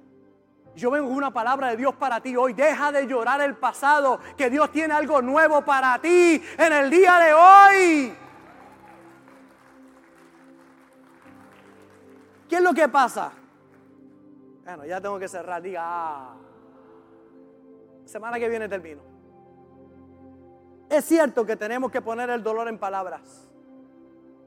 Yo 0.76 0.92
vengo 0.92 1.08
una 1.08 1.32
palabra 1.32 1.70
de 1.70 1.78
Dios 1.78 1.96
para 1.96 2.20
ti 2.20 2.36
hoy. 2.36 2.52
Deja 2.52 2.92
de 2.92 3.08
llorar 3.08 3.40
el 3.40 3.56
pasado, 3.56 4.20
que 4.36 4.50
Dios 4.50 4.70
tiene 4.70 4.94
algo 4.94 5.22
nuevo 5.22 5.64
para 5.64 5.98
ti 6.02 6.44
en 6.58 6.74
el 6.74 6.90
día 6.90 7.18
de 7.18 7.34
hoy. 7.34 8.14
¿Qué 12.50 12.58
es 12.58 12.62
lo 12.62 12.74
que 12.74 12.90
pasa? 12.90 13.32
Bueno, 14.66 14.86
ya 14.86 15.00
tengo 15.00 15.18
que 15.18 15.30
cerrar. 15.30 15.62
Diga, 15.62 15.82
ah, 15.82 16.36
semana 18.04 18.38
que 18.38 18.50
viene 18.50 18.68
termino. 18.68 19.02
Es 20.90 21.06
cierto 21.06 21.46
que 21.46 21.56
tenemos 21.56 21.90
que 21.90 22.02
poner 22.02 22.30
el 22.30 22.44
dolor 22.44 22.68
en 22.68 22.78
palabras 22.78 23.50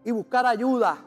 y 0.04 0.10
buscar 0.10 0.44
ayuda 0.44 1.06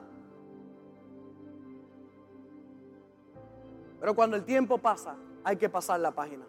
Pero 4.00 4.16
cuando 4.16 4.36
el 4.36 4.44
tiempo 4.44 4.78
pasa, 4.78 5.16
hay 5.44 5.58
que 5.58 5.70
pasar 5.70 6.00
la 6.00 6.12
página. 6.12 6.46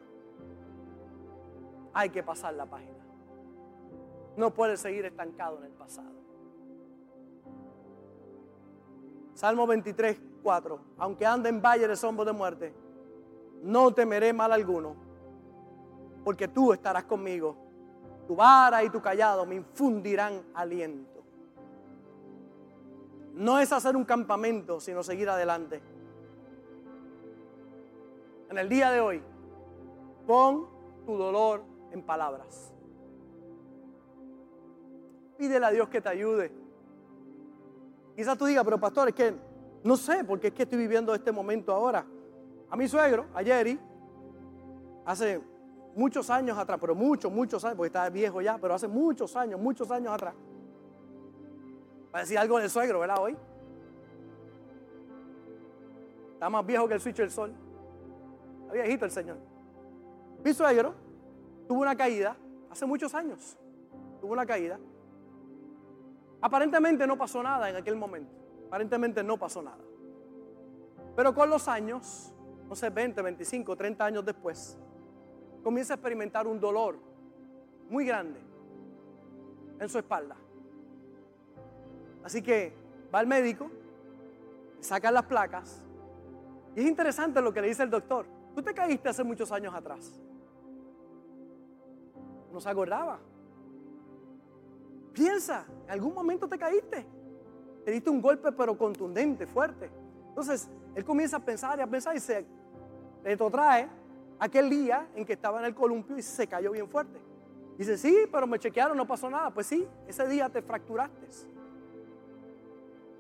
Hay 1.93 2.11
que 2.11 2.23
pasar 2.23 2.55
la 2.55 2.67
página. 2.67 3.05
No 4.37 4.53
puedes 4.53 4.81
seguir 4.81 5.05
estancado 5.05 5.59
en 5.59 5.65
el 5.65 5.73
pasado. 5.73 6.15
Salmo 9.35 9.67
23, 9.67 10.21
4. 10.43 10.81
Aunque 10.99 11.27
ande 11.27 11.49
en 11.49 11.61
valle 11.63 11.89
de 11.89 11.97
sombra 11.97 12.25
de 12.25 12.33
muerte, 12.33 12.75
no 13.63 13.93
temeré 13.93 14.33
mal 14.33 14.53
alguno, 14.53 14.95
porque 16.25 16.49
tú 16.49 16.73
estarás 16.73 17.05
conmigo. 17.05 17.57
Tu 18.27 18.35
vara 18.35 18.83
y 18.83 18.91
tu 18.91 19.01
callado 19.01 19.47
me 19.47 19.55
infundirán 19.55 20.43
aliento. 20.55 21.23
No 23.35 23.59
es 23.59 23.73
hacer 23.73 23.97
un 23.97 24.05
campamento, 24.05 24.81
sino 24.81 25.03
seguir 25.03 25.29
adelante 25.29 25.96
en 28.51 28.59
el 28.59 28.69
día 28.69 28.91
de 28.91 29.01
hoy, 29.01 29.23
pon 30.27 30.67
tu 31.05 31.17
dolor 31.17 31.63
en 31.93 32.03
palabras. 32.03 32.73
Pídele 35.37 35.67
a 35.67 35.71
Dios 35.71 35.89
que 35.89 36.01
te 36.01 36.09
ayude. 36.09 36.53
Quizás 38.15 38.39
tú 38.39 38.47
digas, 38.47 38.65
pero 38.65 38.81
pastor, 38.81 39.09
es 39.09 39.15
que 39.15 39.35
no 39.85 39.97
sé, 39.97 40.25
porque 40.25 40.49
es 40.49 40.53
que 40.53 40.65
estoy 40.65 40.79
viviendo 40.79 41.15
este 41.15 41.31
momento 41.31 41.73
ahora. 41.73 42.05
A 42.71 42.77
mi 42.77 42.89
suegro, 42.89 43.27
a 43.35 43.43
Jerry, 43.43 43.79
hace 45.05 45.41
muchos 45.95 46.29
años 46.31 46.59
atrás, 46.59 46.79
pero 46.81 46.95
muchos, 46.95 47.31
muchos 47.31 47.65
años, 47.65 47.77
porque 47.77 47.89
está 47.89 48.09
viejo 48.09 48.41
ya, 48.41 48.59
pero 48.59 48.75
hace 48.75 48.89
muchos 48.89 49.37
años, 49.37 49.61
muchos 49.61 49.91
años 49.91 50.13
atrás. 50.13 50.35
Para 52.11 52.25
decir 52.25 52.39
algo 52.39 52.59
del 52.59 52.71
suegro, 52.71 53.01
¿verdad? 53.01 53.19
Hoy. 53.21 53.37
Está 56.33 56.51
más 56.51 56.67
viejo 56.67 56.89
que 56.89 56.95
el 56.95 57.01
switch 57.01 57.17
del 57.17 57.31
sol. 57.31 57.55
Está 58.67 58.73
viejito 58.73 59.05
el 59.05 59.11
Señor. 59.13 59.37
Mi 60.45 60.53
suegro 60.53 60.93
tuvo 61.69 61.83
una 61.83 61.97
caída 61.97 62.37
hace 62.69 62.85
muchos 62.85 63.15
años. 63.15 63.57
Tuvo 64.21 64.33
una 64.33 64.45
caída. 64.45 64.79
Aparentemente 66.41 67.07
no 67.07 67.17
pasó 67.17 67.43
nada 67.45 67.71
en 67.71 67.77
aquel 67.77 67.95
momento. 67.95 68.33
Aparentemente 68.67 69.23
no 69.23 69.39
pasó 69.39 69.63
nada. 69.63 69.79
Pero 71.15 71.33
con 71.33 71.49
los 71.49 71.69
años, 71.69 72.33
no 72.69 72.75
sé, 72.75 72.91
20, 72.91 73.23
25, 73.23 73.77
30 73.77 74.05
años 74.05 74.25
después, 74.25 74.77
comienza 75.63 75.95
a 75.95 75.97
experimentar 75.97 76.49
un 76.49 76.59
dolor 76.59 76.99
muy 77.89 78.05
grande 78.05 78.41
en 79.79 79.89
su 79.89 79.99
espalda. 79.99 80.37
Así 82.25 82.43
que 82.43 82.73
va 83.15 83.21
al 83.21 83.29
médico, 83.29 83.71
saca 84.81 85.13
las 85.13 85.25
placas 85.25 85.85
y 86.75 86.81
es 86.81 86.87
interesante 86.87 87.41
lo 87.41 87.53
que 87.53 87.63
le 87.63 87.69
dice 87.69 87.85
el 87.85 87.91
doctor. 87.91 88.36
Tú 88.57 88.63
te 88.63 88.73
caíste 88.73 89.11
hace 89.11 89.23
muchos 89.23 89.53
años 89.53 89.75
atrás. 89.75 90.19
No 92.51 92.59
se 92.59 92.71
acordaba. 92.71 93.19
Piensa, 95.13 95.67
en 95.85 95.91
algún 95.91 96.15
momento 96.15 96.49
te 96.49 96.57
caíste. 96.57 97.05
Te 97.85 97.91
diste 97.91 98.09
un 98.09 98.23
golpe 98.23 98.51
pero 98.53 98.79
contundente, 98.79 99.47
fuerte. 99.47 99.91
Entonces, 100.31 100.71
él 100.95 101.05
comienza 101.05 101.37
a 101.37 101.41
pensar 101.41 101.79
y 101.79 101.83
a 101.83 101.87
pensar 101.87 102.17
y 102.17 102.21
se 102.21 102.47
retrotrae 103.23 103.91
aquel 104.39 104.71
día 104.71 105.07
en 105.15 105.27
que 105.27 105.35
estaba 105.35 105.59
en 105.59 105.67
el 105.67 105.75
columpio 105.75 106.17
y 106.17 106.23
se 106.23 106.47
cayó 106.47 106.73
bien 106.73 106.89
fuerte. 106.89 107.21
Dice, 107.77 107.99
sí, 107.99 108.17
pero 108.33 108.47
me 108.47 108.59
chequearon, 108.59 108.97
no 108.97 109.07
pasó 109.07 109.29
nada. 109.29 109.51
Pues 109.51 109.67
sí, 109.67 109.87
ese 110.09 110.27
día 110.29 110.49
te 110.49 110.63
fracturaste. 110.63 111.29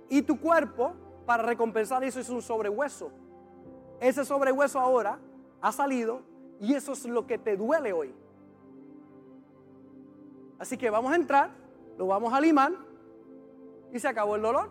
Y 0.08 0.22
tu 0.22 0.40
cuerpo, 0.40 0.94
para 1.26 1.42
recompensar 1.42 2.02
eso, 2.04 2.20
es 2.20 2.30
un 2.30 2.40
sobrehueso. 2.40 3.10
Ese 4.00 4.24
sobrehueso 4.24 4.78
ahora 4.78 5.18
ha 5.66 5.72
salido 5.72 6.20
y 6.60 6.74
eso 6.74 6.92
es 6.92 7.04
lo 7.06 7.26
que 7.26 7.38
te 7.38 7.56
duele 7.56 7.92
hoy. 7.92 8.14
Así 10.60 10.76
que 10.78 10.88
vamos 10.90 11.12
a 11.12 11.16
entrar, 11.16 11.50
lo 11.98 12.06
vamos 12.06 12.32
a 12.32 12.40
limar 12.40 12.72
y 13.92 13.98
se 13.98 14.06
acabó 14.06 14.36
el 14.36 14.42
dolor. 14.42 14.70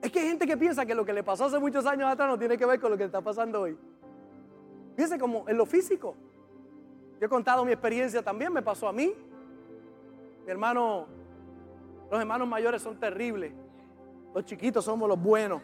Es 0.00 0.12
que 0.12 0.20
hay 0.20 0.28
gente 0.28 0.46
que 0.46 0.56
piensa 0.56 0.86
que 0.86 0.94
lo 0.94 1.04
que 1.04 1.12
le 1.12 1.24
pasó 1.24 1.46
hace 1.46 1.58
muchos 1.58 1.84
años 1.84 2.08
atrás 2.08 2.28
no 2.28 2.38
tiene 2.38 2.56
que 2.56 2.64
ver 2.64 2.78
con 2.78 2.92
lo 2.92 2.96
que 2.96 3.04
está 3.04 3.20
pasando 3.20 3.62
hoy. 3.62 3.76
Piensa 4.94 5.18
como 5.18 5.48
en 5.48 5.56
lo 5.56 5.66
físico. 5.66 6.14
Yo 7.18 7.26
he 7.26 7.28
contado 7.28 7.64
mi 7.64 7.72
experiencia 7.72 8.22
también, 8.22 8.52
me 8.52 8.62
pasó 8.62 8.86
a 8.86 8.92
mí. 8.92 9.12
Mi 10.44 10.50
hermano, 10.50 11.06
los 12.08 12.20
hermanos 12.20 12.46
mayores 12.46 12.82
son 12.82 13.00
terribles. 13.00 13.52
Los 14.32 14.44
chiquitos 14.44 14.84
somos 14.84 15.08
los 15.08 15.20
buenos. 15.20 15.60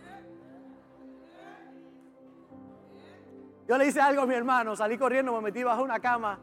Yo 3.67 3.79
le 3.79 3.87
hice 3.87 4.01
algo 4.01 4.23
a 4.23 4.27
mi 4.27 4.35
hermano, 4.35 4.77
salí 4.77 4.99
corriendo, 4.99 5.33
me 5.33 5.41
metí 5.41 5.63
bajo 5.63 5.83
una 5.83 5.99
cama. 5.99 6.39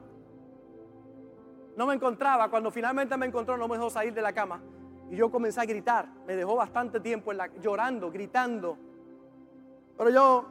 No 1.77 1.85
me 1.85 1.93
encontraba, 1.93 2.49
cuando 2.49 2.71
finalmente 2.71 3.15
me 3.15 3.27
encontró 3.27 3.57
no 3.57 3.67
me 3.67 3.77
dejó 3.77 3.89
salir 3.89 4.13
de 4.13 4.21
la 4.21 4.33
cama. 4.33 4.61
Y 5.09 5.15
yo 5.17 5.29
comencé 5.29 5.61
a 5.61 5.65
gritar, 5.65 6.07
me 6.25 6.35
dejó 6.35 6.55
bastante 6.55 6.99
tiempo 6.99 7.31
en 7.31 7.37
la, 7.37 7.47
llorando, 7.61 8.11
gritando. 8.11 8.77
Pero 9.97 10.09
yo, 10.09 10.45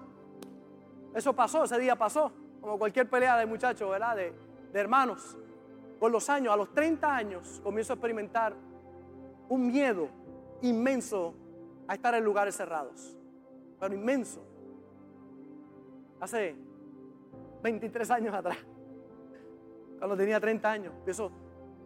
eso 1.14 1.32
pasó, 1.34 1.64
ese 1.64 1.78
día 1.78 1.96
pasó, 1.96 2.30
como 2.60 2.78
cualquier 2.78 3.08
pelea 3.10 3.36
de 3.36 3.46
muchachos, 3.46 3.90
¿verdad? 3.90 4.14
De, 4.14 4.32
de 4.72 4.80
hermanos. 4.80 5.36
Con 5.98 6.12
los 6.12 6.30
años, 6.30 6.52
a 6.52 6.56
los 6.56 6.72
30 6.72 7.14
años, 7.14 7.60
comienzo 7.62 7.92
a 7.92 7.94
experimentar 7.94 8.54
un 9.48 9.66
miedo 9.66 10.08
inmenso 10.62 11.34
a 11.88 11.94
estar 11.94 12.14
en 12.14 12.24
lugares 12.24 12.56
cerrados. 12.56 13.16
Pero 13.78 13.94
inmenso 13.94 14.49
hace 16.20 16.54
23 17.62 18.10
años 18.10 18.34
atrás, 18.34 18.58
cuando 19.98 20.16
tenía 20.16 20.38
30 20.38 20.70
años. 20.70 20.94
yo 21.06 21.30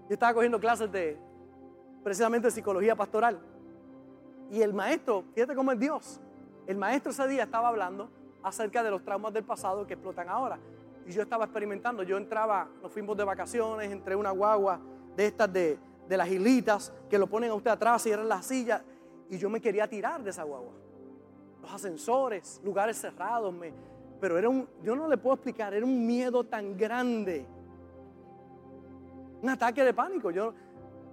estaba 0.08 0.34
cogiendo 0.34 0.60
clases 0.60 0.90
de 0.90 1.18
precisamente 2.02 2.50
psicología 2.50 2.94
pastoral. 2.94 3.40
Y 4.50 4.60
el 4.60 4.74
maestro, 4.74 5.24
fíjate 5.34 5.54
cómo 5.54 5.72
es 5.72 5.78
Dios, 5.78 6.20
el 6.66 6.76
maestro 6.76 7.12
ese 7.12 7.26
día 7.28 7.44
estaba 7.44 7.68
hablando 7.68 8.10
acerca 8.42 8.82
de 8.82 8.90
los 8.90 9.02
traumas 9.02 9.32
del 9.32 9.44
pasado 9.44 9.86
que 9.86 9.94
explotan 9.94 10.28
ahora. 10.28 10.58
Y 11.06 11.12
yo 11.12 11.22
estaba 11.22 11.44
experimentando, 11.44 12.02
yo 12.02 12.16
entraba, 12.16 12.68
nos 12.82 12.92
fuimos 12.92 13.16
de 13.16 13.24
vacaciones, 13.24 13.90
entré 13.90 14.16
una 14.16 14.30
guagua 14.30 14.80
de 15.16 15.26
estas 15.26 15.52
de, 15.52 15.78
de 16.08 16.16
las 16.16 16.28
hilitas 16.28 16.92
que 17.08 17.18
lo 17.18 17.26
ponen 17.26 17.50
a 17.50 17.54
usted 17.54 17.70
atrás 17.70 18.06
y 18.06 18.10
eran 18.10 18.28
las 18.28 18.46
sillas. 18.46 18.82
Y 19.30 19.38
yo 19.38 19.48
me 19.50 19.60
quería 19.60 19.88
tirar 19.88 20.22
de 20.22 20.30
esa 20.30 20.42
guagua. 20.44 20.72
Los 21.62 21.72
ascensores, 21.72 22.60
lugares 22.62 22.98
cerrados, 22.98 23.52
me, 23.52 23.72
pero 24.24 24.38
era 24.38 24.48
un, 24.48 24.66
yo 24.82 24.96
no 24.96 25.06
le 25.06 25.18
puedo 25.18 25.34
explicar, 25.34 25.74
era 25.74 25.84
un 25.84 26.06
miedo 26.06 26.44
tan 26.44 26.78
grande. 26.78 27.44
Un 29.42 29.50
ataque 29.50 29.84
de 29.84 29.92
pánico. 29.92 30.30
Yo, 30.30 30.54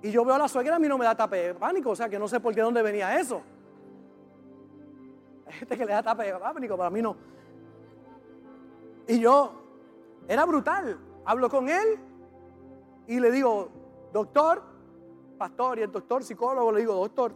y 0.02 0.12
yo 0.12 0.24
veo 0.24 0.36
a 0.36 0.38
la 0.38 0.48
suegra, 0.48 0.78
a 0.78 0.80
mí 0.80 0.88
no 0.88 0.98
me 0.98 1.04
da 1.04 1.12
ataque 1.12 1.36
de 1.48 1.54
pánico, 1.54 1.90
o 1.90 1.96
sea 1.98 2.08
que 2.08 2.18
no 2.18 2.30
sé 2.30 2.40
por 2.40 2.56
qué 2.56 2.62
dónde 2.62 2.82
venía 2.82 3.20
eso. 3.20 3.42
Hay 5.46 5.52
gente 5.52 5.78
que 5.78 5.86
le 5.86 5.92
da 5.92 5.98
ataque 5.98 6.32
de 6.32 6.40
pánico, 6.40 6.78
para 6.78 6.90
mí 6.90 7.02
no. 7.02 7.18
Y 9.10 9.20
yo, 9.20 9.62
era 10.26 10.46
brutal. 10.46 10.98
Hablo 11.26 11.50
con 11.50 11.68
él 11.68 12.00
y 13.08 13.20
le 13.20 13.30
digo, 13.30 13.68
doctor, 14.14 14.64
pastor, 15.38 15.80
y 15.80 15.82
el 15.82 15.92
doctor 15.92 16.24
psicólogo 16.24 16.72
le 16.72 16.80
digo, 16.80 16.94
doctor, 16.94 17.34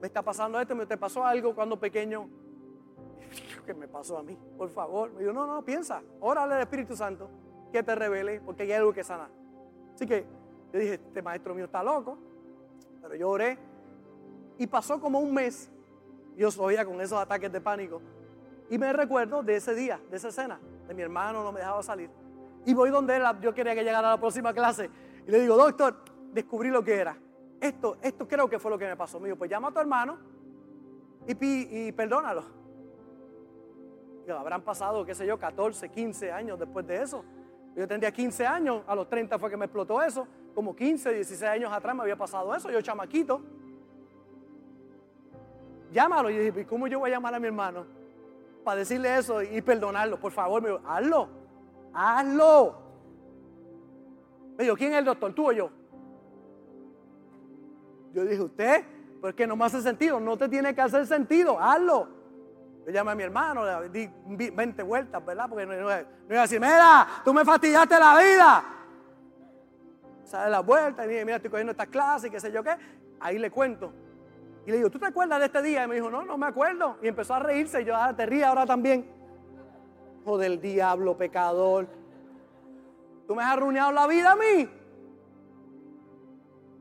me 0.00 0.06
está 0.06 0.22
pasando 0.22 0.58
esto, 0.58 0.74
me 0.74 0.86
te 0.86 0.96
pasó 0.96 1.22
algo 1.22 1.54
cuando 1.54 1.78
pequeño 1.78 2.30
que 3.68 3.74
me 3.74 3.86
pasó 3.86 4.16
a 4.16 4.22
mí, 4.22 4.34
por 4.56 4.70
favor. 4.70 5.12
Me 5.12 5.20
dijo, 5.20 5.32
no, 5.34 5.46
no, 5.46 5.62
piensa, 5.62 6.02
órale 6.20 6.54
al 6.54 6.62
Espíritu 6.62 6.96
Santo 6.96 7.28
que 7.70 7.82
te 7.82 7.94
revele, 7.94 8.40
porque 8.40 8.62
hay 8.62 8.72
algo 8.72 8.94
que 8.94 9.04
sana. 9.04 9.28
Así 9.94 10.06
que 10.06 10.24
yo 10.72 10.80
dije, 10.80 10.94
este 10.94 11.20
maestro 11.20 11.54
mío 11.54 11.66
está 11.66 11.82
loco, 11.82 12.16
pero 13.02 13.14
yo 13.14 13.28
oré 13.28 13.58
y 14.56 14.66
pasó 14.66 14.98
como 14.98 15.20
un 15.20 15.34
mes, 15.34 15.70
yo 16.34 16.48
oía 16.60 16.86
con 16.86 16.98
esos 17.02 17.18
ataques 17.18 17.52
de 17.52 17.60
pánico. 17.60 18.00
Y 18.70 18.78
me 18.78 18.90
recuerdo 18.90 19.42
de 19.42 19.56
ese 19.56 19.74
día, 19.74 20.00
de 20.10 20.16
esa 20.16 20.28
escena, 20.28 20.58
de 20.86 20.94
mi 20.94 21.02
hermano 21.02 21.44
no 21.44 21.52
me 21.52 21.60
dejaba 21.60 21.82
salir. 21.82 22.08
Y 22.64 22.72
voy 22.72 22.88
donde 22.88 23.16
él, 23.16 23.22
yo 23.42 23.52
quería 23.52 23.74
que 23.74 23.84
llegara 23.84 24.08
a 24.08 24.12
la 24.12 24.18
próxima 24.18 24.54
clase. 24.54 24.88
Y 25.26 25.30
le 25.30 25.42
digo, 25.42 25.58
doctor, 25.58 25.94
descubrí 26.32 26.70
lo 26.70 26.82
que 26.82 26.94
era. 26.94 27.18
Esto, 27.60 27.98
esto 28.00 28.26
creo 28.26 28.48
que 28.48 28.58
fue 28.58 28.70
lo 28.70 28.78
que 28.78 28.86
me 28.86 28.96
pasó. 28.96 29.20
Me 29.20 29.26
dijo, 29.28 29.36
pues 29.36 29.50
llama 29.50 29.68
a 29.68 29.72
tu 29.72 29.80
hermano 29.80 30.16
y, 31.26 31.88
y 31.88 31.92
perdónalo 31.92 32.58
habrán 34.32 34.62
pasado, 34.62 35.04
qué 35.04 35.14
sé 35.14 35.26
yo, 35.26 35.38
14, 35.38 35.88
15 35.88 36.32
años 36.32 36.58
después 36.58 36.86
de 36.86 37.02
eso. 37.02 37.24
Yo 37.76 37.86
tendría 37.86 38.12
15 38.12 38.46
años, 38.46 38.82
a 38.86 38.94
los 38.94 39.08
30 39.08 39.38
fue 39.38 39.50
que 39.50 39.56
me 39.56 39.66
explotó 39.66 40.02
eso. 40.02 40.26
Como 40.54 40.74
15, 40.74 41.12
16 41.12 41.42
años 41.50 41.72
atrás 41.72 41.94
me 41.94 42.02
había 42.02 42.16
pasado 42.16 42.54
eso, 42.54 42.70
yo 42.70 42.80
chamaquito. 42.82 43.40
Llámalo. 45.92 46.30
Y 46.30 46.38
dije, 46.38 46.66
¿cómo 46.66 46.86
yo 46.86 46.98
voy 46.98 47.10
a 47.10 47.14
llamar 47.14 47.34
a 47.34 47.40
mi 47.40 47.46
hermano? 47.46 47.86
Para 48.64 48.80
decirle 48.80 49.16
eso 49.16 49.42
y 49.42 49.62
perdonarlo. 49.62 50.18
Por 50.18 50.32
favor, 50.32 50.60
me 50.60 50.70
dijo, 50.70 50.80
hazlo. 50.86 51.28
Hazlo. 51.92 52.76
Me 54.56 54.64
dijo, 54.64 54.76
¿quién 54.76 54.92
es 54.92 54.98
el 54.98 55.04
doctor? 55.04 55.32
¿Tú 55.32 55.48
o 55.48 55.52
yo? 55.52 55.70
Yo 58.12 58.24
dije, 58.24 58.42
¿usted? 58.42 58.84
Porque 59.20 59.46
no 59.46 59.56
me 59.56 59.64
hace 59.64 59.80
sentido. 59.80 60.20
No 60.20 60.36
te 60.36 60.48
tiene 60.48 60.74
que 60.74 60.80
hacer 60.80 61.06
sentido. 61.06 61.58
Hazlo. 61.58 62.17
Yo 62.88 62.94
llamé 62.94 63.12
a 63.12 63.14
mi 63.14 63.22
hermano, 63.22 63.66
le 63.82 63.90
di 63.90 64.08
20 64.24 64.82
vueltas, 64.82 65.22
¿verdad? 65.22 65.46
Porque 65.46 65.66
no, 65.66 65.74
iba 65.74 66.38
a 66.38 66.40
decir, 66.40 66.58
mira, 66.58 67.06
tú 67.22 67.34
me 67.34 67.44
fastidiaste 67.44 67.98
la 67.98 68.18
vida. 68.18 68.64
Sale 70.24 70.50
la 70.50 70.60
vuelta 70.60 71.04
y 71.04 71.08
mira, 71.22 71.36
estoy 71.36 71.50
cogiendo 71.50 71.72
estas 71.72 71.88
clases 71.88 72.28
y 72.28 72.30
qué 72.30 72.40
sé 72.40 72.50
yo 72.50 72.64
qué. 72.64 72.70
Ahí 73.20 73.38
le 73.38 73.50
cuento. 73.50 73.92
Y 74.64 74.70
le 74.70 74.78
digo, 74.78 74.88
¿tú 74.88 74.98
te 74.98 75.04
acuerdas 75.04 75.38
de 75.38 75.44
este 75.44 75.60
día? 75.60 75.84
Y 75.84 75.86
me 75.86 75.96
dijo, 75.96 76.08
no, 76.08 76.22
no 76.22 76.38
me 76.38 76.46
acuerdo. 76.46 76.96
Y 77.02 77.08
empezó 77.08 77.34
a 77.34 77.40
reírse. 77.40 77.82
Y 77.82 77.84
yo, 77.84 77.94
ah, 77.94 78.16
te 78.16 78.24
ríes 78.24 78.46
ahora 78.46 78.64
también. 78.64 79.06
Hijo 80.22 80.38
del 80.38 80.58
diablo, 80.58 81.14
pecador. 81.14 81.86
¿Tú 83.26 83.34
me 83.34 83.42
has 83.42 83.52
arruinado 83.52 83.92
la 83.92 84.06
vida 84.06 84.32
a 84.32 84.36
mí? 84.36 84.66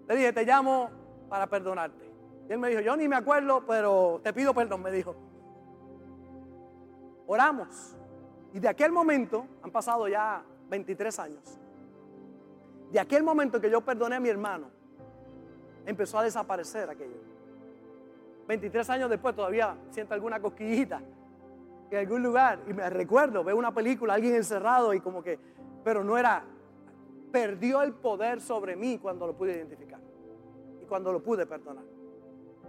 Le 0.07 0.15
dije, 0.15 0.31
te 0.31 0.45
llamo 0.45 0.89
para 1.27 1.47
perdonarte. 1.47 2.09
Y 2.47 2.53
él 2.53 2.59
me 2.59 2.69
dijo, 2.69 2.79
yo 2.79 2.95
ni 2.95 3.09
me 3.09 3.17
acuerdo, 3.17 3.65
pero 3.67 4.21
te 4.23 4.31
pido 4.31 4.53
perdón, 4.53 4.83
me 4.83 4.89
dijo 4.89 5.26
oramos. 7.27 7.95
Y 8.53 8.59
de 8.59 8.69
aquel 8.69 8.91
momento, 8.91 9.45
han 9.61 9.69
pasado 9.69 10.07
ya 10.07 10.43
23 10.69 11.19
años, 11.19 11.59
de 12.91 12.99
aquel 12.99 13.21
momento 13.21 13.59
que 13.61 13.69
yo 13.69 13.81
perdoné 13.81 14.15
a 14.15 14.19
mi 14.19 14.29
hermano, 14.29 14.69
empezó 15.85 16.19
a 16.19 16.23
desaparecer 16.23 16.89
aquello. 16.89 17.27
23 18.47 18.89
años 18.89 19.09
después 19.09 19.35
todavía 19.35 19.75
siento 19.91 20.13
alguna 20.13 20.39
cosquillita. 20.39 21.01
en 21.91 21.97
algún 21.97 22.23
lugar. 22.23 22.59
Y 22.67 22.73
me 22.73 22.89
recuerdo, 22.89 23.43
veo 23.43 23.55
una 23.55 23.73
película, 23.73 24.13
alguien 24.13 24.35
encerrado 24.35 24.93
y 24.93 24.99
como 24.99 25.21
que, 25.23 25.39
pero 25.83 26.03
no 26.03 26.17
era, 26.17 26.43
perdió 27.31 27.81
el 27.81 27.93
poder 27.93 28.41
sobre 28.41 28.75
mí 28.75 28.99
cuando 28.99 29.27
lo 29.27 29.37
pude 29.37 29.53
identificar 29.53 29.99
y 30.81 30.85
cuando 30.85 31.11
lo 31.11 31.21
pude 31.21 31.45
perdonar. 31.45 31.83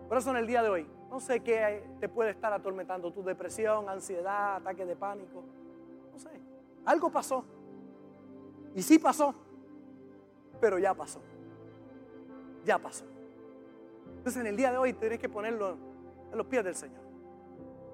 Por 0.09 0.19
eso 0.19 0.31
en 0.31 0.37
el 0.37 0.47
día 0.47 0.63
de 0.63 0.69
hoy, 0.69 0.87
no 1.09 1.21
sé 1.21 1.41
qué 1.41 1.85
te 2.01 2.09
puede 2.09 2.31
estar 2.31 2.53
atormentando, 2.53 3.13
tu 3.13 3.23
depresión, 3.23 3.89
ansiedad, 3.89 4.57
ataque 4.57 4.85
de 4.85 4.97
pánico, 4.97 5.43
no 6.13 6.19
sé, 6.19 6.31
algo 6.85 7.11
pasó. 7.11 7.45
Y 8.75 8.83
sí 8.83 8.99
pasó, 8.99 9.35
pero 10.61 10.79
ya 10.79 10.95
pasó. 10.95 11.21
Ya 12.65 12.79
pasó. 12.79 13.05
Entonces 14.17 14.41
en 14.41 14.47
el 14.47 14.57
día 14.57 14.71
de 14.71 14.79
hoy 14.79 14.93
tienes 14.93 15.19
que 15.19 15.29
ponerlo 15.29 15.77
en 16.31 16.39
los 16.39 16.47
pies 16.47 16.65
del 16.65 16.75
Señor. 16.75 17.01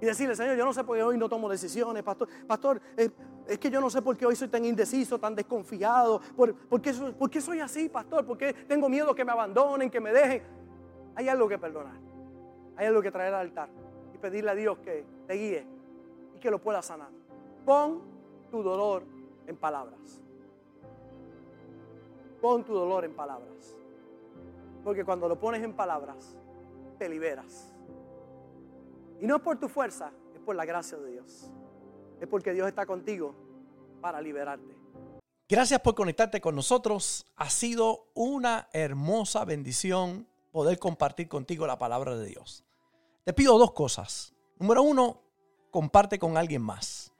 Y 0.01 0.07
decirle, 0.07 0.35
Señor, 0.35 0.57
yo 0.57 0.65
no 0.65 0.73
sé 0.73 0.85
por 0.85 0.97
qué 0.97 1.03
hoy 1.03 1.17
no 1.17 1.29
tomo 1.29 1.49
decisiones, 1.49 2.03
pastor. 2.03 2.29
Pastor, 2.47 2.81
eh, 2.97 3.11
es 3.47 3.59
que 3.59 3.71
yo 3.71 3.81
no 3.81 3.89
sé 3.91 4.03
por 4.03 4.17
qué 4.17 4.27
hoy 4.27 4.37
soy 4.37 4.49
tan 4.49 4.65
indeciso, 4.65 5.19
tan 5.19 5.35
desconfiado. 5.35 6.21
¿Por, 6.37 6.55
qué, 6.81 6.93
por, 6.93 7.31
qué, 7.31 7.41
soy 7.41 7.61
así, 7.61 7.89
pastor? 7.89 8.27
¿Por 8.27 8.37
qué 8.37 8.53
tengo 8.53 8.89
miedo 8.89 9.15
que 9.15 9.25
me 9.25 9.33
abandonen, 9.33 9.91
que 9.91 10.01
me 10.01 10.12
dejen? 10.12 10.43
Hay 11.15 11.29
algo 11.29 11.49
que 11.49 11.59
perdonar. 11.59 12.04
Hay 12.77 12.87
algo 12.87 13.03
que 13.03 13.11
traer 13.11 13.35
al 13.35 13.43
altar. 13.43 13.68
Y 14.14 14.18
pedirle 14.18 14.51
a 14.51 14.55
Dios 14.55 14.79
que 14.79 15.05
te 15.27 15.35
guíe 15.35 15.66
y 16.37 16.39
que 16.39 16.51
lo 16.51 16.59
pueda 16.61 16.83
sanar. 16.83 17.11
Pon 17.64 18.03
tu 18.51 18.62
dolor 18.62 19.05
en 19.47 19.57
palabras. 19.57 20.20
Pon 22.41 22.64
tu 22.64 22.75
dolor 22.75 23.05
en 23.05 23.14
palabras. 23.14 23.77
Porque 24.83 25.05
cuando 25.05 25.29
lo 25.29 25.39
pones 25.39 25.62
en 25.62 25.72
palabras, 25.72 26.37
te 26.99 27.09
liberas. 27.09 27.72
Y 29.20 29.27
no 29.27 29.37
es 29.37 29.43
por 29.43 29.59
tu 29.59 29.68
fuerza, 29.68 30.12
es 30.35 30.41
por 30.41 30.55
la 30.55 30.64
gracia 30.64 30.99
de 30.99 31.12
Dios. 31.12 31.51
Es 32.20 32.29
porque 32.29 32.53
Dios 32.53 32.68
está 32.68 32.85
contigo 32.85 33.35
para 34.01 34.20
liberarte. 34.20 34.75
Gracias 35.49 35.81
por 35.81 35.95
conectarte 35.95 36.41
con 36.41 36.55
nosotros. 36.55 37.27
Ha 37.37 37.49
sido 37.49 38.09
una 38.14 38.68
hermosa 38.72 39.45
bendición 39.45 40.27
poder 40.55 40.79
compartir 40.79 41.27
contigo 41.27 41.67
la 41.67 41.81
palabra 41.81 42.17
de 42.17 42.27
Dios. 42.27 42.65
Te 43.25 43.33
pido 43.33 43.59
dos 43.59 43.73
cosas. 43.73 44.35
Número 44.61 44.85
uno, 44.85 45.21
comparte 45.73 46.17
con 46.17 46.37
alguien 46.37 46.63
más. 46.63 47.13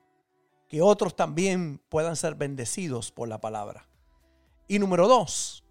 Que 0.69 0.81
otros 0.81 1.17
también 1.17 1.83
puedan 1.89 2.15
ser 2.15 2.37
bendecidos 2.37 3.11
por 3.11 3.27
la 3.27 3.41
palabra. 3.41 3.89
Y 4.69 4.79
número 4.79 5.09
dos, 5.09 5.65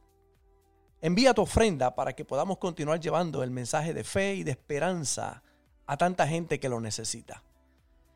envía 1.00 1.34
tu 1.34 1.44
ofrenda 1.44 1.96
para 1.96 2.12
que 2.12 2.26
podamos 2.26 2.58
continuar 2.58 3.00
llevando 3.00 3.44
el 3.44 3.50
mensaje 3.50 3.94
de 3.94 4.04
fe 4.04 4.36
y 4.36 4.44
de 4.44 4.52
esperanza 4.52 5.42
a 5.86 5.96
tanta 5.96 6.28
gente 6.28 6.60
que 6.60 6.68
lo 6.68 6.82
necesita. 6.82 7.44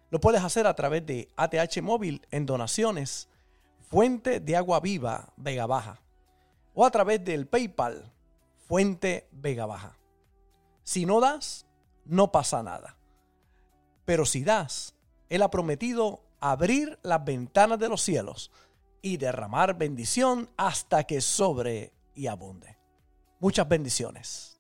Lo 0.10 0.20
puedes 0.20 0.44
hacer 0.44 0.68
a 0.68 0.76
través 0.76 1.06
de 1.06 1.30
ATH 1.38 1.82
Móvil 1.82 2.28
en 2.32 2.46
donaciones, 2.46 3.30
Fuente 3.90 4.42
de 4.42 4.58
Agua 4.58 4.82
Viva 4.82 5.32
Vega 5.38 5.68
Baja, 5.68 6.02
o 6.74 6.86
a 6.86 6.92
través 6.92 7.24
del 7.24 7.48
PayPal, 7.48 8.12
Fuente 8.68 9.30
Vega 9.32 9.66
Baja. 9.66 9.98
Si 10.84 11.06
no 11.06 11.22
das, 11.22 11.66
no 12.06 12.32
pasa 12.32 12.62
nada. 12.64 12.98
Pero 14.04 14.26
si 14.26 14.44
das, 14.44 14.94
Él 15.30 15.42
ha 15.42 15.50
prometido 15.50 16.24
abrir 16.42 17.00
las 17.02 17.24
ventanas 17.24 17.80
de 17.80 17.88
los 17.88 18.02
cielos 18.02 18.52
y 19.02 19.18
derramar 19.18 19.78
bendición 19.78 20.50
hasta 20.58 21.06
que 21.06 21.22
sobre 21.22 21.94
y 22.14 22.28
abunde. 22.28 22.78
Muchas 23.40 23.68
bendiciones. 23.70 24.57